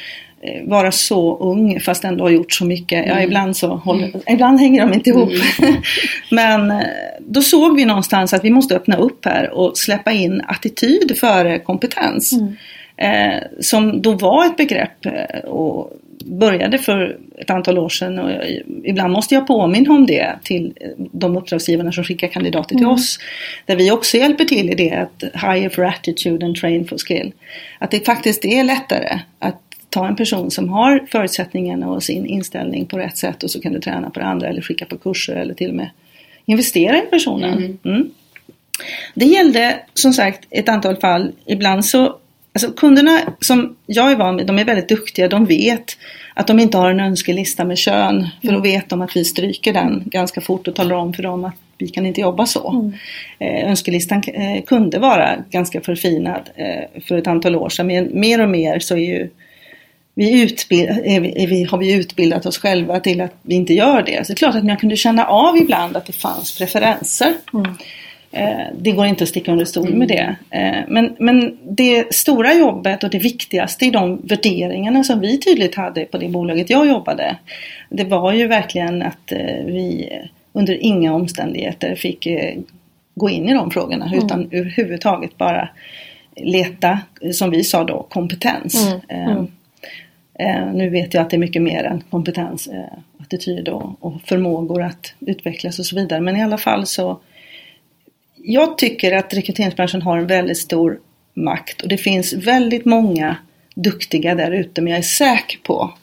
vara 0.66 0.92
så 0.92 1.38
ung 1.38 1.80
fast 1.80 2.04
ändå 2.04 2.24
ha 2.24 2.32
gjort 2.32 2.54
så 2.54 2.66
mycket. 2.66 3.06
Ja, 3.08 3.14
mm. 3.14 3.24
ibland, 3.24 3.58
så 3.58 3.68
håller, 3.68 4.08
mm. 4.08 4.22
ibland 4.28 4.60
hänger 4.60 4.86
de 4.86 4.94
inte 4.94 5.10
ihop. 5.10 5.32
Mm. 5.60 5.76
Men 6.32 6.72
eh, 6.72 6.88
då 7.20 7.42
såg 7.42 7.76
vi 7.76 7.86
någonstans 7.86 8.34
att 8.34 8.44
vi 8.44 8.50
måste 8.50 8.76
öppna 8.76 8.98
upp 8.98 9.26
här 9.26 9.50
och 9.50 9.78
släppa 9.78 10.12
in 10.12 10.42
attityd 10.48 11.18
före 11.18 11.60
kompetens. 11.60 12.34
Mm. 12.34 12.56
Eh, 12.98 13.44
som 13.60 14.02
då 14.02 14.12
var 14.12 14.46
ett 14.46 14.58
begrepp 14.58 15.06
eh, 15.06 15.40
och 15.40 15.94
började 16.26 16.78
för 16.78 17.18
ett 17.38 17.50
antal 17.50 17.78
år 17.78 17.90
sedan. 17.90 18.20
Och 18.20 18.32
ibland 18.84 19.14
måste 19.14 19.36
jag 19.36 19.48
påminna 19.48 19.94
om 19.94 20.06
det 20.06 20.36
till 20.44 20.74
de 21.12 21.38
uppdragsgivarna 21.38 21.92
som 21.92 22.04
skickar 22.04 22.28
kandidater 22.28 22.76
till 22.76 22.78
mm. 22.78 22.92
oss. 22.92 23.20
Där 23.66 23.76
vi 23.76 23.92
också 23.92 24.18
hjälper 24.18 24.46
till 24.46 24.70
i 24.70 24.76
det 24.76 24.92
att 24.92 25.24
hire 25.34 25.70
for 25.70 25.86
attitude 25.86 26.46
and 26.46 26.56
train 26.56 26.88
for 26.88 26.98
skill. 26.98 27.32
Att 27.80 27.92
det 27.92 28.06
faktiskt 28.06 28.46
är 28.46 28.64
lättare 28.64 29.20
att 29.40 29.62
ta 29.98 30.08
en 30.08 30.16
person 30.16 30.52
som 30.52 30.70
har 30.70 31.08
förutsättningarna 31.12 31.90
och 31.90 32.04
sin 32.04 32.26
inställning 32.26 32.86
på 32.86 32.98
rätt 32.98 33.18
sätt 33.18 33.44
och 33.44 33.52
så 33.52 33.62
kan 33.62 33.74
du 33.74 33.80
träna 33.80 34.10
på 34.10 34.20
det 34.20 34.26
andra 34.26 34.48
eller 34.48 34.62
skicka 34.62 34.86
på 34.86 34.98
kurser 34.98 35.36
eller 35.36 35.54
till 35.54 35.70
och 35.70 35.76
med 35.76 35.90
investera 36.46 36.98
i 36.98 37.02
personen. 37.02 37.58
Mm. 37.58 37.78
Mm. 37.84 38.10
Det 39.16 39.26
gällde 39.26 39.80
som 39.94 40.14
sagt 40.14 40.48
ett 40.50 40.70
antal 40.70 40.96
fall. 40.96 41.32
Ibland 41.46 41.86
så, 41.86 42.16
alltså 42.54 42.72
kunderna 42.72 43.20
som 43.42 43.76
jag 43.86 44.12
är 44.12 44.16
van 44.16 44.38
vid, 44.38 44.48
de 44.48 44.60
är 44.60 44.66
väldigt 44.66 44.90
duktiga. 44.90 45.28
De 45.28 45.46
vet 45.46 45.98
att 46.34 46.48
de 46.48 46.60
inte 46.60 46.78
har 46.78 46.92
en 46.92 47.00
önskelista 47.00 47.66
med 47.66 47.78
kön. 47.78 48.28
För 48.42 48.52
då 48.52 48.60
vet 48.60 48.90
de 48.90 49.02
att 49.02 49.16
vi 49.16 49.26
stryker 49.26 49.74
den 49.74 50.04
ganska 50.06 50.42
fort 50.42 50.68
och 50.68 50.76
talar 50.76 50.96
om 50.96 51.14
för 51.14 51.24
dem 51.24 51.46
att 51.46 51.56
vi 51.78 51.88
kan 51.88 52.06
inte 52.06 52.22
jobba 52.22 52.46
så. 52.46 52.70
Mm. 52.70 52.94
Eh, 53.40 53.70
önskelistan 53.70 54.24
eh, 54.28 54.64
kunde 54.64 55.00
vara 55.00 55.36
ganska 55.50 55.82
förfinad 55.82 56.50
eh, 56.56 57.02
för 57.02 57.18
ett 57.18 57.28
antal 57.28 57.56
år 57.56 57.70
sedan. 57.70 57.88
Men 57.88 58.10
mer 58.14 58.42
och 58.42 58.50
mer 58.50 58.80
så 58.80 58.96
är 58.96 59.00
ju 59.00 59.30
vi, 60.18 60.42
utbild, 60.42 60.90
är 60.90 61.48
vi, 61.48 61.64
har 61.64 61.78
vi 61.78 61.94
utbildat 61.94 62.46
oss 62.46 62.58
själva 62.58 63.00
till 63.00 63.22
att 63.22 63.34
vi 63.42 63.56
inte 63.56 63.74
gör 63.74 64.02
det. 64.02 64.28
Så 64.28 64.34
det 64.34 64.36
är 64.36 64.38
klart 64.38 64.56
att 64.56 64.66
man 64.66 64.78
kunde 64.78 64.96
känna 64.96 65.26
av 65.26 65.58
ibland 65.58 65.98
att 65.98 66.06
det 66.06 66.14
fanns 66.14 66.58
preferenser. 66.58 67.34
Mm. 67.54 67.76
Eh, 68.32 68.68
det 68.80 68.92
går 68.92 69.06
inte 69.06 69.24
att 69.24 69.30
sticka 69.30 69.52
under 69.52 69.66
stol 69.66 69.94
med 69.94 70.08
det. 70.08 70.36
Eh, 70.50 70.84
men, 70.88 71.16
men 71.20 71.58
det 71.64 72.14
stora 72.14 72.54
jobbet 72.54 73.04
och 73.04 73.10
det 73.10 73.20
viktigaste 73.20 73.86
i 73.86 73.90
de 73.90 74.22
värderingarna 74.24 75.04
som 75.04 75.20
vi 75.20 75.40
tydligt 75.40 75.76
hade 75.76 76.06
på 76.06 76.18
det 76.18 76.30
bolaget 76.30 76.70
jag 76.70 76.88
jobbade. 76.88 77.38
Det 77.90 78.04
var 78.04 78.34
ju 78.34 78.48
verkligen 78.48 79.02
att 79.02 79.32
eh, 79.32 79.66
vi 79.66 80.10
under 80.54 80.84
inga 80.84 81.14
omständigheter 81.14 81.96
fick 81.96 82.28
gå 83.16 83.30
in 83.30 83.50
i 83.50 83.54
de 83.54 83.72
frågorna 83.72 84.06
mm. 84.06 84.26
utan 84.26 84.50
överhuvudtaget 84.52 85.38
bara 85.38 85.70
leta, 86.36 87.00
som 87.34 87.50
vi 87.50 87.64
sa 87.64 87.84
då, 87.84 88.04
kompetens. 88.10 88.88
Mm. 89.10 89.30
Mm. 89.30 89.48
Eh, 90.40 90.74
nu 90.74 90.90
vet 90.90 91.14
jag 91.14 91.22
att 91.22 91.30
det 91.30 91.36
är 91.36 91.40
mycket 91.40 91.62
mer 91.62 91.84
än 91.84 92.04
kompetens, 92.10 92.68
eh, 92.68 92.98
attityd 93.18 93.70
och, 93.70 94.22
förmågor 94.26 94.84
att 94.84 95.14
utvecklas 95.20 95.80
och 95.80 95.86
så 95.86 95.96
vidare. 95.96 96.22
Men 96.22 96.38
i 96.38 96.44
alla 96.44 96.58
fall 96.58 96.86
så 96.86 97.20
Jag 98.36 98.78
tycker 98.78 99.12
att 99.12 99.34
rekryteringsbranschen 99.34 100.02
har 100.02 100.18
en 100.18 100.28
väldigt 100.28 100.58
stor 100.58 101.00
makt 101.34 101.82
och 101.82 101.88
det 101.88 101.98
finns 101.98 102.34
väldigt 102.34 102.86
många 102.86 103.36
duktiga 103.76 104.36
där 104.36 104.52
ute 104.52 104.82
men 104.82 104.92
jag 104.92 104.98
är 104.98 105.04
säker 105.04 105.60
på 105.64 105.94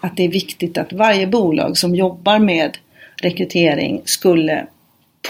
att 0.00 0.16
det 0.16 0.24
är 0.24 0.28
viktigt 0.28 0.78
att 0.78 0.92
varje 0.92 1.26
bolag 1.26 1.78
som 1.78 1.94
jobbar 1.94 2.38
med 2.38 2.78
rekrytering 3.22 4.02
skulle 4.04 4.66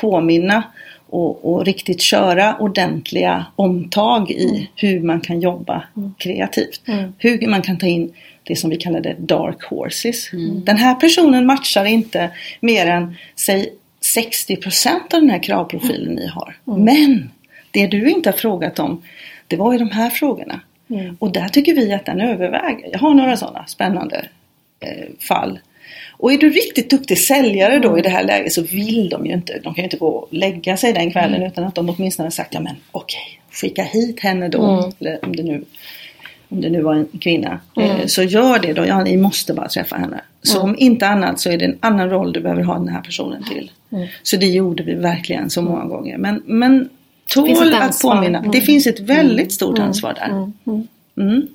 påminna 0.00 0.62
och, 1.06 1.52
och 1.52 1.64
riktigt 1.64 2.00
köra 2.00 2.56
ordentliga 2.56 3.46
omtag 3.56 4.30
i 4.30 4.70
hur 4.76 5.00
man 5.00 5.20
kan 5.20 5.40
jobba 5.40 5.84
kreativt. 6.18 6.80
Hur 7.18 7.48
man 7.48 7.62
kan 7.62 7.78
ta 7.78 7.86
in 7.86 8.12
det 8.44 8.56
som 8.56 8.70
vi 8.70 8.76
kallade 8.76 9.16
dark 9.18 9.62
horses. 9.62 10.30
Den 10.64 10.76
här 10.76 10.94
personen 10.94 11.46
matchar 11.46 11.84
inte 11.84 12.30
mer 12.60 12.86
än, 12.86 13.16
säg 13.36 13.72
60% 14.16 14.88
av 14.88 15.20
den 15.20 15.30
här 15.30 15.42
kravprofilen 15.42 16.14
ni 16.14 16.26
har. 16.26 16.56
Men 16.64 17.30
det 17.70 17.86
du 17.86 18.10
inte 18.10 18.28
har 18.30 18.36
frågat 18.36 18.78
om, 18.78 19.02
det 19.46 19.56
var 19.56 19.72
ju 19.72 19.78
de 19.78 19.90
här 19.90 20.10
frågorna. 20.10 20.60
Och 21.18 21.32
där 21.32 21.48
tycker 21.48 21.74
vi 21.74 21.92
att 21.92 22.06
den 22.06 22.20
överväger. 22.20 22.88
Jag 22.92 22.98
har 22.98 23.14
några 23.14 23.36
sådana 23.36 23.66
spännande 23.66 24.26
eh, 24.80 25.08
fall. 25.18 25.58
Och 26.16 26.32
är 26.32 26.38
du 26.38 26.50
riktigt 26.50 26.90
duktig 26.90 27.18
säljare 27.18 27.78
då 27.78 27.98
i 27.98 28.02
det 28.02 28.08
här 28.08 28.24
läget 28.24 28.52
så 28.52 28.62
vill 28.62 29.08
de 29.08 29.26
ju 29.26 29.32
inte, 29.32 29.52
de 29.52 29.74
kan 29.74 29.82
ju 29.82 29.84
inte 29.84 29.96
gå 29.96 30.08
och 30.08 30.28
lägga 30.30 30.76
sig 30.76 30.92
den 30.92 31.10
kvällen 31.10 31.42
utan 31.42 31.64
att 31.64 31.74
de 31.74 31.88
åtminstone 31.88 32.30
sagt 32.30 32.54
ja 32.54 32.60
men 32.60 32.76
okej, 32.90 33.40
skicka 33.52 33.82
hit 33.82 34.20
henne 34.20 34.48
då. 34.48 34.92
Eller 35.00 35.24
om 35.24 35.36
det 35.36 35.42
nu 35.42 35.64
om 36.54 36.60
det 36.60 36.70
nu 36.70 36.82
var 36.82 36.94
en 36.94 37.06
kvinna. 37.20 37.60
Eh, 37.80 38.06
så 38.06 38.22
gör 38.22 38.58
det 38.58 38.72
då, 38.72 38.86
ja 38.86 39.04
ni 39.04 39.16
måste 39.16 39.54
bara 39.54 39.68
träffa 39.68 39.96
henne. 39.96 40.20
Så 40.42 40.60
om 40.60 40.76
inte 40.78 41.06
annat 41.06 41.40
så 41.40 41.50
är 41.50 41.58
det 41.58 41.64
en 41.64 41.78
annan 41.80 42.10
roll 42.10 42.32
du 42.32 42.40
behöver 42.40 42.62
ha 42.62 42.74
den 42.74 42.88
här 42.88 43.00
personen 43.00 43.44
till. 43.44 43.70
Så 44.22 44.36
det 44.36 44.46
gjorde 44.46 44.82
vi 44.82 44.94
verkligen 44.94 45.50
så 45.50 45.62
många 45.62 45.84
gånger. 45.84 46.18
Men, 46.18 46.42
men 46.46 46.88
tål 47.26 47.74
att 47.74 48.02
påminna. 48.02 48.44
Det 48.52 48.60
finns 48.60 48.86
ett 48.86 49.00
väldigt 49.00 49.52
stort 49.52 49.78
ansvar 49.78 50.14
där. 50.14 50.52
Mm, 51.16 51.46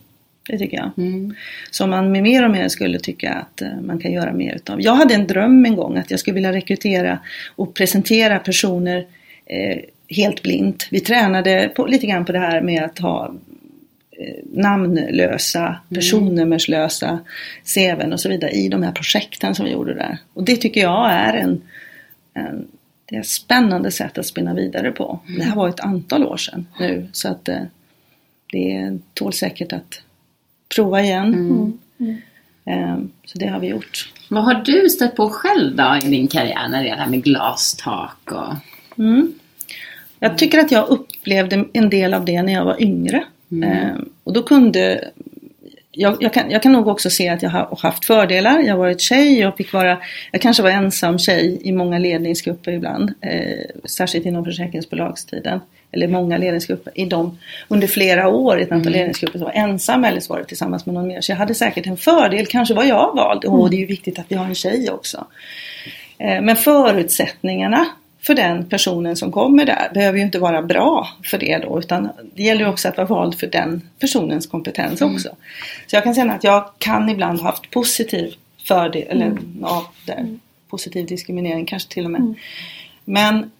det 0.49 0.57
tycker 0.57 0.77
jag. 0.77 0.91
Mm. 0.97 1.35
Som 1.71 1.89
man 1.89 2.11
med 2.11 2.23
mer 2.23 2.45
och 2.45 2.51
mer 2.51 2.67
skulle 2.67 2.99
tycka 2.99 3.33
att 3.33 3.61
eh, 3.61 3.81
man 3.81 3.99
kan 3.99 4.11
göra 4.11 4.33
mer 4.33 4.55
utav. 4.55 4.81
Jag 4.81 4.95
hade 4.95 5.13
en 5.13 5.27
dröm 5.27 5.65
en 5.65 5.75
gång 5.75 5.97
att 5.97 6.11
jag 6.11 6.19
skulle 6.19 6.35
vilja 6.35 6.53
rekrytera 6.53 7.19
och 7.55 7.73
presentera 7.73 8.39
personer 8.39 9.05
eh, 9.45 9.77
helt 10.09 10.43
blint. 10.43 10.87
Vi 10.91 10.99
tränade 10.99 11.71
på, 11.75 11.85
lite 11.85 12.07
grann 12.07 12.25
på 12.25 12.31
det 12.31 12.39
här 12.39 12.61
med 12.61 12.83
att 12.83 12.99
ha 12.99 13.33
namnlösa, 14.43 15.79
personnummerslösa 15.89 17.19
CVn 17.75 18.13
och 18.13 18.19
så 18.19 18.29
vidare 18.29 18.51
i 18.51 18.69
de 18.69 18.83
här 18.83 18.91
projekten 18.91 19.55
som 19.55 19.65
vi 19.65 19.71
gjorde 19.71 19.93
där. 19.93 20.17
Och 20.33 20.43
det 20.43 20.55
tycker 20.55 20.81
jag 20.81 21.11
är 21.11 21.33
en, 21.33 21.61
en 22.33 22.67
det 23.05 23.15
är 23.15 23.19
ett 23.19 23.27
spännande 23.27 23.91
sätt 23.91 24.17
att 24.17 24.25
spinna 24.25 24.53
vidare 24.53 24.91
på. 24.91 25.19
Det 25.37 25.43
här 25.43 25.55
var 25.55 25.69
ett 25.69 25.79
antal 25.79 26.23
år 26.25 26.37
sedan 26.37 26.67
nu 26.79 27.07
så 27.11 27.27
att 27.27 27.49
eh, 27.49 27.61
det 28.51 28.97
tål 29.13 29.33
säkert 29.33 29.73
att 29.73 30.01
prova 30.75 31.01
igen. 31.01 31.79
Eh, 32.65 32.97
Så 33.25 33.37
det 33.37 33.47
har 33.47 33.59
vi 33.59 33.67
gjort. 33.67 34.13
Vad 34.29 34.43
har 34.43 34.53
du 34.53 34.89
stött 34.89 35.15
på 35.15 35.29
själv 35.29 35.75
då 35.75 35.99
i 36.03 36.09
din 36.09 36.27
karriär 36.27 36.69
när 36.69 36.83
det 36.83 36.89
är 36.89 36.95
det 36.95 37.01
här 37.01 37.09
med 37.09 37.23
glastak 37.23 38.31
och... 38.31 38.53
Mm. 38.97 39.33
Jag 40.19 40.37
tycker 40.37 40.59
att 40.59 40.71
jag 40.71 40.87
upplevde 40.89 41.65
en 41.73 41.89
del 41.89 42.13
av 42.13 42.25
det 42.25 42.41
när 42.41 42.53
jag 42.53 42.65
var 42.65 42.81
yngre. 42.81 43.23
Eh, 43.63 43.95
och 44.23 44.33
då 44.33 44.43
kunde 44.43 45.09
jag, 45.91 46.17
jag, 46.19 46.33
kan, 46.33 46.51
jag 46.51 46.63
kan 46.63 46.71
nog 46.71 46.87
också 46.87 47.09
se 47.09 47.29
att 47.29 47.43
jag 47.43 47.49
har 47.49 47.77
haft 47.81 48.05
fördelar. 48.05 48.59
Jag 48.59 48.73
har 48.73 48.79
varit 48.79 49.01
tjej, 49.01 49.39
jag 49.39 49.57
fick 49.57 49.73
vara, 49.73 49.97
jag 50.31 50.41
kanske 50.41 50.63
var 50.63 50.69
ensam 50.69 51.19
tjej 51.19 51.59
i 51.61 51.71
många 51.71 51.97
ledningsgrupper 51.97 52.71
ibland. 52.71 53.13
Eh, 53.21 53.65
särskilt 53.85 54.25
inom 54.25 54.45
försäkringsbolagstiden. 54.45 55.59
Eller 55.91 56.07
många 56.07 56.37
ledningsgrupper. 56.37 56.93
I 56.95 57.05
dem, 57.05 57.37
under 57.67 57.87
flera 57.87 58.27
år 58.27 58.59
i 58.59 58.63
ett 58.63 58.71
antal 58.71 58.91
ledningsgrupper 58.91 59.39
så 59.39 59.45
var 59.45 59.51
ensam 59.51 60.03
eller 60.03 60.19
så 60.19 60.33
var 60.33 60.39
det 60.39 60.45
tillsammans 60.45 60.85
med 60.85 60.95
någon 60.95 61.07
mer. 61.07 61.21
Så 61.21 61.31
jag 61.31 61.37
hade 61.37 61.55
säkert 61.55 61.87
en 61.87 61.97
fördel. 61.97 62.45
Kanske 62.45 62.73
var 62.73 62.83
jag 62.83 63.15
vald. 63.15 63.45
Och 63.45 63.69
det 63.69 63.75
är 63.75 63.79
ju 63.79 63.85
viktigt 63.85 64.19
att 64.19 64.25
vi 64.27 64.35
har 64.35 64.45
en 64.45 64.55
tjej 64.55 64.89
också. 64.91 65.25
Eh, 66.17 66.41
Men 66.41 66.55
förutsättningarna 66.55 67.85
för 68.21 68.35
den 68.35 68.69
personen 68.69 69.15
som 69.15 69.31
kommer 69.31 69.65
där 69.65 69.91
behöver 69.93 70.17
ju 70.17 70.23
inte 70.23 70.39
vara 70.39 70.61
bra 70.61 71.07
för 71.23 71.37
det 71.37 71.57
då 71.57 71.79
utan 71.79 72.09
det 72.35 72.43
gäller 72.43 72.67
också 72.67 72.87
att 72.87 72.97
vara 72.97 73.07
vald 73.07 73.39
för 73.39 73.47
den 73.47 73.81
personens 73.99 74.47
kompetens 74.47 75.01
också. 75.01 75.29
Så 75.87 75.95
jag 75.95 76.03
kan 76.03 76.15
känna 76.15 76.33
att 76.33 76.43
jag 76.43 76.71
kan 76.77 77.09
ibland 77.09 77.39
ha 77.39 77.49
haft 77.49 77.71
positiv 77.71 78.33
fördel, 78.67 79.07
eller 79.09 79.37
ja, 79.61 79.91
där, 80.05 80.37
positiv 80.69 81.05
diskriminering 81.05 81.65
kanske 81.65 81.93
till 81.93 82.05
och 82.05 82.11
med. 82.11 82.33
Men 83.05 83.51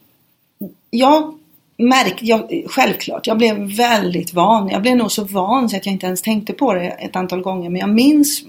jag 0.89 1.39
märkte, 1.77 2.25
jag, 2.25 2.63
självklart, 2.67 3.27
jag 3.27 3.37
blev 3.37 3.75
väldigt 3.77 4.33
van. 4.33 4.69
Jag 4.69 4.81
blev 4.81 4.97
nog 4.97 5.11
så 5.11 5.23
van 5.23 5.69
så 5.69 5.77
att 5.77 5.85
jag 5.85 5.93
inte 5.93 6.05
ens 6.05 6.21
tänkte 6.21 6.53
på 6.53 6.73
det 6.73 6.87
ett 6.87 7.15
antal 7.15 7.41
gånger. 7.41 7.69
Men 7.69 7.79
jag 7.79 7.89
minns 7.89 8.43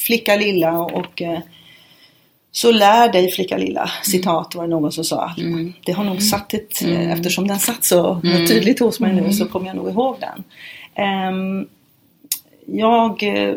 Flicka 0.00 0.36
lilla 0.36 0.78
och 0.78 1.22
eh, 1.22 1.38
så 2.52 2.72
lär 2.72 3.12
dig 3.12 3.30
flicka 3.30 3.56
lilla, 3.56 3.90
citat 4.02 4.54
var 4.54 4.62
det 4.62 4.70
någon 4.70 4.92
som 4.92 5.04
sa. 5.04 5.34
Det 5.84 5.92
har 5.92 6.04
nog 6.04 6.22
satt 6.22 6.54
ett, 6.54 6.82
eh, 6.82 7.12
eftersom 7.12 7.48
den 7.48 7.58
satt 7.58 7.84
så 7.84 8.20
tydligt 8.48 8.80
hos 8.80 9.00
mig 9.00 9.14
nu 9.14 9.32
så 9.32 9.46
kommer 9.46 9.66
jag 9.66 9.76
nog 9.76 9.88
ihåg 9.88 10.16
den. 10.20 10.44
Ehm, 10.94 11.66
jag 12.66 13.22
eh, 13.22 13.54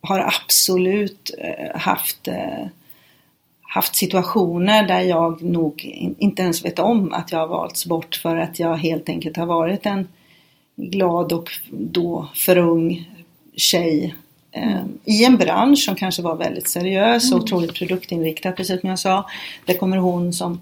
har 0.00 0.18
absolut 0.18 1.30
eh, 1.38 1.80
haft, 1.80 2.28
eh, 2.28 2.66
haft 3.62 3.96
situationer 3.96 4.88
där 4.88 5.00
jag 5.00 5.42
nog 5.42 5.84
in, 5.84 6.14
inte 6.18 6.42
ens 6.42 6.64
vet 6.64 6.78
om 6.78 7.12
att 7.12 7.32
jag 7.32 7.38
har 7.38 7.46
valts 7.46 7.86
bort 7.86 8.14
för 8.14 8.36
att 8.36 8.58
jag 8.58 8.76
helt 8.76 9.08
enkelt 9.08 9.36
har 9.36 9.46
varit 9.46 9.86
en 9.86 10.08
glad 10.76 11.32
och 11.32 11.50
då 11.70 12.28
för 12.34 12.58
ung 12.58 13.10
tjej 13.56 14.14
i 15.04 15.24
en 15.24 15.36
bransch 15.36 15.78
som 15.78 15.94
kanske 15.94 16.22
var 16.22 16.36
väldigt 16.36 16.68
seriös 16.68 17.32
och 17.32 17.38
otroligt 17.40 17.74
produktinriktad 17.74 18.52
precis 18.52 18.80
som 18.80 18.90
jag 18.90 18.98
sa. 18.98 19.26
Där 19.64 19.74
kommer 19.74 19.96
hon 19.96 20.32
som 20.32 20.60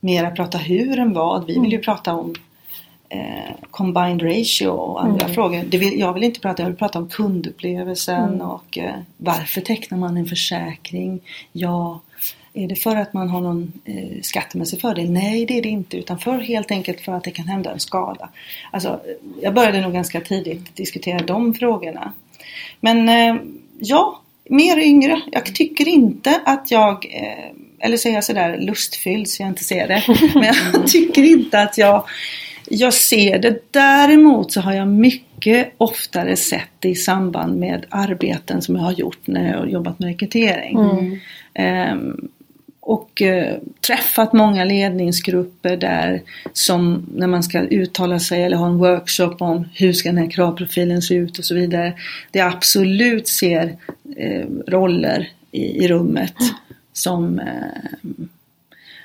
mera 0.00 0.30
pratar 0.30 0.58
hur 0.58 0.98
än 0.98 1.12
vad. 1.12 1.46
Vi 1.46 1.58
vill 1.58 1.72
ju 1.72 1.78
prata 1.78 2.14
om 2.14 2.34
eh, 3.08 3.54
combined 3.70 4.22
ratio 4.22 4.68
och 4.68 5.04
andra 5.04 5.28
frågor. 5.28 5.64
Det 5.68 5.78
vill, 5.78 6.00
jag 6.00 6.12
vill 6.12 6.24
inte 6.24 6.40
prata, 6.40 6.62
jag 6.62 6.68
vill 6.68 6.78
prata 6.78 6.98
om 6.98 7.08
kundupplevelsen 7.08 8.42
och 8.42 8.78
eh, 8.78 8.94
varför 9.16 9.60
tecknar 9.60 9.98
man 9.98 10.16
en 10.16 10.26
försäkring? 10.26 11.20
Ja, 11.52 12.00
är 12.52 12.68
det 12.68 12.76
för 12.76 12.96
att 12.96 13.12
man 13.12 13.28
har 13.28 13.40
någon 13.40 13.72
eh, 13.84 14.20
skattemässig 14.22 14.80
fördel? 14.80 15.10
Nej, 15.10 15.46
det 15.46 15.58
är 15.58 15.62
det 15.62 15.68
inte. 15.68 15.96
Utan 15.96 16.18
för 16.18 16.38
helt 16.38 16.70
enkelt 16.70 17.00
för 17.00 17.12
att 17.12 17.24
det 17.24 17.30
kan 17.30 17.46
hända 17.46 17.72
en 17.72 17.80
skada. 17.80 18.28
Alltså, 18.70 19.00
jag 19.42 19.54
började 19.54 19.80
nog 19.80 19.92
ganska 19.92 20.20
tidigt 20.20 20.76
diskutera 20.76 21.18
de 21.18 21.54
frågorna. 21.54 22.12
Men 22.80 23.08
eh, 23.08 23.42
ja, 23.78 24.20
mer 24.50 24.78
yngre. 24.78 25.20
Jag 25.32 25.54
tycker 25.54 25.88
inte 25.88 26.40
att 26.44 26.70
jag, 26.70 27.06
eh, 27.10 27.86
eller 27.86 27.96
säger 27.96 28.16
jag 28.16 28.24
sådär 28.24 28.58
lustfylld 28.60 29.28
så 29.28 29.42
jag 29.42 29.48
inte 29.48 29.64
ser 29.64 29.88
det. 29.88 30.02
Men 30.34 30.44
jag 30.44 30.86
tycker 30.86 31.22
inte 31.22 31.60
att 31.60 31.78
jag, 31.78 32.04
jag 32.68 32.94
ser 32.94 33.38
det. 33.38 33.72
Däremot 33.72 34.52
så 34.52 34.60
har 34.60 34.72
jag 34.72 34.88
mycket 34.88 35.74
oftare 35.78 36.36
sett 36.36 36.70
det 36.78 36.88
i 36.88 36.94
samband 36.94 37.58
med 37.58 37.86
arbeten 37.88 38.62
som 38.62 38.76
jag 38.76 38.82
har 38.82 38.92
gjort 38.92 39.26
när 39.26 39.50
jag 39.52 39.58
har 39.58 39.66
jobbat 39.66 39.98
med 39.98 40.08
rekrytering. 40.08 40.78
Ehm, 41.54 42.28
och 42.90 43.22
eh, 43.22 43.56
träffat 43.86 44.32
många 44.32 44.64
ledningsgrupper 44.64 45.76
där 45.76 46.22
som 46.52 47.06
när 47.14 47.26
man 47.26 47.42
ska 47.42 47.60
uttala 47.60 48.18
sig 48.18 48.42
eller 48.42 48.56
ha 48.56 48.66
en 48.66 48.78
workshop 48.78 49.36
om 49.38 49.68
hur 49.74 49.92
ska 49.92 50.08
den 50.08 50.18
här 50.18 50.30
kravprofilen 50.30 51.02
se 51.02 51.14
ut 51.14 51.38
och 51.38 51.44
så 51.44 51.54
vidare. 51.54 51.92
Det 52.30 52.40
absolut 52.40 53.28
ser 53.28 53.76
eh, 54.16 54.46
roller 54.66 55.28
i, 55.50 55.84
i 55.84 55.88
rummet 55.88 56.34
som 56.92 57.38
eh, 57.38 58.00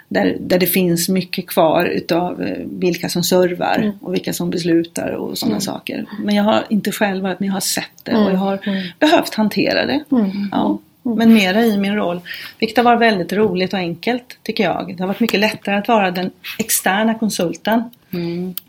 där, 0.07 0.38
där 0.39 0.59
det 0.59 0.67
finns 0.67 1.09
mycket 1.09 1.47
kvar 1.47 1.86
utav 1.86 2.43
eh, 2.43 2.65
vilka 2.65 3.09
som 3.09 3.23
servar 3.23 3.93
och 4.01 4.13
vilka 4.13 4.33
som 4.33 4.49
beslutar 4.49 5.09
och 5.09 5.38
sådana 5.38 5.59
saker. 5.59 6.05
Men 6.23 6.36
jag 6.36 6.43
har 6.43 6.63
inte 6.69 6.91
själv 6.91 7.23
varit 7.23 7.39
men 7.39 7.47
jag 7.47 7.53
har 7.53 7.59
sett 7.59 8.03
det 8.03 8.15
och 8.15 8.31
jag 8.31 8.38
har 8.38 8.59
behövt 8.99 9.36
hantera 9.36 9.86
det. 9.86 10.03
Ja. 10.51 10.79
Men 11.06 11.34
mera 11.34 11.62
i 11.62 11.78
min 11.78 11.95
roll. 11.95 12.22
Vilket 12.60 12.78
har 12.78 12.84
varit 12.84 13.01
väldigt 13.01 13.34
roligt 13.34 13.74
och 13.74 13.80
enkelt 13.80 14.38
tycker 14.43 14.64
jag. 14.64 14.93
Det 14.97 15.03
har 15.03 15.08
varit 15.08 15.20
mycket 15.20 15.39
lättare 15.39 15.76
att 15.76 15.88
vara 15.88 16.12
den 16.12 16.32
externa 16.60 17.14
konsulten. 17.14 17.84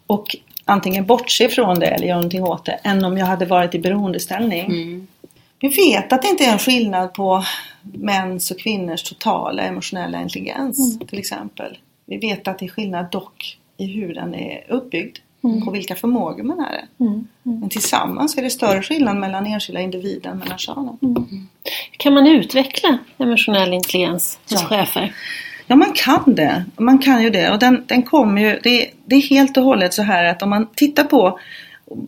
Och 0.06 0.36
antingen 0.64 1.06
bortse 1.06 1.48
från 1.48 1.78
det 1.78 1.86
eller 1.86 2.06
göra 2.06 2.16
någonting 2.16 2.44
åt 2.44 2.64
det. 2.64 2.72
Än 2.82 3.04
om 3.04 3.18
jag 3.18 3.26
hade 3.26 3.46
varit 3.46 3.74
i 3.74 3.78
beroendeställning. 3.78 5.06
Vi 5.60 5.68
vet 5.68 6.12
att 6.12 6.22
det 6.22 6.28
inte 6.28 6.44
är 6.44 6.52
en 6.52 6.58
skillnad 6.58 7.14
på 7.14 7.44
mäns 7.82 8.50
och 8.50 8.58
kvinnors 8.58 9.02
totala 9.02 9.62
emotionella 9.62 10.22
intelligens 10.22 10.98
till 10.98 11.18
exempel. 11.18 11.78
Vi 12.06 12.16
vet 12.16 12.48
att 12.48 12.58
det 12.58 12.64
är 12.64 12.68
skillnad 12.68 13.10
dock 13.10 13.58
i 13.76 13.86
hur 13.86 14.14
den 14.14 14.34
är 14.34 14.64
uppbyggd 14.68 15.18
och 15.66 15.74
vilka 15.74 15.94
förmågor 15.94 16.42
man 16.42 16.60
är. 16.60 16.84
Men 17.42 17.68
tillsammans 17.68 18.38
är 18.38 18.42
det 18.42 18.50
större 18.50 18.82
skillnad 18.82 19.16
mellan 19.16 19.46
enskilda 19.46 19.80
individer 19.80 20.30
än 20.30 20.38
mellan 20.38 20.58
könen. 20.58 20.98
Kan 21.96 22.14
man 22.14 22.26
utveckla 22.26 22.98
emotionell 23.18 23.72
intelligens 23.74 24.38
hos 24.50 24.62
Ja. 24.62 24.68
chefer? 24.68 25.14
Ja, 25.66 25.76
man 25.76 25.92
kan 25.94 26.34
det. 26.34 26.64
Man 26.76 26.98
kan 26.98 27.22
ju 27.22 27.30
det. 27.30 27.50
Och 27.50 27.58
den, 27.58 27.84
den 27.86 28.02
kommer 28.02 28.42
ju, 28.42 28.60
det, 28.62 28.90
det 29.04 29.16
är 29.16 29.20
helt 29.22 29.56
och 29.56 29.62
hållet 29.62 29.94
så 29.94 30.02
här 30.02 30.24
att 30.24 30.42
om 30.42 30.50
man 30.50 30.66
tittar 30.74 31.04
på 31.04 31.38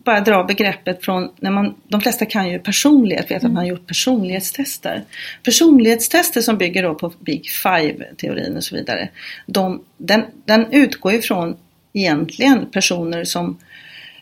bara 0.03 0.19
dra 0.21 0.43
begreppet 0.43 1.05
från, 1.05 1.29
när 1.39 1.51
man, 1.51 1.75
de 1.87 2.01
flesta 2.01 2.25
kan 2.25 2.49
ju 2.49 2.59
personlighet, 2.59 3.31
vet 3.31 3.37
att 3.43 3.51
man 3.51 3.55
har 3.55 3.65
gjort 3.65 3.87
personlighetstester. 3.87 5.03
Personlighetstester 5.43 6.41
som 6.41 6.57
bygger 6.57 6.83
då 6.83 6.95
på 6.95 7.11
Big 7.19 7.49
Five-teorin 7.49 8.57
och 8.57 8.63
så 8.63 8.75
vidare. 8.75 9.09
De, 9.45 9.81
den, 9.97 10.25
den 10.45 10.71
utgår 10.71 11.13
ifrån 11.13 11.57
egentligen 11.93 12.65
personer 12.65 13.23
som 13.23 13.57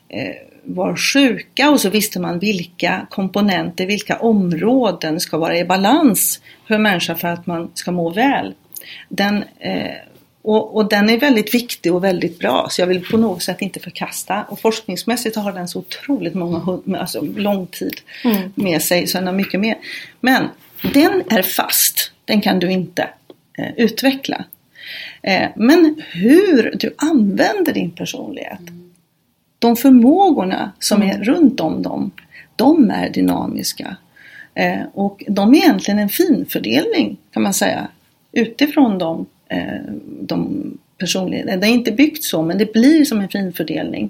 eh, 0.09 0.35
var 0.63 0.95
sjuka 0.95 1.69
och 1.69 1.81
så 1.81 1.89
visste 1.89 2.19
man 2.19 2.39
vilka 2.39 3.07
komponenter, 3.09 3.85
vilka 3.85 4.17
områden 4.17 5.19
ska 5.19 5.37
vara 5.37 5.57
i 5.57 5.65
balans 5.65 6.41
för 6.67 6.75
en 6.75 6.81
människa 6.81 7.15
för 7.15 7.27
att 7.27 7.47
man 7.47 7.71
ska 7.73 7.91
må 7.91 8.09
väl. 8.09 8.53
Den, 9.09 9.43
eh, 9.59 9.91
och, 10.41 10.75
och, 10.75 10.89
den 10.89 11.09
är 11.09 11.17
väldigt 11.17 11.53
viktig 11.53 11.93
och 11.93 12.03
väldigt 12.03 12.39
bra 12.39 12.67
så 12.69 12.81
jag 12.81 12.87
vill 12.87 13.05
på 13.05 13.17
något 13.17 13.43
sätt 13.43 13.61
inte 13.61 13.79
förkasta. 13.79 14.45
Och 14.49 14.59
forskningsmässigt 14.59 15.35
har 15.35 15.51
den 15.51 15.67
så 15.67 15.79
otroligt 15.79 16.33
många, 16.33 16.79
alltså 16.99 17.21
lång 17.21 17.67
tid 17.67 18.01
mm. 18.23 18.53
med 18.55 18.81
sig 18.81 19.07
så 19.07 19.17
den 19.17 19.27
har 19.27 19.33
mycket 19.33 19.59
mer. 19.59 19.77
Men 20.19 20.47
den 20.93 21.23
är 21.29 21.41
fast, 21.41 22.11
den 22.25 22.41
kan 22.41 22.59
du 22.59 22.71
inte 22.71 23.09
eh, 23.57 23.71
utveckla. 23.77 24.45
Eh, 25.27 25.49
men 25.55 25.95
hur 26.13 26.75
du 26.79 26.93
använder 26.97 27.73
din 27.73 27.91
personlighet 27.91 28.59
de 29.59 29.75
förmågorna 29.75 30.71
som 30.79 31.03
är 31.03 31.23
runt 31.23 31.59
om 31.59 31.81
dem, 31.81 32.11
de 32.55 32.91
är 32.91 33.09
dynamiska. 33.09 33.97
Eh, 34.53 34.81
och 34.93 35.23
de 35.27 35.53
är 35.53 35.57
egentligen 35.57 35.99
en 35.99 36.09
finfördelning 36.09 37.17
kan 37.31 37.43
man 37.43 37.53
säga 37.53 37.87
utifrån 38.31 38.97
dem, 38.97 39.25
de 40.21 40.41
eh, 40.41 40.77
personligheten. 40.97 41.59
Det 41.59 41.67
är 41.67 41.71
inte 41.71 41.91
byggt 41.91 42.23
så 42.23 42.41
men 42.41 42.57
det 42.57 42.73
blir 42.73 43.05
som 43.05 43.19
en 43.19 43.29
finfördelning. 43.29 44.09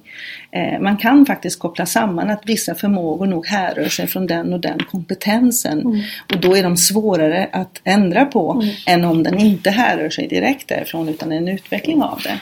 Eh, 0.51 0.79
man 0.79 0.97
kan 0.97 1.25
faktiskt 1.25 1.59
koppla 1.59 1.85
samman 1.85 2.29
att 2.29 2.41
vissa 2.45 2.75
förmågor 2.75 3.27
nog 3.27 3.47
härrör 3.47 3.89
sig 3.89 4.07
från 4.07 4.27
den 4.27 4.53
och 4.53 4.59
den 4.59 4.79
kompetensen. 4.91 5.79
Mm. 5.79 6.01
Och 6.33 6.39
då 6.41 6.57
är 6.57 6.63
de 6.63 6.77
svårare 6.77 7.49
att 7.51 7.81
ändra 7.83 8.25
på 8.25 8.51
mm. 8.51 8.75
än 8.87 9.05
om 9.05 9.23
den 9.23 9.39
inte 9.39 9.69
härrör 9.69 10.09
sig 10.09 10.27
direkt 10.27 10.67
därifrån 10.67 11.09
utan 11.09 11.31
en 11.31 11.47
utveckling 11.47 12.01
av 12.01 12.21
det. 12.23 12.39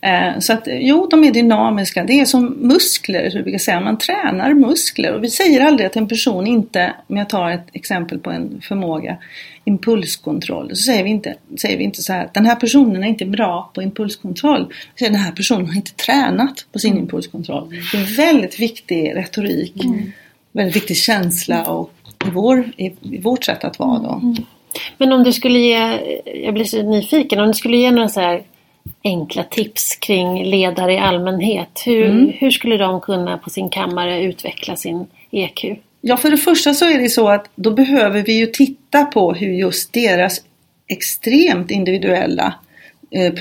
Eh, 0.00 0.38
så 0.38 0.52
att 0.52 0.62
jo, 0.66 1.06
de 1.10 1.24
är 1.24 1.30
dynamiska. 1.30 2.04
Det 2.04 2.20
är 2.20 2.24
som 2.24 2.46
muskler, 2.46 3.30
hur 3.30 3.42
vi 3.42 3.50
kan 3.50 3.60
säga. 3.60 3.80
Man 3.80 3.98
tränar 3.98 4.54
muskler. 4.54 5.14
Och 5.14 5.24
vi 5.24 5.30
säger 5.30 5.60
aldrig 5.60 5.86
att 5.86 5.96
en 5.96 6.08
person 6.08 6.46
inte, 6.46 6.92
om 7.06 7.16
jag 7.16 7.28
tar 7.28 7.50
ett 7.50 7.66
exempel 7.72 8.18
på 8.18 8.30
en 8.30 8.60
förmåga, 8.60 9.16
impulskontroll. 9.64 10.68
Så 10.70 10.82
säger 10.82 11.04
vi 11.04 11.10
inte, 11.10 11.34
säger 11.60 11.78
vi 11.78 11.84
inte 11.84 12.02
så 12.02 12.12
här 12.12 12.24
att 12.24 12.34
den 12.34 12.46
här 12.46 12.56
personen 12.56 13.04
är 13.04 13.08
inte 13.08 13.26
bra 13.26 13.70
på 13.74 13.82
impulskontroll. 13.82 14.66
Vi 14.68 14.98
säger 14.98 15.12
den 15.12 15.20
här 15.20 15.32
personen 15.32 15.66
har 15.66 15.76
inte 15.76 15.94
tränat 15.94 16.66
på 16.72 16.78
sin 16.78 16.92
mm. 16.92 17.02
impulskontroll. 17.02 17.68
Det 17.92 17.98
är 17.98 18.16
väldigt 18.16 18.60
viktig 18.60 19.16
retorik. 19.16 19.84
Mm. 19.84 20.12
Väldigt 20.52 20.76
viktig 20.76 20.96
känsla 20.96 21.64
och 21.64 21.92
i, 22.26 22.30
vår, 22.30 22.72
i, 22.76 22.92
i 23.02 23.20
vårt 23.20 23.44
sätt 23.44 23.64
att 23.64 23.78
vara 23.78 23.98
då. 23.98 24.20
Mm. 24.22 24.36
Men 24.98 25.12
om 25.12 25.24
du 25.24 25.32
skulle 25.32 25.58
ge, 25.58 26.00
jag 26.44 26.54
blir 26.54 26.64
så 26.64 26.82
nyfiken, 26.82 27.40
om 27.40 27.46
du 27.46 27.54
skulle 27.54 27.76
ge 27.76 27.90
några 27.90 28.08
så 28.08 28.20
här 28.20 28.42
enkla 29.04 29.44
tips 29.44 29.96
kring 29.96 30.44
ledare 30.44 30.92
i 30.92 30.98
allmänhet. 30.98 31.82
Hur, 31.86 32.06
mm. 32.06 32.32
hur 32.34 32.50
skulle 32.50 32.76
de 32.76 33.00
kunna 33.00 33.38
på 33.38 33.50
sin 33.50 33.70
kammare 33.70 34.22
utveckla 34.22 34.76
sin 34.76 35.06
EQ? 35.30 35.64
Ja, 36.00 36.16
för 36.16 36.30
det 36.30 36.36
första 36.36 36.74
så 36.74 36.84
är 36.84 36.98
det 36.98 37.08
så 37.08 37.28
att 37.28 37.50
då 37.54 37.70
behöver 37.70 38.22
vi 38.22 38.32
ju 38.32 38.46
titta 38.46 39.04
på 39.04 39.32
hur 39.32 39.52
just 39.52 39.92
deras 39.92 40.40
extremt 40.88 41.70
individuella 41.70 42.54
eh, 43.10 43.32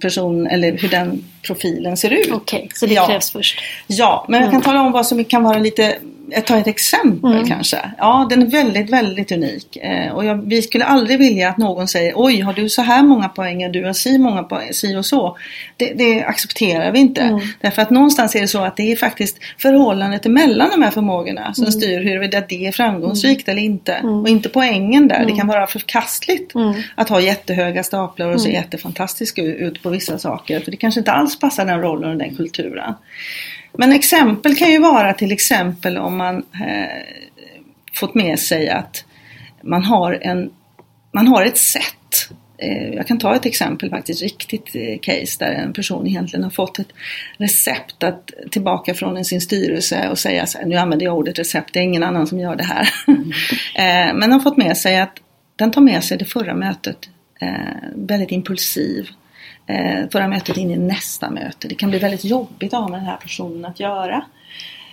person 0.00 0.46
eller 0.46 0.72
hur 0.72 0.88
den 0.88 1.24
profilen 1.42 1.96
ser 1.96 2.10
ut. 2.10 2.28
Okej, 2.32 2.58
okay, 2.58 2.68
så 2.74 2.86
det 2.86 2.94
ja. 2.94 3.06
krävs 3.06 3.30
först? 3.30 3.60
Ja, 3.86 4.26
men 4.28 4.40
jag 4.40 4.50
kan 4.50 4.54
mm. 4.54 4.64
tala 4.64 4.80
om 4.80 4.92
vad 4.92 5.06
som 5.06 5.24
kan 5.24 5.42
vara 5.42 5.58
lite 5.58 5.98
jag 6.30 6.46
tar 6.46 6.56
ett 6.56 6.66
exempel 6.66 7.32
mm. 7.32 7.46
kanske. 7.46 7.90
Ja, 7.98 8.26
den 8.30 8.42
är 8.42 8.46
väldigt, 8.46 8.90
väldigt 8.90 9.32
unik. 9.32 9.76
Eh, 9.76 10.12
och 10.12 10.24
jag, 10.24 10.48
vi 10.48 10.62
skulle 10.62 10.84
aldrig 10.84 11.18
vilja 11.18 11.48
att 11.48 11.58
någon 11.58 11.88
säger 11.88 12.12
Oj, 12.16 12.40
har 12.40 12.52
du 12.52 12.68
så 12.68 12.82
här 12.82 13.02
många 13.02 13.28
poäng 13.28 13.64
och 13.64 13.72
du 13.72 13.84
har 13.84 13.92
si 13.92 14.18
många 14.18 14.42
poäng, 14.42 14.72
si 14.72 14.96
och 14.96 15.06
så. 15.06 15.36
Det, 15.76 15.92
det 15.94 16.24
accepterar 16.24 16.92
vi 16.92 16.98
inte. 16.98 17.20
Mm. 17.20 17.40
Därför 17.60 17.82
att 17.82 17.90
någonstans 17.90 18.36
är 18.36 18.40
det 18.40 18.48
så 18.48 18.60
att 18.60 18.76
det 18.76 18.92
är 18.92 18.96
faktiskt 18.96 19.38
förhållandet 19.58 20.24
mellan 20.24 20.70
de 20.70 20.82
här 20.82 20.90
förmågorna 20.90 21.54
som 21.54 21.64
mm. 21.64 21.72
styr 21.72 22.04
huruvida 22.04 22.40
det 22.48 22.66
är 22.66 22.72
framgångsrikt 22.72 23.48
mm. 23.48 23.58
eller 23.58 23.66
inte. 23.66 23.92
Mm. 23.92 24.20
Och 24.20 24.28
inte 24.28 24.48
poängen 24.48 25.08
där. 25.08 25.24
Det 25.26 25.36
kan 25.36 25.46
vara 25.46 25.66
förkastligt 25.66 26.52
att 26.94 27.08
ha 27.08 27.20
jättehöga 27.20 27.82
staplar 27.82 28.28
och 28.28 28.40
se 28.40 28.52
jättefantastisk 28.52 29.38
ut 29.38 29.82
på 29.82 29.90
vissa 29.90 30.18
saker. 30.18 30.60
För 30.60 30.70
det 30.70 30.76
kanske 30.76 31.00
inte 31.00 31.12
alls 31.12 31.29
passar 31.38 31.64
den 31.64 31.80
rollen 31.80 32.10
och 32.10 32.16
den 32.16 32.36
kulturen. 32.36 32.94
Men 33.72 33.92
exempel 33.92 34.56
kan 34.56 34.70
ju 34.70 34.78
vara 34.78 35.12
till 35.12 35.32
exempel 35.32 35.98
om 35.98 36.16
man 36.16 36.36
eh, 36.36 37.02
fått 37.94 38.14
med 38.14 38.38
sig 38.38 38.68
att 38.68 39.04
man 39.62 39.82
har, 39.82 40.18
en, 40.22 40.50
man 41.12 41.28
har 41.28 41.44
ett 41.44 41.58
sätt. 41.58 42.28
Eh, 42.58 42.88
jag 42.88 43.06
kan 43.06 43.18
ta 43.18 43.34
ett 43.34 43.46
exempel 43.46 43.90
faktiskt, 43.90 44.22
riktigt 44.22 44.74
eh, 44.74 44.98
case 45.02 45.36
där 45.38 45.52
en 45.52 45.72
person 45.72 46.06
egentligen 46.06 46.44
har 46.44 46.50
fått 46.50 46.78
ett 46.78 46.92
recept 47.36 48.02
att, 48.02 48.30
tillbaka 48.50 48.94
från 48.94 49.24
sin 49.24 49.40
styrelse 49.40 50.08
och 50.08 50.18
säga 50.18 50.46
så 50.46 50.58
här, 50.58 50.66
nu 50.66 50.76
använder 50.76 51.06
jag 51.06 51.16
ordet 51.16 51.38
recept, 51.38 51.70
det 51.72 51.78
är 51.78 51.82
ingen 51.82 52.02
annan 52.02 52.26
som 52.26 52.40
gör 52.40 52.56
det 52.56 52.64
här. 52.64 52.88
Eh, 53.74 54.14
men 54.14 54.32
har 54.32 54.40
fått 54.40 54.56
med 54.56 54.76
sig 54.76 55.00
att 55.00 55.18
den 55.56 55.70
tar 55.70 55.80
med 55.80 56.04
sig 56.04 56.18
det 56.18 56.24
förra 56.24 56.54
mötet 56.54 57.08
eh, 57.40 57.48
väldigt 57.94 58.30
impulsiv 58.30 59.08
eh, 59.08 59.19
förra 60.12 60.28
mötet 60.28 60.56
in 60.56 60.70
i 60.70 60.76
nästa 60.76 61.30
möte. 61.30 61.68
Det 61.68 61.74
kan 61.74 61.90
bli 61.90 61.98
väldigt 61.98 62.24
jobbigt 62.24 62.74
att 62.74 62.80
ha 62.80 62.88
med 62.88 63.00
den 63.00 63.06
här 63.06 63.16
personen 63.16 63.64
att 63.64 63.80
göra. 63.80 64.24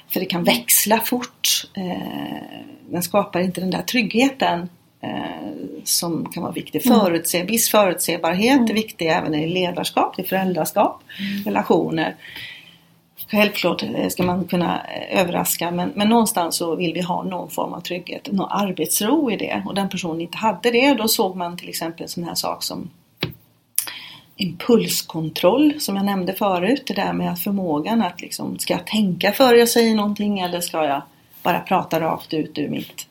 För 0.10 0.20
det 0.20 0.26
kan 0.26 0.44
växla 0.44 1.00
fort. 1.00 1.70
Eh, 1.74 2.62
den 2.90 3.04
skapar 3.04 3.40
inte 3.40 3.62
den 3.62 3.72
där 3.72 3.82
tryggheten 3.82 4.70
eh, 5.02 5.10
som 5.84 6.30
kan 6.32 6.44
vara 6.44 6.54
viktig. 6.54 6.86
Mm. 6.86 7.00
Förutse, 7.00 7.44
viss 7.44 7.70
förutsebarhet 7.70 8.58
mm. 8.58 8.70
är 8.70 8.74
viktig 8.74 9.08
även 9.08 9.36
i 9.36 9.48
ledarskap, 9.48 10.20
i 10.20 10.24
föräldraskap, 10.24 11.04
mm. 11.20 11.44
relationer. 11.44 12.16
Självklart 13.32 13.84
eh, 13.84 14.08
ska 14.08 14.24
man 14.24 14.46
kunna 14.46 14.82
eh, 14.86 15.22
överraska 15.22 15.72
men, 15.72 15.92
men 15.96 16.10
någonstans 16.10 16.56
så 16.56 16.76
vill 16.76 16.94
vi 16.94 17.02
ha 17.02 17.24
någon 17.24 17.50
form 17.50 17.74
av 17.74 17.82
trygghet, 17.82 18.32
någon 18.32 18.52
arbetsro 18.52 19.32
i 19.32 19.38
det. 19.38 19.64
Och 19.66 19.76
den 19.76 19.90
personen 19.90 20.22
inte 20.22 20.38
hade 20.38 20.72
det, 20.72 20.94
då 20.94 21.08
såg 21.08 21.36
man 21.36 21.58
till 21.58 21.70
exempel 21.70 22.04
en 22.04 22.10
sån 22.10 22.24
här 22.24 22.36
sak 22.36 22.64
som 22.64 22.90
impulskontroll 24.38 25.74
som 25.80 25.96
jag 25.96 26.06
nämnde 26.06 26.34
förut. 26.34 26.84
Det 26.88 26.94
där 26.94 27.14
med 27.14 27.40
förmågan 27.40 28.02
att 28.02 28.22
liksom, 28.22 28.60
ska 28.60 28.74
jag 28.74 28.88
tänka 28.88 29.32
före 29.32 29.58
jag 29.58 29.70
säger 29.70 29.96
någonting 29.96 30.40
eller 30.40 30.62
ska 30.62 30.86
jag 30.86 31.02
bara 31.44 31.60
prata 31.60 32.00
rakt 32.00 32.34
ut 32.34 32.58
ur 32.58 32.70
mitt... 32.70 33.08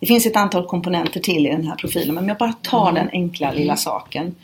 Det 0.00 0.06
finns 0.06 0.26
ett 0.26 0.36
antal 0.36 0.66
komponenter 0.66 1.20
till 1.20 1.46
i 1.46 1.50
den 1.50 1.66
här 1.66 1.76
profilen 1.76 2.14
men 2.14 2.24
om 2.24 2.28
jag 2.28 2.38
bara 2.38 2.52
tar 2.52 2.90
mm. 2.90 2.94
den 2.94 3.10
enkla 3.12 3.52
lilla 3.52 3.76
saken 3.76 4.34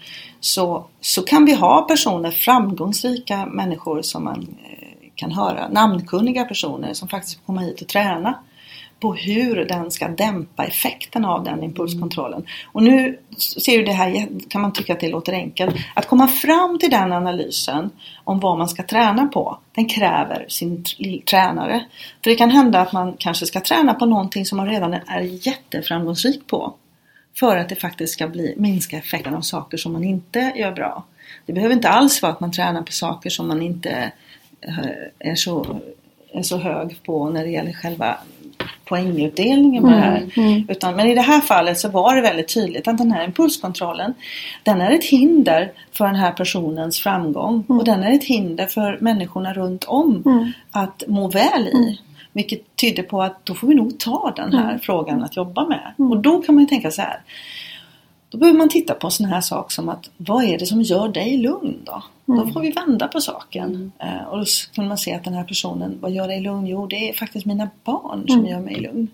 så, 0.40 0.86
så 1.00 1.22
kan 1.22 1.44
vi 1.44 1.54
ha 1.54 1.82
personer, 1.82 2.30
framgångsrika 2.30 3.46
människor 3.46 4.02
som 4.02 4.24
man 4.24 4.56
eh, 4.64 5.08
kan 5.14 5.32
höra, 5.32 5.68
namnkunniga 5.68 6.44
personer 6.44 6.92
som 6.92 7.08
faktiskt 7.08 7.36
får 7.36 7.46
komma 7.46 7.60
hit 7.60 7.80
och 7.80 7.88
träna 7.88 8.34
på 9.00 9.14
hur 9.14 9.64
den 9.64 9.90
ska 9.90 10.08
dämpa 10.08 10.64
effekten 10.64 11.24
av 11.24 11.44
den 11.44 11.62
impulskontrollen. 11.62 12.46
Och 12.72 12.82
nu 12.82 13.18
ser 13.38 13.78
du 13.78 13.84
det 13.84 13.92
här, 13.92 14.28
kan 14.48 14.60
man 14.60 14.72
tycka 14.72 14.92
att 14.92 15.00
det 15.00 15.08
låter 15.08 15.32
enkelt. 15.32 15.76
Att 15.94 16.06
komma 16.06 16.28
fram 16.28 16.78
till 16.78 16.90
den 16.90 17.12
analysen 17.12 17.90
om 18.24 18.40
vad 18.40 18.58
man 18.58 18.68
ska 18.68 18.82
träna 18.82 19.26
på, 19.26 19.58
den 19.74 19.88
kräver 19.88 20.46
sin 20.48 20.84
tränare. 21.30 21.84
För 22.24 22.30
det 22.30 22.36
kan 22.36 22.50
hända 22.50 22.80
att 22.80 22.92
man 22.92 23.14
kanske 23.18 23.46
ska 23.46 23.60
träna 23.60 23.94
på 23.94 24.06
någonting 24.06 24.46
som 24.46 24.56
man 24.56 24.68
redan 24.68 24.94
är 24.94 25.46
jätteframgångsrik 25.46 26.46
på. 26.46 26.74
För 27.38 27.56
att 27.56 27.68
det 27.68 27.76
faktiskt 27.76 28.12
ska 28.12 28.28
bli, 28.28 28.54
minska 28.56 28.98
effekten 28.98 29.34
av 29.34 29.40
saker 29.40 29.76
som 29.76 29.92
man 29.92 30.04
inte 30.04 30.52
gör 30.56 30.72
bra. 30.72 31.04
Det 31.46 31.52
behöver 31.52 31.74
inte 31.74 31.88
alls 31.88 32.22
vara 32.22 32.32
att 32.32 32.40
man 32.40 32.52
tränar 32.52 32.82
på 32.82 32.92
saker 32.92 33.30
som 33.30 33.48
man 33.48 33.62
inte 33.62 34.12
eh, 34.60 34.78
är 35.18 35.34
så, 35.34 35.80
är 36.32 36.42
så 36.42 36.58
hög 36.58 37.02
på 37.02 37.30
när 37.30 37.44
det 37.44 37.50
gäller 37.50 37.72
själva 37.72 38.16
poängutdelningen 38.84 39.82
på 39.82 39.88
mm, 39.88 40.00
det 40.00 40.06
här. 40.06 40.30
Mm. 40.36 40.66
Utan, 40.68 40.96
men 40.96 41.06
i 41.06 41.14
det 41.14 41.20
här 41.20 41.40
fallet 41.40 41.78
så 41.78 41.88
var 41.88 42.16
det 42.16 42.22
väldigt 42.22 42.54
tydligt 42.54 42.88
att 42.88 42.98
den 42.98 43.12
här 43.12 43.24
impulskontrollen 43.24 44.14
den 44.62 44.80
är 44.80 44.90
ett 44.90 45.04
hinder 45.04 45.72
för 45.92 46.04
den 46.04 46.14
här 46.14 46.32
personens 46.32 47.00
framgång 47.00 47.64
mm. 47.68 47.78
och 47.78 47.84
den 47.84 48.02
är 48.02 48.12
ett 48.12 48.24
hinder 48.24 48.66
för 48.66 48.98
människorna 49.00 49.52
runt 49.52 49.84
om 49.84 50.22
mm. 50.26 50.52
att 50.70 51.02
må 51.08 51.28
väl 51.28 51.68
i. 51.68 51.76
Mm. 51.76 51.94
Vilket 52.32 52.76
tyder 52.76 53.02
på 53.02 53.22
att 53.22 53.46
då 53.46 53.54
får 53.54 53.68
vi 53.68 53.74
nog 53.74 53.98
ta 53.98 54.32
den 54.36 54.52
här 54.52 54.68
mm. 54.68 54.80
frågan 54.80 55.22
att 55.22 55.36
jobba 55.36 55.66
med. 55.66 55.94
Och 55.96 56.16
då 56.16 56.42
kan 56.42 56.54
man 56.54 56.64
ju 56.64 56.68
tänka 56.68 56.90
så 56.90 57.02
här 57.02 57.20
då 58.28 58.38
behöver 58.38 58.58
man 58.58 58.68
titta 58.68 58.94
på 58.94 59.06
en 59.06 59.10
sån 59.10 59.26
här 59.26 59.40
sak 59.40 59.72
som 59.72 59.88
att 59.88 60.10
vad 60.16 60.44
är 60.44 60.58
det 60.58 60.66
som 60.66 60.82
gör 60.82 61.08
dig 61.08 61.36
lugn 61.36 61.82
då? 61.84 62.02
Mm. 62.28 62.46
Då 62.46 62.52
får 62.52 62.60
vi 62.60 62.70
vända 62.70 63.08
på 63.08 63.20
saken. 63.20 63.92
Mm. 64.00 64.16
Eh, 64.16 64.24
och 64.24 64.38
då 64.38 64.44
kan 64.72 64.88
man 64.88 64.98
se 64.98 65.14
att 65.14 65.24
den 65.24 65.34
här 65.34 65.44
personen, 65.44 65.98
vad 66.00 66.10
gör 66.10 66.28
dig 66.28 66.40
lugn? 66.40 66.66
Jo, 66.66 66.86
det 66.86 67.08
är 67.08 67.12
faktiskt 67.12 67.46
mina 67.46 67.70
barn 67.84 68.24
som 68.28 68.38
mm. 68.38 68.50
gör 68.50 68.60
mig 68.60 68.80
lugn. 68.80 69.08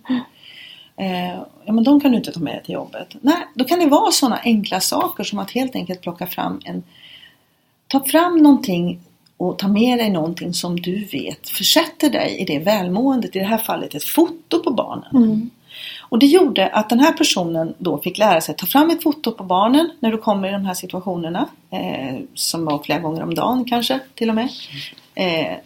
Eh, 0.97 1.35
ja, 1.65 1.73
men 1.73 1.85
de 1.85 2.01
kan 2.01 2.11
du 2.11 2.17
inte 2.17 2.33
ta 2.33 2.41
med 2.41 2.55
dig 2.55 2.63
till 2.65 2.75
jobbet. 2.75 3.17
Nej, 3.21 3.47
då 3.55 3.65
kan 3.65 3.79
det 3.79 3.87
vara 3.87 4.11
sådana 4.11 4.41
enkla 4.45 4.81
saker 4.81 5.25
som 5.25 5.39
att 5.39 5.51
helt 5.51 5.75
enkelt 5.75 6.01
plocka 6.01 6.27
fram 6.27 6.61
en 6.65 6.83
Ta 7.93 8.05
fram 8.05 8.37
någonting 8.37 9.01
och 9.37 9.59
ta 9.59 9.69
med 9.69 9.99
dig 9.99 10.11
någonting 10.11 10.55
som 10.55 10.81
du 10.81 11.05
vet 11.05 11.49
försätter 11.49 12.11
dig 12.11 12.37
i 12.39 12.45
det 12.45 12.59
välmåendet, 12.59 13.37
i 13.37 13.39
det 13.39 13.45
här 13.45 13.59
fallet 13.59 13.95
ett 13.95 14.05
foto 14.05 14.63
på 14.63 14.71
barnen. 14.71 15.51
Och 16.13 16.19
det 16.19 16.27
gjorde 16.27 16.69
att 16.69 16.89
den 16.89 17.01
här 17.01 17.13
personen 17.13 17.75
då 17.79 17.99
fick 17.99 18.19
lära 18.19 18.41
sig 18.41 18.53
att 18.53 18.59
ta 18.59 18.67
fram 18.67 18.91
ett 18.91 19.03
foto 19.03 19.33
på 19.33 19.45
barnen 19.45 19.91
när 20.01 20.11
du 20.11 20.19
kommer 20.19 20.49
i 20.49 20.53
de 20.53 20.67
här 20.67 20.75
situationerna. 20.75 21.49
Eh, 21.71 22.19
som 22.35 22.65
var 22.65 22.79
flera 22.79 22.99
gånger 22.99 23.23
om 23.23 23.35
dagen 23.35 23.65
kanske 23.65 24.01
till 24.15 24.29
och 24.29 24.35
med. 24.35 24.49
Eh, 25.15 25.57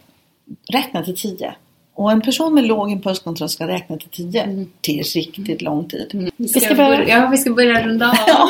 räkna 0.71 1.03
till 1.03 1.17
10. 1.17 1.55
Och 1.93 2.11
en 2.11 2.21
person 2.21 2.53
med 2.53 2.63
låg 2.63 2.91
impulskontroll 2.91 3.49
ska 3.49 3.67
räkna 3.67 3.97
till 3.97 4.09
10. 4.09 4.67
Det 4.81 4.99
är 4.99 5.03
riktigt 5.03 5.61
lång 5.61 5.89
tid. 5.89 6.31
Vi 6.37 6.47
ska, 6.47 6.75
börja, 6.75 7.07
ja, 7.07 7.27
vi 7.31 7.37
ska 7.37 7.53
börja 7.53 7.87
runda 7.87 8.09
av. 8.09 8.49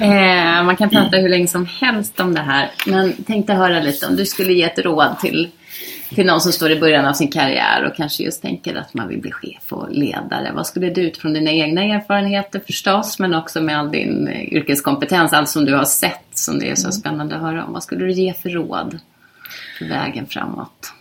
eh, 0.06 0.64
man 0.64 0.76
kan 0.76 0.90
prata 0.90 1.16
hur 1.16 1.28
länge 1.28 1.46
som 1.46 1.66
helst 1.66 2.20
om 2.20 2.34
det 2.34 2.40
här. 2.40 2.70
Men 2.86 3.12
tänkte 3.12 3.52
höra 3.52 3.80
lite 3.80 4.06
om 4.06 4.16
du 4.16 4.26
skulle 4.26 4.52
ge 4.52 4.62
ett 4.62 4.78
råd 4.78 5.18
till, 5.20 5.48
till 6.14 6.26
någon 6.26 6.40
som 6.40 6.52
står 6.52 6.70
i 6.70 6.80
början 6.80 7.06
av 7.06 7.12
sin 7.12 7.30
karriär 7.30 7.84
och 7.84 7.96
kanske 7.96 8.22
just 8.22 8.42
tänker 8.42 8.74
att 8.74 8.94
man 8.94 9.08
vill 9.08 9.20
bli 9.20 9.32
chef 9.32 9.72
och 9.72 9.90
ledare. 9.90 10.52
Vad 10.54 10.66
skulle 10.66 10.90
du 10.90 11.00
utifrån 11.00 11.32
dina 11.32 11.50
egna 11.50 11.82
erfarenheter 11.82 12.60
förstås, 12.66 13.18
men 13.18 13.34
också 13.34 13.60
med 13.60 13.78
all 13.78 13.90
din 13.90 14.28
yrkeskompetens, 14.28 15.32
allt 15.32 15.48
som 15.48 15.64
du 15.64 15.74
har 15.74 15.84
sett 15.84 16.24
som 16.34 16.58
det 16.58 16.70
är 16.70 16.74
så 16.74 16.92
spännande 16.92 17.34
att 17.34 17.42
höra 17.42 17.64
om. 17.64 17.72
Vad 17.72 17.82
skulle 17.82 18.04
du 18.04 18.12
ge 18.12 18.32
för 18.32 18.50
råd 18.50 18.98
för 19.78 19.84
vägen 19.84 20.26
framåt? 20.26 20.92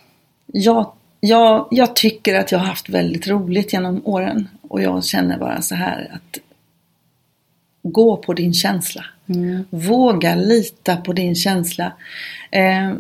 Jag, 0.46 0.92
jag, 1.20 1.68
jag 1.72 1.96
tycker 1.96 2.40
att 2.40 2.52
jag 2.52 2.60
har 2.60 2.66
haft 2.66 2.90
väldigt 2.90 3.28
roligt 3.28 3.74
genom 3.74 4.02
åren 4.06 4.48
och 4.62 4.82
jag 4.82 5.06
känner 5.06 5.38
bara 5.38 5.62
så 5.62 5.76
här 5.76 6.12
att 6.14 6.40
gå 7.84 8.18
på 8.18 8.34
din 8.34 8.54
känsla. 8.54 9.06
Våga 9.70 10.36
lita 10.36 10.98
på 10.98 11.14
din 11.14 11.36
känsla. 11.36 11.94
Eh, 12.52 12.94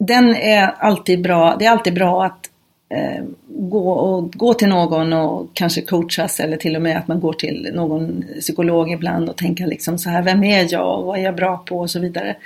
den 0.00 0.36
är 0.36 0.74
alltid 0.78 1.22
bra. 1.22 1.56
Det 1.58 1.64
är 1.64 1.70
alltid 1.70 1.94
bra 1.94 2.24
att 2.24 2.50
eh, 2.88 3.24
gå, 3.48 3.90
och, 3.90 4.32
gå 4.32 4.54
till 4.54 4.68
någon 4.68 5.12
och 5.12 5.50
kanske 5.54 5.82
coachas 5.82 6.40
eller 6.40 6.56
till 6.56 6.76
och 6.76 6.82
med 6.82 6.98
att 6.98 7.08
man 7.08 7.20
går 7.20 7.32
till 7.32 7.70
någon 7.74 8.24
psykolog 8.40 8.92
ibland 8.92 9.28
och 9.28 9.36
tänka 9.36 9.66
liksom 9.66 9.98
så 9.98 10.10
här, 10.10 10.22
vem 10.22 10.44
är 10.44 10.72
jag 10.72 10.98
och 10.98 11.06
vad 11.06 11.18
är 11.18 11.22
jag 11.22 11.36
bra 11.36 11.56
på 11.56 11.78
och 11.78 11.90
så 11.90 12.00
vidare. 12.00 12.36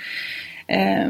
Eh, 0.67 1.09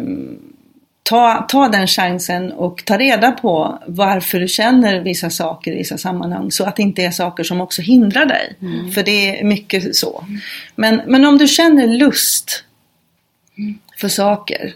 ta, 1.03 1.45
ta 1.49 1.67
den 1.67 1.87
chansen 1.87 2.51
och 2.51 2.85
ta 2.85 2.97
reda 2.97 3.31
på 3.31 3.79
varför 3.87 4.39
du 4.39 4.47
känner 4.47 4.99
vissa 4.99 5.29
saker 5.29 5.71
i 5.71 5.75
vissa 5.75 5.97
sammanhang. 5.97 6.51
Så 6.51 6.63
att 6.63 6.75
det 6.75 6.81
inte 6.81 7.03
är 7.03 7.11
saker 7.11 7.43
som 7.43 7.61
också 7.61 7.81
hindrar 7.81 8.25
dig. 8.25 8.55
För 8.93 9.03
det 9.03 9.39
är 9.39 9.43
mycket 9.43 9.95
så. 9.95 10.25
Men, 10.75 11.01
men 11.07 11.25
om 11.25 11.37
du 11.37 11.47
känner 11.47 11.87
lust 11.87 12.63
för 13.97 14.07
saker 14.07 14.73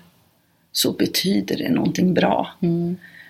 så 0.80 0.92
betyder 0.92 1.58
det 1.58 1.70
någonting 1.70 2.14
bra. 2.14 2.50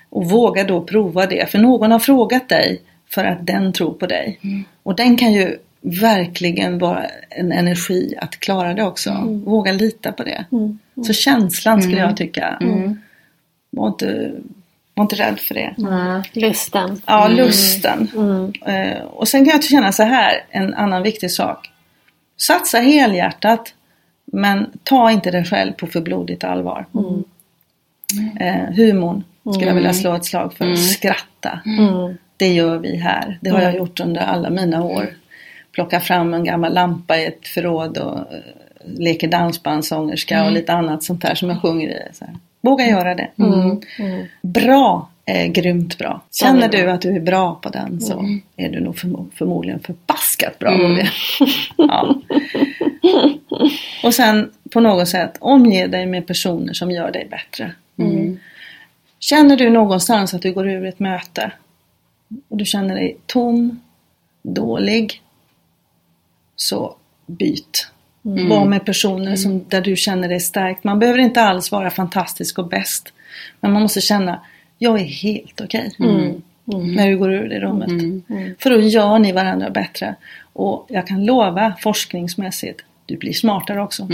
Och 0.09 0.29
våga 0.29 0.63
då 0.63 0.81
prova 0.81 1.25
det. 1.25 1.51
För 1.51 1.59
någon 1.59 1.91
har 1.91 1.99
frågat 1.99 2.49
dig 2.49 2.81
för 3.09 3.23
att 3.25 3.47
den 3.47 3.73
tror 3.73 3.93
på 3.93 4.05
dig. 4.05 4.39
Och 4.83 4.95
den 4.95 5.17
kan 5.17 5.33
ju 5.33 5.57
verkligen 5.81 6.79
vara 6.79 7.05
en 7.29 7.51
energi 7.51 8.15
att 8.17 8.39
klara 8.39 8.73
det 8.73 8.83
också. 8.83 9.11
Våga 9.45 9.71
lita 9.71 10.11
på 10.11 10.23
det. 10.23 10.45
Så 11.07 11.13
känslan 11.13 11.81
skulle 11.81 11.97
jag 12.01 12.17
tycka. 12.17 12.57
Var, 13.69 13.87
inte, 13.87 14.31
var 14.93 15.03
inte 15.03 15.15
rädd 15.15 15.39
för 15.39 15.55
det. 15.55 15.73
Lusten. 16.33 17.01
Ja, 17.05 17.27
lusten. 17.27 18.07
Eh, 18.65 19.03
och 19.03 19.27
sen 19.27 19.45
kan 19.45 19.53
jag 19.53 19.63
känna 19.63 19.91
så 19.91 20.03
här, 20.03 20.45
en 20.49 20.73
annan 20.73 21.03
viktig 21.03 21.31
sak. 21.31 21.69
Satsa 22.37 22.77
helhjärtat. 22.77 23.73
Men 24.31 24.71
ta 24.83 25.11
inte 25.11 25.31
dig 25.31 25.45
själv 25.45 25.71
på 25.73 25.87
för 25.87 26.01
blodigt 26.01 26.43
allvar. 26.43 26.85
Eh, 28.39 28.75
humorn 28.75 29.23
skulle 29.53 29.67
jag 29.67 29.75
vilja 29.75 29.93
slå 29.93 30.13
ett 30.15 30.25
slag 30.25 30.53
för. 30.53 30.75
Skratta. 30.75 31.59
Det 32.37 32.47
gör 32.53 32.77
vi 32.77 32.95
här. 32.95 33.37
Det 33.41 33.49
har 33.49 33.61
jag 33.61 33.75
gjort 33.75 33.99
under 33.99 34.21
alla 34.21 34.49
mina 34.49 34.83
år. 34.83 35.09
Plocka 35.71 35.99
fram 35.99 36.33
en 36.33 36.43
gammal 36.43 36.73
lampa 36.73 37.17
i 37.17 37.25
ett 37.25 37.47
förråd 37.47 37.97
och 37.97 38.17
eh, 38.17 38.39
leker 38.85 39.27
dansbandssångerska 39.27 40.45
och 40.45 40.51
lite 40.51 40.73
annat 40.73 41.03
sånt 41.03 41.21
där 41.21 41.35
som 41.35 41.49
jag 41.49 41.61
sjunger 41.61 41.87
i. 41.89 42.01
Så 42.13 42.25
här. 42.25 42.33
Våga 42.61 42.87
göra 42.87 43.15
det. 43.15 43.27
Bra 44.41 45.09
är 45.25 45.47
grymt 45.47 45.97
bra. 45.97 46.21
Känner 46.31 46.69
du 46.69 46.89
att 46.91 47.01
du 47.01 47.15
är 47.15 47.19
bra 47.19 47.55
på 47.55 47.69
den 47.69 48.01
så 48.01 48.25
är 48.57 48.69
du 48.69 48.79
nog 48.79 48.95
förmo- 48.95 49.27
förmodligen 49.35 49.79
förbaskat 49.79 50.59
bra 50.59 50.77
på 50.77 50.83
det. 50.87 51.09
ja. 51.77 52.15
Och 54.03 54.13
sen 54.13 54.51
på 54.73 54.79
något 54.79 55.07
sätt 55.07 55.37
omge 55.39 55.87
dig 55.87 56.05
med 56.05 56.27
personer 56.27 56.73
som 56.73 56.91
gör 56.91 57.11
dig 57.11 57.27
bättre. 57.31 57.71
Känner 59.19 59.57
du 59.57 59.69
någonstans 59.69 60.33
att 60.33 60.41
du 60.41 60.53
går 60.53 60.69
ur 60.69 60.85
ett 60.85 60.99
möte 60.99 61.51
och 62.47 62.57
du 62.57 62.65
känner 62.65 62.95
dig 62.95 63.17
tom, 63.25 63.79
dålig, 64.41 65.21
så 66.55 66.95
byt. 67.25 67.87
Var 68.21 68.65
med 68.65 68.85
personer 68.85 69.35
som, 69.35 69.65
där 69.67 69.81
du 69.81 69.95
känner 69.95 70.29
dig 70.29 70.39
stark. 70.39 70.83
Man 70.83 70.99
behöver 70.99 71.19
inte 71.19 71.41
alls 71.41 71.71
vara 71.71 71.89
fantastisk 71.89 72.59
och 72.59 72.67
bäst. 72.67 73.13
Men 73.59 73.71
man 73.71 73.81
måste 73.81 74.01
känna, 74.01 74.41
jag 74.77 74.99
är 74.99 75.05
helt 75.05 75.61
okej. 75.61 75.95
När 76.65 77.07
du 77.07 77.17
går 77.17 77.33
ur 77.33 77.49
det 77.49 77.59
rummet. 77.59 77.89
För 78.59 78.69
då 78.69 78.79
gör 78.81 79.19
ni 79.19 79.31
varandra 79.31 79.69
bättre. 79.69 80.15
Och 80.53 80.85
jag 80.89 81.07
kan 81.07 81.25
lova 81.25 81.73
forskningsmässigt, 81.79 82.81
du 83.09 83.17
blir 83.17 83.33
smartare 83.33 83.81
också. 83.81 84.07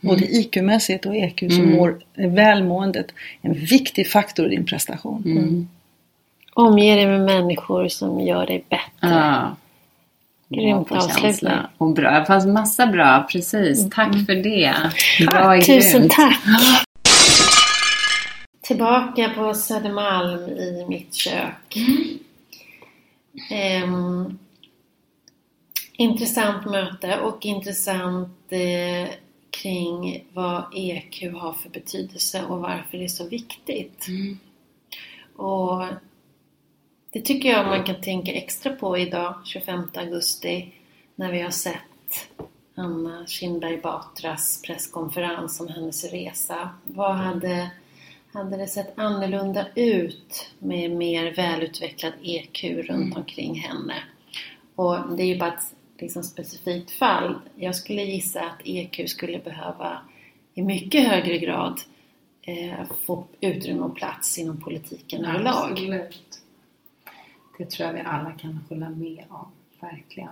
Både 0.00 0.24
IQ-mässigt 0.24 1.06
och 1.06 1.16
EQ 1.16 1.38
så 1.38 1.62
mår 1.62 1.98
välmåendet 2.14 3.06
en 3.42 3.54
viktig 3.54 4.10
faktor 4.10 4.46
i 4.46 4.48
din 4.48 4.66
prestation. 4.66 5.68
Omge 6.54 6.94
dig 6.94 7.06
med 7.06 7.20
människor 7.20 7.88
som 7.88 8.20
gör 8.20 8.46
dig 8.46 8.64
bättre. 8.68 9.14
Ja. 9.14 9.56
Grymt 10.48 10.92
avslutning. 10.92 11.22
känsla. 11.22 11.70
Och 11.78 11.94
bra. 11.94 12.10
Det 12.20 12.26
fanns 12.26 12.46
massa 12.46 12.86
bra, 12.86 13.26
precis. 13.32 13.90
Tack 13.90 14.12
för 14.26 14.34
det. 14.34 14.74
Bra 15.26 15.56
är 15.56 15.60
Tusen 15.60 16.00
grymt. 16.00 16.12
tack! 16.12 16.38
Tillbaka 18.62 19.30
på 19.36 19.54
Södermalm 19.54 20.48
i 20.48 20.84
mitt 20.88 21.14
kök. 21.14 21.76
Ehm, 23.50 24.38
intressant 25.96 26.66
möte 26.66 27.20
och 27.20 27.46
intressant 27.46 28.38
eh, 28.48 29.08
kring 29.50 30.24
vad 30.32 30.64
EQ 30.74 31.32
har 31.34 31.52
för 31.52 31.68
betydelse 31.68 32.44
och 32.44 32.58
varför 32.58 32.98
det 32.98 33.04
är 33.04 33.08
så 33.08 33.28
viktigt. 33.28 34.06
Och 35.36 35.82
det 37.12 37.20
tycker 37.20 37.48
jag 37.48 37.66
man 37.66 37.84
kan 37.84 38.00
tänka 38.00 38.32
extra 38.32 38.72
på 38.72 38.98
idag, 38.98 39.34
25 39.44 39.90
augusti, 39.94 40.72
när 41.14 41.32
vi 41.32 41.40
har 41.40 41.50
sett 41.50 41.80
Anna 42.74 43.26
Kinberg 43.26 43.76
Batras 43.76 44.62
presskonferens 44.66 45.60
om 45.60 45.68
hennes 45.68 46.04
resa. 46.04 46.70
Vad 46.84 47.16
hade, 47.16 47.70
hade 48.32 48.56
det 48.56 48.66
sett 48.66 48.98
annorlunda 48.98 49.66
ut 49.74 50.50
med 50.58 50.90
mer 50.90 51.34
välutvecklad 51.34 52.12
EQ 52.22 52.64
runt 52.64 53.16
omkring 53.16 53.54
henne? 53.54 53.94
Och 54.74 55.16
det 55.16 55.22
är 55.22 55.26
ju 55.26 55.38
bara 55.38 55.52
ett 55.54 55.75
liksom, 55.98 56.22
specifikt 56.22 56.90
fall. 56.90 57.34
Jag 57.56 57.74
skulle 57.76 58.02
gissa 58.02 58.40
att 58.40 58.60
EQ 58.64 59.08
skulle 59.08 59.38
behöva 59.38 59.98
i 60.54 60.62
mycket 60.62 61.08
högre 61.08 61.38
grad 61.38 61.80
eh, 62.42 62.84
få 63.06 63.24
utrymme 63.40 63.80
och 63.82 63.96
plats 63.96 64.38
inom 64.38 64.60
politiken 64.60 65.24
överlag. 65.24 65.70
Absolut. 65.72 66.40
Det 67.58 67.70
tror 67.70 67.86
jag 67.86 67.94
vi 67.94 68.00
alla 68.00 68.30
kan 68.32 68.60
hålla 68.68 68.88
med 68.88 69.24
om. 69.28 69.46
Verkligen. 69.80 70.28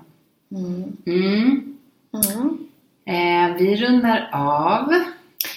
Mm. 0.50 0.96
Mm. 1.06 1.78
Mm. 2.12 2.68
Eh, 3.04 3.56
vi 3.56 3.76
rundar 3.76 4.30
av. 4.32 4.92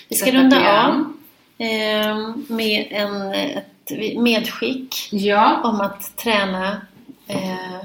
Vi 0.09 0.15
ska 0.15 0.31
runda 0.31 0.55
program. 0.55 1.17
av 1.59 1.65
eh, 1.65 2.35
med 2.55 2.87
en, 2.91 3.33
ett 3.33 3.91
medskick 4.17 5.09
Ja. 5.11 5.61
om 5.63 5.81
att 5.81 6.17
träna 6.17 6.81
eh, 7.27 7.75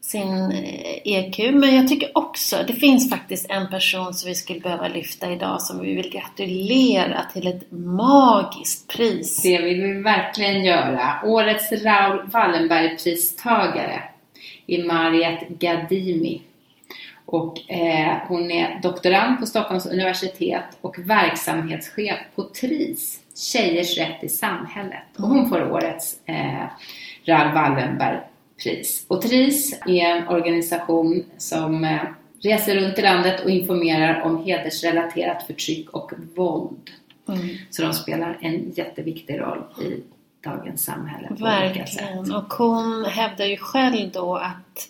sin 0.00 0.52
eh, 0.52 0.98
EQ. 1.04 1.38
Men 1.54 1.76
jag 1.76 1.88
tycker 1.88 2.18
också, 2.18 2.56
det 2.66 2.72
finns 2.72 3.10
faktiskt 3.10 3.50
en 3.50 3.70
person 3.70 4.14
som 4.14 4.28
vi 4.28 4.34
skulle 4.34 4.60
behöva 4.60 4.88
lyfta 4.88 5.32
idag 5.32 5.62
som 5.62 5.80
vi 5.80 5.94
vill 5.94 6.10
gratulera 6.10 7.24
till 7.32 7.46
ett 7.46 7.70
magiskt 7.72 8.88
pris. 8.96 9.42
Det 9.42 9.58
vill 9.58 9.82
vi 9.82 9.92
verkligen 9.92 10.64
göra. 10.64 11.20
Årets 11.24 11.72
Raoul 11.72 12.30
Wallenberg-pristagare 12.32 14.02
är 14.66 14.84
Mariet 14.84 15.48
Gadimi. 15.48 16.42
Och 17.26 17.70
eh, 17.70 18.16
hon 18.28 18.50
är 18.50 18.80
doktorand 18.82 19.40
på 19.40 19.46
Stockholms 19.46 19.86
universitet 19.86 20.64
och 20.80 20.98
verksamhetschef 20.98 22.18
på 22.34 22.42
TRIS, 22.42 23.20
Tjejers 23.34 23.98
rätt 23.98 24.24
i 24.24 24.28
samhället. 24.28 25.02
Och 25.16 25.28
hon 25.28 25.48
får 25.48 25.72
årets 25.72 26.16
eh, 26.26 26.64
Raoul 27.24 27.54
Wallenberg-pris. 28.60 29.04
Och 29.08 29.22
TRIS 29.22 29.80
är 29.86 30.16
en 30.16 30.28
organisation 30.28 31.24
som 31.38 31.84
eh, 31.84 32.00
reser 32.42 32.76
runt 32.76 32.98
i 32.98 33.02
landet 33.02 33.44
och 33.44 33.50
informerar 33.50 34.22
om 34.22 34.44
hedersrelaterat 34.44 35.46
förtryck 35.46 35.90
och 35.90 36.12
våld 36.34 36.90
Mm. 37.28 37.48
Så 37.70 37.82
de 37.82 37.92
spelar 37.92 38.38
en 38.40 38.70
jätteviktig 38.70 39.40
roll 39.40 39.64
i 39.82 40.02
dagens 40.44 40.84
samhälle. 40.84 41.28
Verkligen. 41.30 42.34
Och 42.34 42.52
hon 42.52 43.04
hävdar 43.04 43.44
ju 43.44 43.56
själv 43.56 44.10
då 44.10 44.36
att 44.36 44.88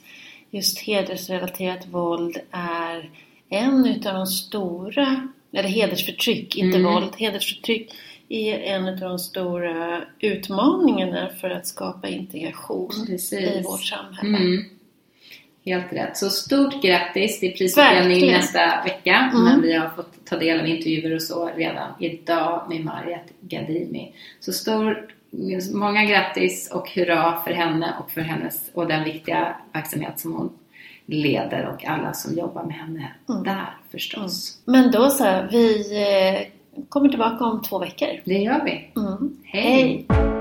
just 0.50 0.78
hedersrelaterat 0.78 1.86
våld 1.86 2.38
är 2.50 3.10
en 3.48 3.86
utav 3.86 4.14
de 4.14 4.26
stora, 4.26 5.28
eller 5.52 5.68
hedersförtryck, 5.68 6.56
inte 6.56 6.78
Mm. 6.78 6.92
våld, 6.92 7.10
hedersförtryck 7.16 7.92
är 8.30 8.58
en 8.76 8.88
av 8.88 8.96
de 8.96 9.18
stora 9.18 10.02
utmaningarna 10.20 11.28
för 11.40 11.50
att 11.50 11.66
skapa 11.66 12.08
integration 12.08 13.06
Precis. 13.06 13.32
i 13.32 13.62
vårt 13.64 13.84
samhälle. 13.84 14.36
Mm. 14.38 14.64
Helt 15.64 15.92
rätt. 15.92 16.16
Så 16.16 16.30
stort 16.30 16.82
grattis! 16.82 17.40
Det 17.40 17.46
är 17.46 17.56
prisutdelning 17.56 18.32
nästa 18.32 18.82
vecka. 18.84 19.30
Mm. 19.32 19.44
Men 19.44 19.62
vi 19.62 19.72
har 19.72 19.88
fått 19.88 20.26
ta 20.26 20.36
del 20.36 20.60
av 20.60 20.66
intervjuer 20.66 21.14
och 21.14 21.22
så 21.22 21.50
redan 21.56 21.92
idag 21.98 22.66
med 22.68 22.84
Mariette 22.84 23.32
Gadimi. 23.40 24.12
Så 24.40 24.52
stor, 24.52 25.06
många 25.74 26.04
grattis 26.04 26.70
och 26.72 26.90
hurra 26.90 27.40
för 27.44 27.50
henne 27.52 27.94
och 28.00 28.10
för 28.10 28.20
hennes 28.20 28.70
och 28.74 28.86
den 28.86 29.04
viktiga 29.04 29.56
verksamhet 29.72 30.20
som 30.20 30.32
hon 30.32 30.50
leder 31.06 31.66
och 31.66 31.84
alla 31.84 32.12
som 32.12 32.38
jobbar 32.38 32.64
med 32.64 32.74
henne 32.74 33.12
Mm. 33.28 33.42
där 33.42 33.76
förstås. 33.90 34.58
Men 34.64 34.90
då 34.90 35.10
så, 35.10 35.48
vi 35.50 35.92
eh, 36.02 36.59
kommer 36.88 37.08
tillbaka 37.08 37.44
om 37.44 37.62
två 37.62 37.78
veckor. 37.78 38.08
Det 38.24 38.38
gör 38.38 38.64
vi. 38.64 38.92
Mm. 39.00 39.36
Hej. 39.44 40.06
Hej. 40.08 40.39